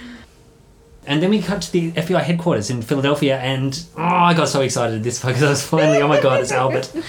And 1.05 1.21
then 1.21 1.29
we 1.29 1.41
cut 1.41 1.61
to 1.63 1.71
the 1.71 1.91
FBI 1.91 2.21
headquarters 2.23 2.69
in 2.69 2.81
Philadelphia, 2.81 3.37
and 3.39 3.83
oh, 3.97 4.01
I 4.01 4.33
got 4.33 4.47
so 4.47 4.61
excited 4.61 4.95
at 4.97 5.03
this 5.03 5.19
because 5.23 5.43
I 5.43 5.49
was 5.49 5.61
finally, 5.65 6.01
oh 6.01 6.07
my 6.07 6.21
god, 6.21 6.39
it's 6.41 6.51
Albert. 6.51 6.91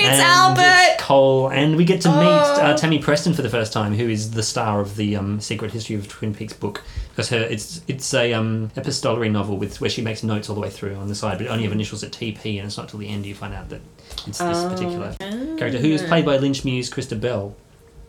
It's 0.00 0.04
And 0.06 0.20
Albert! 0.20 0.94
It's 0.94 1.02
Cole, 1.02 1.50
and 1.50 1.76
we 1.76 1.84
get 1.84 2.02
to 2.02 2.08
meet 2.10 2.16
Oh. 2.28 2.60
uh, 2.60 2.76
Tammy 2.76 2.98
Preston 2.98 3.32
for 3.34 3.42
the 3.42 3.48
first 3.48 3.72
time, 3.72 3.94
who 3.94 4.08
is 4.08 4.32
the 4.32 4.42
star 4.42 4.80
of 4.80 4.96
the 4.96 5.16
um, 5.16 5.40
Secret 5.40 5.72
History 5.72 5.96
of 5.96 6.06
Twin 6.08 6.34
Peaks 6.34 6.52
book. 6.52 6.82
Because 7.10 7.30
her, 7.30 7.38
it's 7.38 7.80
it's 7.88 8.12
a 8.14 8.32
um, 8.34 8.70
epistolary 8.76 9.28
novel 9.28 9.56
with 9.56 9.80
where 9.80 9.90
she 9.90 10.02
makes 10.02 10.22
notes 10.22 10.48
all 10.48 10.54
the 10.54 10.60
way 10.60 10.70
through 10.70 10.94
on 10.96 11.08
the 11.08 11.14
side, 11.14 11.38
but 11.38 11.46
only 11.48 11.64
have 11.64 11.72
initials 11.72 12.04
at 12.04 12.12
TP, 12.12 12.58
and 12.58 12.66
it's 12.66 12.76
not 12.76 12.88
till 12.90 13.00
the 13.00 13.08
end 13.08 13.26
you 13.26 13.34
find 13.34 13.54
out 13.54 13.70
that 13.70 13.80
it's 14.26 14.38
this 14.38 14.58
Oh. 14.58 14.68
particular 14.68 15.14
character, 15.58 15.78
who 15.78 15.88
is 15.88 16.02
played 16.02 16.24
by 16.26 16.36
Lynch 16.36 16.64
Muse 16.64 16.90
Chrysta 16.90 17.18
Bell. 17.20 17.54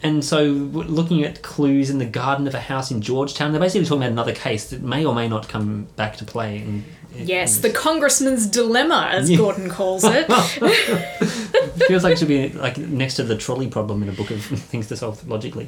And 0.01 0.23
so, 0.23 0.43
looking 0.43 1.25
at 1.25 1.41
clues 1.41 1.89
in 1.89 1.97
the 1.97 2.05
garden 2.05 2.47
of 2.47 2.55
a 2.55 2.59
house 2.59 2.89
in 2.89 3.01
Georgetown, 3.01 3.51
they're 3.51 3.59
basically 3.59 3.85
talking 3.85 4.03
about 4.03 4.12
another 4.12 4.33
case 4.33 4.69
that 4.69 4.81
may 4.81 5.03
or 5.03 5.13
may 5.13 5.27
not 5.27 5.49
come 5.49 5.88
back 5.97 6.15
to 6.17 6.25
play. 6.25 6.59
In, 6.59 6.85
in 7.15 7.27
Yes, 7.27 7.58
the 7.58 7.69
congressman's 7.69 8.47
dilemma, 8.47 9.10
as. 9.12 9.29
Gordon 9.29 9.69
calls 9.69 10.06
it. 10.06 10.25
feels 11.87 12.04
like 12.06 12.13
it 12.13 12.19
should 12.19 12.29
be 12.29 12.50
like 12.50 12.77
next 12.77 13.15
to 13.15 13.23
the 13.23 13.35
trolley 13.35 13.67
problem 13.67 14.02
in 14.02 14.08
a 14.08 14.13
book 14.13 14.31
of 14.31 14.41
things 14.43 14.87
to 14.87 14.95
solve 14.95 15.27
logically. 15.27 15.67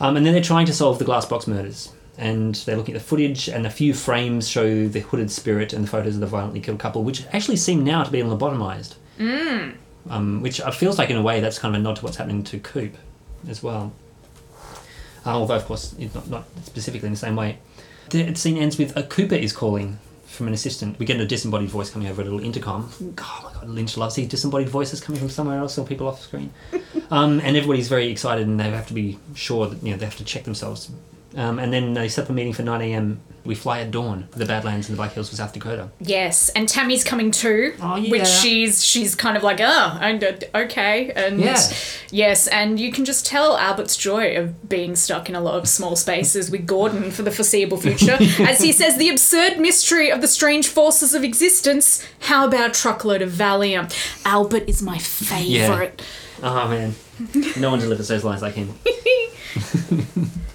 Um, 0.00 0.16
and 0.16 0.26
then 0.26 0.32
they're 0.32 0.42
trying 0.42 0.66
to 0.66 0.72
solve 0.72 0.98
the 0.98 1.04
glass 1.04 1.26
box 1.26 1.46
murders. 1.46 1.92
And 2.18 2.56
they're 2.56 2.76
looking 2.76 2.96
at 2.96 3.00
the 3.00 3.06
footage, 3.06 3.48
and 3.48 3.66
a 3.66 3.70
few 3.70 3.94
frames 3.94 4.48
show 4.48 4.88
the 4.88 5.00
hooded 5.00 5.30
spirit 5.30 5.72
and 5.72 5.84
the 5.84 5.88
photos 5.88 6.14
of 6.14 6.20
the 6.20 6.26
violently 6.26 6.60
killed 6.60 6.80
couple, 6.80 7.04
which 7.04 7.24
actually 7.32 7.56
seem 7.56 7.84
now 7.84 8.02
to 8.02 8.10
be 8.10 8.18
lobotomized. 8.18 8.96
Mm. 9.18 9.76
Um, 10.08 10.42
which 10.42 10.60
uh, 10.60 10.70
feels 10.70 10.98
like, 10.98 11.08
in 11.08 11.16
a 11.16 11.22
way, 11.22 11.40
that's 11.40 11.58
kind 11.58 11.74
of 11.74 11.80
a 11.80 11.84
nod 11.84 11.96
to 11.96 12.02
what's 12.02 12.16
happening 12.16 12.42
to 12.44 12.58
Coop 12.58 12.96
as 13.48 13.62
well. 13.62 13.92
Uh, 15.24 15.30
although, 15.30 15.56
of 15.56 15.64
course, 15.66 15.94
it's 15.98 16.14
not, 16.14 16.28
not 16.28 16.44
specifically 16.64 17.06
in 17.06 17.12
the 17.12 17.18
same 17.18 17.36
way. 17.36 17.58
The 18.10 18.34
scene 18.34 18.56
ends 18.56 18.78
with 18.78 18.96
a 18.96 19.02
Cooper 19.02 19.34
is 19.34 19.52
calling 19.52 19.98
from 20.26 20.48
an 20.48 20.54
assistant. 20.54 20.98
We 20.98 21.06
get 21.06 21.20
a 21.20 21.26
disembodied 21.26 21.68
voice 21.68 21.90
coming 21.90 22.08
over 22.08 22.22
a 22.22 22.24
little 22.24 22.40
intercom. 22.40 22.90
Oh 23.00 23.04
my 23.04 23.12
god, 23.12 23.68
Lynch 23.68 23.96
loves 23.96 24.14
these 24.14 24.28
disembodied 24.28 24.68
voices 24.68 25.00
coming 25.00 25.20
from 25.20 25.28
somewhere 25.28 25.58
else 25.58 25.76
or 25.76 25.86
people 25.86 26.08
off 26.08 26.20
screen. 26.20 26.52
um, 27.10 27.40
and 27.40 27.56
everybody's 27.56 27.88
very 27.88 28.08
excited 28.08 28.46
and 28.46 28.58
they 28.58 28.70
have 28.70 28.86
to 28.88 28.94
be 28.94 29.18
sure 29.34 29.66
that, 29.66 29.82
you 29.82 29.90
know, 29.90 29.96
they 29.96 30.04
have 30.04 30.16
to 30.16 30.24
check 30.24 30.44
themselves 30.44 30.90
Um, 31.36 31.58
and 31.60 31.72
then 31.72 31.94
they 31.94 32.08
set 32.08 32.26
the 32.26 32.32
meeting 32.32 32.52
for 32.52 32.62
9 32.62 32.80
a.m. 32.82 33.20
We 33.44 33.54
fly 33.54 33.80
at 33.80 33.90
dawn, 33.90 34.28
the 34.32 34.44
Badlands 34.44 34.88
and 34.88 34.94
the 34.94 35.00
Black 35.00 35.12
Hills 35.12 35.30
of 35.32 35.38
South 35.38 35.52
Dakota. 35.52 35.88
Yes, 35.98 36.50
and 36.50 36.68
Tammy's 36.68 37.04
coming 37.04 37.30
too. 37.30 37.74
Oh, 37.80 37.96
yeah. 37.96 38.10
Which 38.10 38.26
she's 38.26 38.84
she's 38.84 39.14
kind 39.14 39.34
of 39.36 39.42
like, 39.42 39.60
oh, 39.60 39.98
and 40.02 40.22
okay, 40.54 41.10
and 41.12 41.40
Yeah. 41.40 41.56
yes, 42.10 42.48
and 42.48 42.78
you 42.78 42.92
can 42.92 43.04
just 43.06 43.24
tell 43.24 43.56
Albert's 43.56 43.96
joy 43.96 44.36
of 44.36 44.68
being 44.68 44.94
stuck 44.94 45.28
in 45.30 45.34
a 45.36 45.40
lot 45.40 45.54
of 45.54 45.68
small 45.68 45.96
spaces 45.96 46.50
with 46.50 46.66
Gordon 46.66 47.10
for 47.10 47.22
the 47.22 47.30
foreseeable 47.30 47.78
future, 47.78 48.18
as 48.40 48.60
he 48.60 48.72
says, 48.72 48.98
the 48.98 49.08
absurd 49.08 49.58
mystery 49.58 50.10
of 50.12 50.20
the 50.20 50.28
strange 50.28 50.68
forces 50.68 51.14
of 51.14 51.24
existence. 51.24 52.06
How 52.20 52.46
about 52.46 52.70
a 52.70 52.72
truckload 52.78 53.22
of 53.22 53.30
Valium? 53.30 53.90
Albert 54.26 54.64
is 54.68 54.82
my 54.82 54.98
favorite. 54.98 56.02
Oh 56.42 56.68
man, 56.68 56.94
no 57.56 57.70
one 57.70 57.78
delivers 57.78 58.08
those 58.08 58.24
lines 58.24 58.42
like 58.42 58.54
him. 58.54 58.74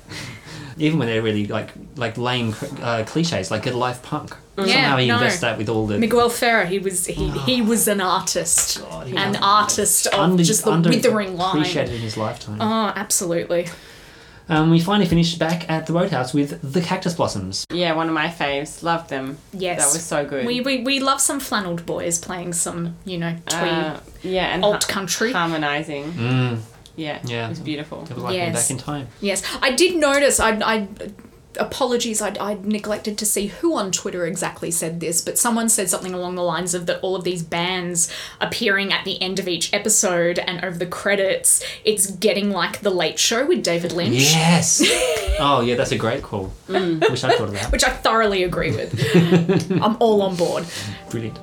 Even 0.78 1.00
when 1.00 1.08
they're 1.08 1.22
really 1.22 1.48
like 1.48 1.72
like 1.96 2.18
lame 2.18 2.54
uh, 2.82 3.04
cliches, 3.08 3.50
like 3.52 3.64
get 3.64 3.74
a 3.74 3.78
life 3.78 4.02
punk. 4.04 4.36
Somehow 4.58 4.98
he 4.98 5.08
no. 5.08 5.16
invests 5.16 5.42
that 5.42 5.58
with 5.58 5.68
all 5.70 5.86
the 5.88 5.98
Miguel 5.98 6.30
Ferrer, 6.30 6.66
he 6.66 6.80
was 6.80 7.06
he, 7.06 7.30
he 7.30 7.62
was 7.62 7.88
an 7.88 8.00
artist, 8.02 8.80
God, 8.82 9.08
he 9.08 9.14
was 9.14 9.24
an 9.24 9.36
artist 9.38 10.08
of 10.08 10.20
under- 10.20 10.44
just 10.44 10.64
the 10.66 10.72
under- 10.72 10.90
withering 10.90 11.36
line. 11.38 11.58
appreciated 11.58 11.94
in 11.96 12.02
his 12.02 12.16
lifetime. 12.18 12.62
Oh, 12.62 12.94
absolutely. 12.96 13.68
Um, 14.48 14.70
we 14.70 14.80
finally 14.80 15.08
finished 15.10 15.40
back 15.40 15.68
at 15.70 15.88
the 15.88 15.94
Roadhouse 15.94 16.32
with 16.32 16.62
the 16.62 16.80
Cactus 16.80 17.16
Blossoms. 17.16 17.66
Yeah, 17.72 17.94
one 17.96 18.08
of 18.08 18.14
my 18.14 18.28
faves. 18.28 18.84
Loved 18.84 19.10
them. 19.10 19.40
Yes. 19.54 19.80
That 19.80 19.92
was 19.94 20.04
so 20.04 20.24
good. 20.24 20.46
We, 20.46 20.62
we, 20.62 20.84
we 20.84 21.00
love 21.00 21.20
some 21.20 21.40
flannelled 21.40 21.84
boys 21.88 22.20
playing 22.20 22.54
some, 22.54 22.96
you 23.06 23.18
know, 23.18 23.36
twee. 23.48 23.60
Uh, 23.70 24.00
yeah, 24.22 24.54
and 24.54 24.64
alt 24.64 24.84
ha- 24.84 24.94
country. 24.94 25.32
harmonizing. 25.32 26.12
Mm, 26.14 26.60
Yeah, 26.96 27.20
Yeah. 27.26 27.46
it 27.48 27.50
was 27.50 27.60
beautiful. 27.60 28.04
it 28.10 28.14
was 28.14 28.24
like 28.24 28.36
Yes. 28.36 28.44
going 28.46 28.54
back 28.54 28.70
in 28.72 28.78
time. 28.78 29.08
yes. 29.22 29.44
I 29.62 29.72
did 29.72 29.96
notice, 29.98 30.40
I, 30.40 30.52
I 30.60 30.88
apologies, 31.58 32.22
I, 32.22 32.36
I 32.40 32.58
neglected 32.64 33.18
to 33.18 33.26
see 33.26 33.48
who 33.48 33.76
on 33.78 33.90
Twitter 33.92 34.26
exactly 34.26 34.72
said 34.72 35.00
this, 35.00 35.22
but 35.22 35.38
someone 35.38 35.70
said 35.70 35.90
something 35.90 36.14
along 36.14 36.36
the 36.36 36.42
lines 36.44 36.74
of 36.74 36.86
that 36.88 37.00
all 37.02 37.16
of 37.16 37.24
these 37.24 37.44
bands 37.44 38.12
appearing 38.42 38.92
at 38.92 39.06
the 39.06 39.22
end 39.22 39.40
of 39.40 39.48
each 39.48 39.72
episode 39.74 40.38
and 40.38 40.64
over 40.66 40.78
the 40.78 40.86
credits, 40.86 41.64
it's 41.86 42.08
getting 42.12 42.50
like 42.52 42.82
The 42.82 42.90
Late 42.90 43.20
Show 43.20 43.46
with 43.46 43.64
David 43.64 43.94
Lynch. 43.94 44.16
Yes. 44.16 44.82
oh 45.40 45.62
yeah, 45.66 45.76
that's 45.76 45.94
a 45.94 45.98
great 45.98 46.24
call. 46.24 46.52
Mm. 46.68 47.10
Wish 47.10 47.24
I'd 47.24 47.38
thought 47.38 47.48
of 47.48 47.54
that. 47.54 47.72
Which 47.72 47.86
I 47.86 47.90
thoroughly 47.90 48.44
agree 48.44 48.72
with. 48.72 49.72
I'm 49.82 49.96
all 50.02 50.24
on 50.24 50.36
board. 50.36 50.66
Brilliant. 51.10 51.40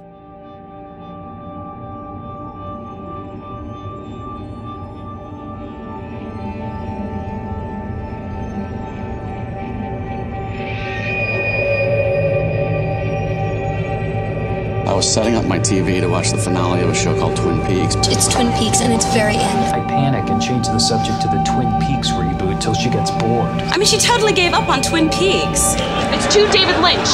Setting 15.13 15.35
up 15.35 15.45
my 15.45 15.59
TV 15.59 16.01
to 16.01 16.07
watch 16.07 16.31
the 16.31 16.39
finale 16.39 16.81
of 16.81 16.89
a 16.89 16.95
show 16.95 17.15
called 17.19 17.37
Twin 17.37 17.61
Peaks. 17.67 17.97
It's 18.09 18.33
Twin 18.33 18.51
Peaks 18.53 18.81
and 18.81 18.95
it's 18.95 19.05
very 19.13 19.37
end. 19.37 19.75
I 19.75 19.85
panic 19.87 20.31
and 20.31 20.41
change 20.41 20.69
the 20.69 20.79
subject 20.79 21.21
to 21.21 21.29
the 21.29 21.37
Twin 21.53 21.69
Peaks 21.85 22.09
reboot 22.09 22.63
till 22.63 22.73
she 22.73 22.89
gets 22.89 23.11
bored. 23.11 23.47
I 23.69 23.77
mean, 23.77 23.87
she 23.87 23.99
totally 23.99 24.33
gave 24.33 24.55
up 24.55 24.71
on 24.71 24.81
Twin 24.81 25.11
Peaks. 25.11 25.77
It's 26.17 26.33
too 26.33 26.49
David 26.49 26.81
Lynch. 26.81 27.13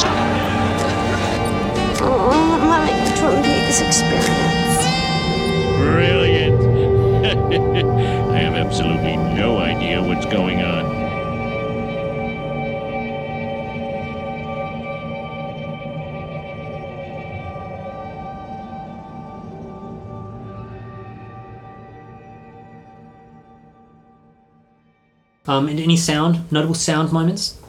Oh, 1.99 2.55
I'm 2.55 2.69
loving 2.69 2.95
the 3.03 3.11
Twin 3.19 3.43
Peaks 3.43 3.81
experience. 3.81 4.79
Brilliant. 5.83 6.55
I 8.31 8.37
have 8.37 8.53
absolutely 8.53 9.17
no 9.17 9.57
idea 9.57 10.01
what's 10.01 10.25
going 10.25 10.61
on. 10.61 10.98
Um, 25.49 25.67
and 25.67 25.79
any 25.79 25.97
sound, 25.97 26.51
notable 26.51 26.75
sound 26.75 27.11
moments? 27.11 27.59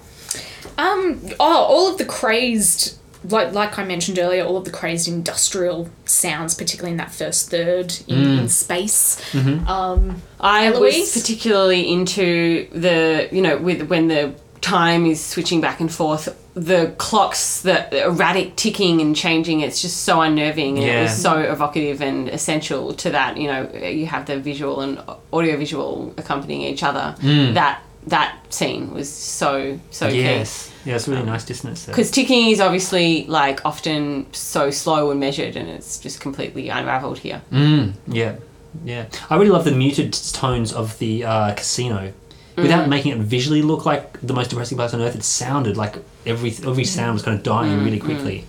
Um. 0.77 1.19
Oh, 1.41 1.65
all 1.65 1.91
of 1.91 1.97
the 1.99 2.05
crazed, 2.05 2.99
like 3.25 3.53
like 3.55 3.79
I 3.79 3.85
mentioned 3.85 4.19
earlier, 4.19 4.45
all 4.45 4.59
of 4.59 4.65
the 4.67 4.71
crazed 4.71 5.09
industrial 5.09 5.89
sounds, 6.05 6.55
particularly 6.55 6.93
in 6.93 6.99
that 6.99 7.11
first 7.13 7.51
third 7.51 7.97
in, 8.07 8.39
in 8.41 8.49
space. 8.49 9.19
Um. 9.35 10.21
I 10.39 10.67
Eloise? 10.67 11.15
was 11.15 11.23
particularly 11.23 11.91
into 11.91 12.69
the, 12.73 13.29
you 13.33 13.43
know, 13.43 13.57
with 13.57 13.89
when 13.89 14.09
the 14.09 14.35
time 14.61 15.07
is 15.07 15.25
switching 15.25 15.61
back 15.61 15.81
and 15.81 15.93
forth, 15.93 16.29
the 16.55 16.95
clocks, 16.99 17.63
the 17.63 18.05
erratic 18.05 18.57
ticking 18.57 19.01
and 19.01 19.15
changing, 19.15 19.61
it's 19.61 19.81
just 19.81 20.03
so 20.03 20.21
unnerving 20.21 20.79
and 20.79 20.87
it 20.87 21.03
was 21.03 21.17
so 21.17 21.39
evocative 21.39 22.03
and 22.03 22.29
essential 22.29 22.93
to 22.95 23.11
that, 23.11 23.37
you 23.37 23.47
know, 23.47 23.71
you 23.73 24.07
have 24.07 24.27
the 24.27 24.39
visual 24.39 24.81
and 24.81 25.01
audiovisual 25.33 26.15
accompanying 26.19 26.63
each 26.63 26.83
other. 26.83 27.15
That 27.55 27.83
that 28.07 28.39
scene 28.49 28.93
was 28.95 29.13
so 29.13 29.79
so 29.91 30.09
key. 30.11 30.23
Yes. 30.23 30.73
Yeah, 30.85 30.97
it's 30.97 31.07
really 31.07 31.23
nice 31.23 31.45
dissonance. 31.45 31.85
Because 31.85 32.11
ticking 32.11 32.49
is 32.51 32.61
obviously 32.61 33.27
like 33.27 33.65
often 33.67 34.33
so 34.33 34.71
slow 34.71 35.11
and 35.11 35.21
measured, 35.21 35.55
and 35.57 35.69
it's 35.69 35.99
just 35.99 36.21
completely 36.21 36.71
unraveled 36.71 37.19
here. 37.19 37.43
Mm, 37.53 37.93
yeah, 38.07 38.37
yeah. 38.85 39.07
I 39.29 39.37
really 39.37 39.51
love 39.51 39.65
the 39.67 39.73
muted 39.73 40.15
tones 40.15 40.73
of 40.73 40.99
the 40.99 41.25
uh, 41.25 41.55
casino. 41.55 42.13
Without 42.57 42.87
mm. 42.87 42.89
making 42.89 43.13
it 43.13 43.19
visually 43.19 43.63
look 43.63 43.87
like 43.87 44.21
the 44.21 44.35
most 44.35 44.51
depressing 44.51 44.77
place 44.77 44.93
on 44.93 45.01
earth, 45.01 45.15
it 45.15 45.23
sounded 45.23 45.77
like 45.77 45.97
every 46.27 46.51
every 46.51 46.85
mm. 46.85 46.87
sound 46.87 47.15
was 47.15 47.23
kind 47.23 47.37
of 47.37 47.43
dying 47.43 47.79
mm, 47.79 47.85
really 47.85 47.99
quickly. 47.99 48.47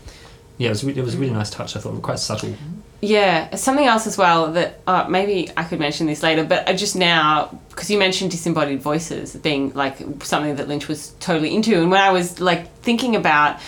Yeah, 0.58 0.68
it 0.68 0.72
was 0.72 0.84
re- 0.84 0.96
it 0.96 1.04
was 1.04 1.16
a 1.16 1.18
really 1.18 1.34
nice 1.34 1.50
touch. 1.50 1.76
I 1.76 1.80
thought 1.80 2.02
quite 2.02 2.20
subtle. 2.20 2.56
Yeah, 3.02 3.56
something 3.56 3.86
else 3.86 4.06
as 4.06 4.16
well 4.18 4.52
that 4.54 4.82
uh, 4.86 5.08
maybe 5.10 5.50
I 5.58 5.64
could 5.64 5.80
mention 5.80 6.06
this 6.06 6.22
later, 6.22 6.44
but 6.44 6.70
I 6.70 6.74
just 6.74 6.96
now 6.96 7.60
because 7.70 7.90
you 7.90 7.98
mentioned 7.98 8.32
disembodied 8.32 8.82
voices 8.82 9.36
being 9.36 9.74
like 9.74 9.98
something 10.24 10.56
that 10.58 10.68
Lynch 10.68 10.88
was 10.88 11.12
totally 11.20 11.56
into, 11.56 11.80
and 11.82 11.90
when 11.90 12.02
I 12.02 12.12
was 12.12 12.40
like 12.40 12.72
thinking 12.78 13.16
about 13.16 13.60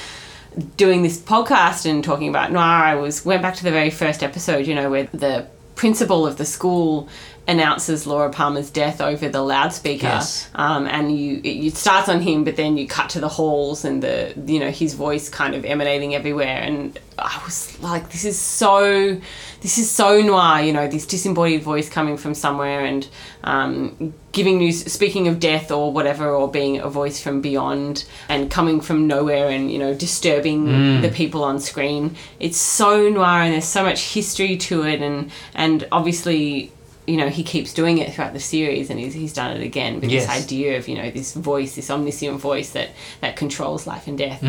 doing 0.77 1.01
this 1.01 1.17
podcast 1.19 1.89
and 1.89 2.03
talking 2.03 2.29
about 2.29 2.51
noir, 2.51 2.63
I 2.63 2.95
was 2.95 3.25
went 3.25 3.41
back 3.41 3.55
to 3.55 3.63
the 3.63 3.71
very 3.71 3.89
first 3.89 4.21
episode, 4.21 4.67
you 4.67 4.75
know, 4.75 4.89
where 4.89 5.05
the 5.05 5.47
principal 5.75 6.27
of 6.27 6.38
the 6.38 6.45
school 6.45 7.09
announces 7.48 8.08
Laura 8.08 8.30
Palmer's 8.30 8.70
death 8.70 9.02
over 9.02 9.28
the 9.28 9.41
loudspeaker, 9.41 10.08
Yes. 10.08 10.50
um, 10.56 10.88
and 10.88 11.18
you 11.18 11.41
it, 11.44 11.66
it 11.68 11.76
starts 11.76 12.08
on 12.08 12.22
him, 12.22 12.44
but 12.46 12.56
then 12.56 12.78
you 12.78 12.88
cut 12.88 13.10
to 13.12 13.20
the 13.20 13.28
halls 13.28 13.84
and 13.84 14.02
the 14.02 14.34
you 14.46 14.60
know 14.60 14.72
his 14.72 14.94
voice 14.94 15.28
kind 15.30 15.54
of 15.54 15.66
emanating 15.66 16.16
everywhere, 16.16 16.58
and 16.62 16.98
I 17.20 17.41
was 17.46 17.78
like, 17.82 18.10
this 18.12 18.26
is 18.26 18.39
so, 18.39 19.20
this 19.62 19.78
is 19.78 19.91
so 19.91 20.22
noir, 20.22 20.62
you 20.62 20.74
know, 20.74 20.88
this 20.88 21.06
disembodied 21.06 21.62
voice 21.62 21.88
coming 21.89 22.18
from 22.18 22.34
somewhere 22.34 22.84
and 22.86 23.08
um, 23.44 24.14
giving 24.32 24.58
news, 24.58 24.91
speaking 24.91 25.28
of 25.28 25.39
death 25.39 25.70
or 25.70 25.91
whatever, 25.91 26.30
or 26.30 26.50
being 26.50 26.80
a 26.80 26.89
voice 26.89 27.22
from 27.22 27.41
beyond 27.41 28.06
and 28.30 28.50
coming 28.50 28.82
from 28.82 29.06
nowhere 29.06 29.50
and 29.50 29.70
you 29.72 29.78
know 29.80 29.94
disturbing 29.94 31.02
the 31.02 31.10
people 31.10 31.44
on 31.44 31.60
screen. 31.60 32.16
It's 32.39 32.58
so 32.58 33.10
noir, 33.10 33.41
and 33.41 33.54
there's 33.54 33.66
so 33.66 33.84
much 33.84 34.14
history 34.14 34.56
to 34.58 34.84
it, 34.84 35.02
and 35.02 35.30
and 35.54 35.86
obviously 35.91 36.72
you 37.06 37.18
know 37.18 37.28
he 37.30 37.43
keeps 37.43 37.74
doing 37.74 37.97
it 37.97 38.14
throughout 38.14 38.32
the 38.34 38.39
series 38.39 38.89
and 38.89 38.99
he's, 38.99 39.14
he's 39.14 39.34
done 39.34 39.51
it 39.58 39.62
again 39.64 39.99
but 39.99 40.10
Yes. 40.10 40.26
this 40.28 40.43
idea 40.43 40.78
of 40.78 40.88
you 40.88 40.95
know 40.95 41.12
this 41.12 41.34
voice 41.34 41.76
this 41.76 41.89
omniscient 41.91 42.39
voice 42.39 42.70
that 42.72 42.89
that 43.22 43.36
controls 43.36 43.86
life 43.86 44.08
and 44.08 44.18
death 44.18 44.41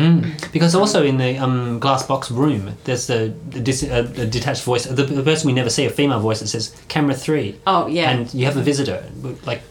Because 0.53 0.73
also 0.75 1.03
in 1.05 1.17
the 1.17 1.37
um, 1.37 1.79
glass 1.79 2.05
box 2.05 2.31
room, 2.31 2.71
there's 2.85 3.07
the, 3.07 3.33
the 3.49 3.59
dis- 3.59 3.83
uh, 3.83 4.03
the 4.03 4.25
detached 4.25 4.63
voice, 4.63 4.85
the, 4.85 5.03
the 5.03 5.23
person 5.23 5.47
we 5.47 5.53
never 5.53 5.69
see, 5.69 5.85
a 5.85 5.89
female 5.89 6.19
voice 6.19 6.39
that 6.39 6.47
says 6.47 6.73
"camera 6.87 7.13
three. 7.15 7.59
oh 7.67 7.87
yeah 7.87 8.09
and 8.11 8.33
you 8.33 8.45
have 8.45 8.57
a 8.57 8.61
visitor, 8.61 9.03
like 9.45 9.61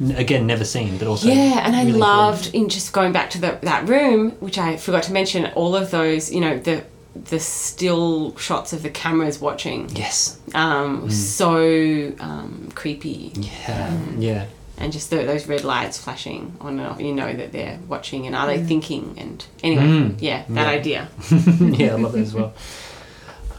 n- 0.00 0.14
again 0.16 0.46
never 0.46 0.64
seen, 0.64 0.98
but 0.98 1.06
also 1.08 1.28
yeah 1.28 1.64
and 1.66 1.74
i 1.74 1.84
really 1.84 1.98
loved 1.98 2.46
important. 2.46 2.64
in 2.64 2.68
just 2.68 2.92
going 2.92 3.12
back 3.12 3.30
to 3.30 3.40
the, 3.40 3.58
that 3.62 3.88
room 3.88 4.32
which 4.40 4.58
i 4.58 4.76
forgot 4.76 5.02
to 5.04 5.12
mention 5.12 5.46
all 5.54 5.74
of 5.74 5.90
those 5.90 6.30
you 6.32 6.40
know 6.40 6.58
the 6.58 6.84
the 7.14 7.38
still 7.38 8.36
shots 8.36 8.72
of 8.72 8.82
the 8.82 8.90
cameras 8.90 9.40
watching 9.40 9.88
Yes, 9.94 10.38
um 10.54 11.08
so 11.10 12.12
um 12.20 12.68
creepy 12.74 13.32
yeah, 13.36 13.96
yeah. 14.18 14.46
and 14.78 14.92
just 14.92 15.10
the, 15.10 15.16
those 15.24 15.46
red 15.46 15.62
lights 15.64 15.96
flashing 15.98 16.56
on 16.60 16.78
and 16.80 16.88
off 16.88 17.00
you 17.00 17.14
know 17.14 17.32
that 17.32 17.52
they're 17.52 17.78
watching 17.88 18.26
and 18.26 18.34
are 18.34 18.46
they 18.48 18.62
thinking 18.62 19.14
and 19.16 19.44
anyway 19.62 19.84
Mm. 19.84 20.16
yeah 20.20 20.42
that 20.48 20.66
Yeah. 20.66 20.78
idea 20.78 21.08
yeah, 21.60 21.92
I 21.92 21.96
love 21.96 22.12
that 22.12 22.20
as 22.22 22.34
well. 22.34 22.52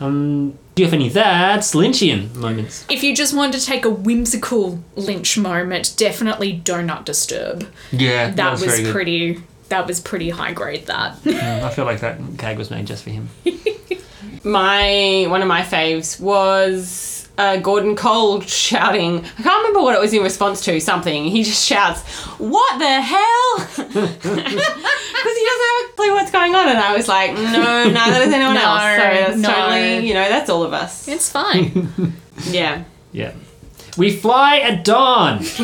Um, 0.02 0.58
do 0.76 0.84
you 0.84 0.88
have 0.88 0.94
any 0.94 1.08
that's 1.08 1.74
Lynchian 1.74 2.36
moments? 2.36 2.86
If 2.90 3.02
you 3.02 3.16
just 3.16 3.34
wanted 3.34 3.60
to 3.62 3.66
take 3.66 3.86
a 3.86 3.90
whimsical 3.90 4.84
Lynch 4.98 5.38
moment, 5.38 5.94
definitely 5.96 6.60
Donut 6.66 7.06
Disturb. 7.06 7.66
Yeah, 7.94 8.32
That, 8.32 8.60
was, 8.60 8.90
pretty. 8.92 9.42
That 9.70 9.88
was 9.88 10.00
pretty 10.00 10.30
high 10.30 10.54
grade. 10.54 10.86
That. 10.88 11.18
I 11.26 11.70
feel 11.70 11.86
like 11.86 12.00
that 12.02 12.38
gag 12.38 12.58
was 12.58 12.70
made 12.72 12.86
just 12.88 13.04
for 13.04 13.10
him. 13.10 13.30
my 14.44 15.26
one 15.30 15.42
of 15.42 15.48
my 15.48 15.62
faves 15.62 16.20
was 16.20 17.28
uh, 17.38 17.58
Gordon 17.58 17.96
Cole 17.96 18.42
shouting. 18.42 19.18
I 19.20 19.42
can't 19.42 19.46
remember 19.46 19.82
what 19.82 19.96
it 19.96 20.00
was 20.02 20.14
in 20.14 20.22
response 20.24 20.64
to 20.66 20.80
something. 20.80 21.26
He 21.26 21.44
just 21.44 21.66
shouts, 21.66 22.02
"What 22.38 22.80
the 22.80 23.02
hell?" 23.02 23.68
Because 25.16 25.38
he 25.38 25.46
doesn't 25.46 25.66
have 25.66 25.90
a 25.90 25.94
clue 25.96 26.12
what's 26.14 26.32
going 26.32 26.54
on, 26.56 26.68
and 26.68 26.78
I 26.78 26.96
was 26.96 27.08
like, 27.08 27.34
"No, 27.34 27.90
neither 27.90 28.20
does 28.26 28.34
anyone 28.34 28.54
No, 28.54 28.62
else." 28.62 28.82
So 28.82 29.02
that's 29.02 29.38
no. 29.38 29.50
totally, 29.50 30.08
you 30.08 30.14
know, 30.14 30.28
that's 30.30 30.50
all 30.50 30.64
of 30.64 30.74
us. 30.74 31.08
It's 31.08 31.32
fine. 31.32 31.90
Yeah. 32.50 32.84
Yeah. 33.12 33.32
We 33.98 34.12
fly 34.18 34.58
at 34.58 34.84
dawn. 34.84 35.40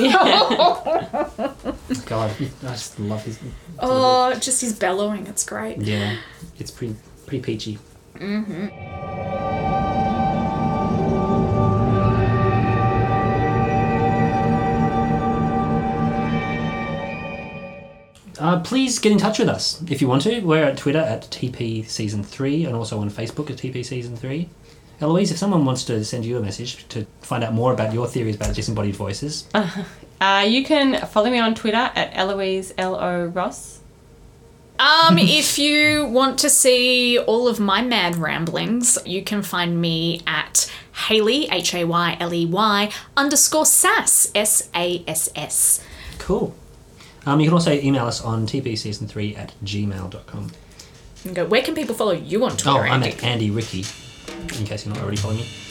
God, 2.05 2.31
I 2.31 2.49
just 2.61 2.99
love 2.99 3.25
his. 3.25 3.39
oh, 3.79 4.33
just 4.35 4.61
his 4.61 4.73
bellowing. 4.77 5.27
It's 5.27 5.43
great. 5.43 5.79
Yeah, 5.81 6.17
it's 6.57 6.71
pretty 6.71 6.95
pretty 7.25 7.43
peachy. 7.43 7.79
Uh, 18.39 18.59
please 18.61 18.97
get 18.97 19.11
in 19.11 19.17
touch 19.19 19.37
with 19.39 19.49
us 19.49 19.83
if 19.87 20.01
you 20.01 20.07
want 20.07 20.23
to. 20.23 20.39
We're 20.41 20.63
at 20.63 20.77
Twitter 20.77 20.99
at 20.99 21.23
TP 21.29 21.87
Season 21.87 22.23
3 22.23 22.65
and 22.65 22.75
also 22.75 22.99
on 22.99 23.09
Facebook 23.11 23.51
at 23.51 23.57
TP 23.57 23.85
Season 23.85 24.15
3. 24.15 24.49
Eloise, 25.01 25.31
if 25.31 25.37
someone 25.37 25.65
wants 25.65 25.83
to 25.85 26.03
send 26.05 26.25
you 26.25 26.37
a 26.37 26.41
message 26.41 26.87
to 26.89 27.05
find 27.21 27.43
out 27.43 27.53
more 27.53 27.73
about 27.73 27.93
your 27.93 28.07
theories 28.07 28.35
about 28.35 28.53
disembodied 28.55 28.95
voices, 28.95 29.47
Uh, 30.21 30.45
you 30.47 30.63
can 30.63 31.03
follow 31.07 31.31
me 31.31 31.39
on 31.39 31.55
Twitter 31.55 31.89
at 31.95 32.11
Eloise 32.15 32.75
L 32.77 32.93
O 32.95 33.25
Ross. 33.25 33.79
Um, 34.77 35.17
if 35.17 35.57
you 35.57 36.05
want 36.05 36.37
to 36.39 36.49
see 36.49 37.17
all 37.17 37.47
of 37.47 37.59
my 37.59 37.81
mad 37.81 38.17
ramblings, 38.17 38.99
you 39.03 39.23
can 39.23 39.41
find 39.41 39.81
me 39.81 40.21
at 40.27 40.71
Hayley, 41.07 41.47
H 41.51 41.73
A 41.73 41.85
Y 41.85 42.17
L 42.19 42.31
E 42.35 42.45
Y, 42.45 42.91
underscore 43.17 43.65
sass, 43.65 44.31
S 44.35 44.69
A 44.75 45.03
S 45.07 45.29
S. 45.35 45.83
cool. 46.19 46.53
Um, 47.25 47.39
you 47.39 47.47
can 47.47 47.53
also 47.55 47.71
email 47.73 48.05
us 48.05 48.21
on 48.23 48.45
tpseason3 48.45 49.37
at 49.39 49.53
gmail.com. 49.63 50.51
And 51.25 51.35
go, 51.35 51.45
where 51.45 51.63
can 51.63 51.73
people 51.73 51.95
follow 51.95 52.13
you 52.13 52.43
on 52.45 52.51
Twitter? 52.51 52.69
Oh, 52.69 52.77
I'm 52.81 53.01
Andy? 53.01 53.09
at 53.09 53.23
Andy 53.23 53.49
Ricky, 53.49 53.85
in 54.59 54.65
case 54.65 54.85
you're 54.85 54.93
not 54.93 55.01
already 55.03 55.17
following 55.17 55.39
me. 55.39 55.70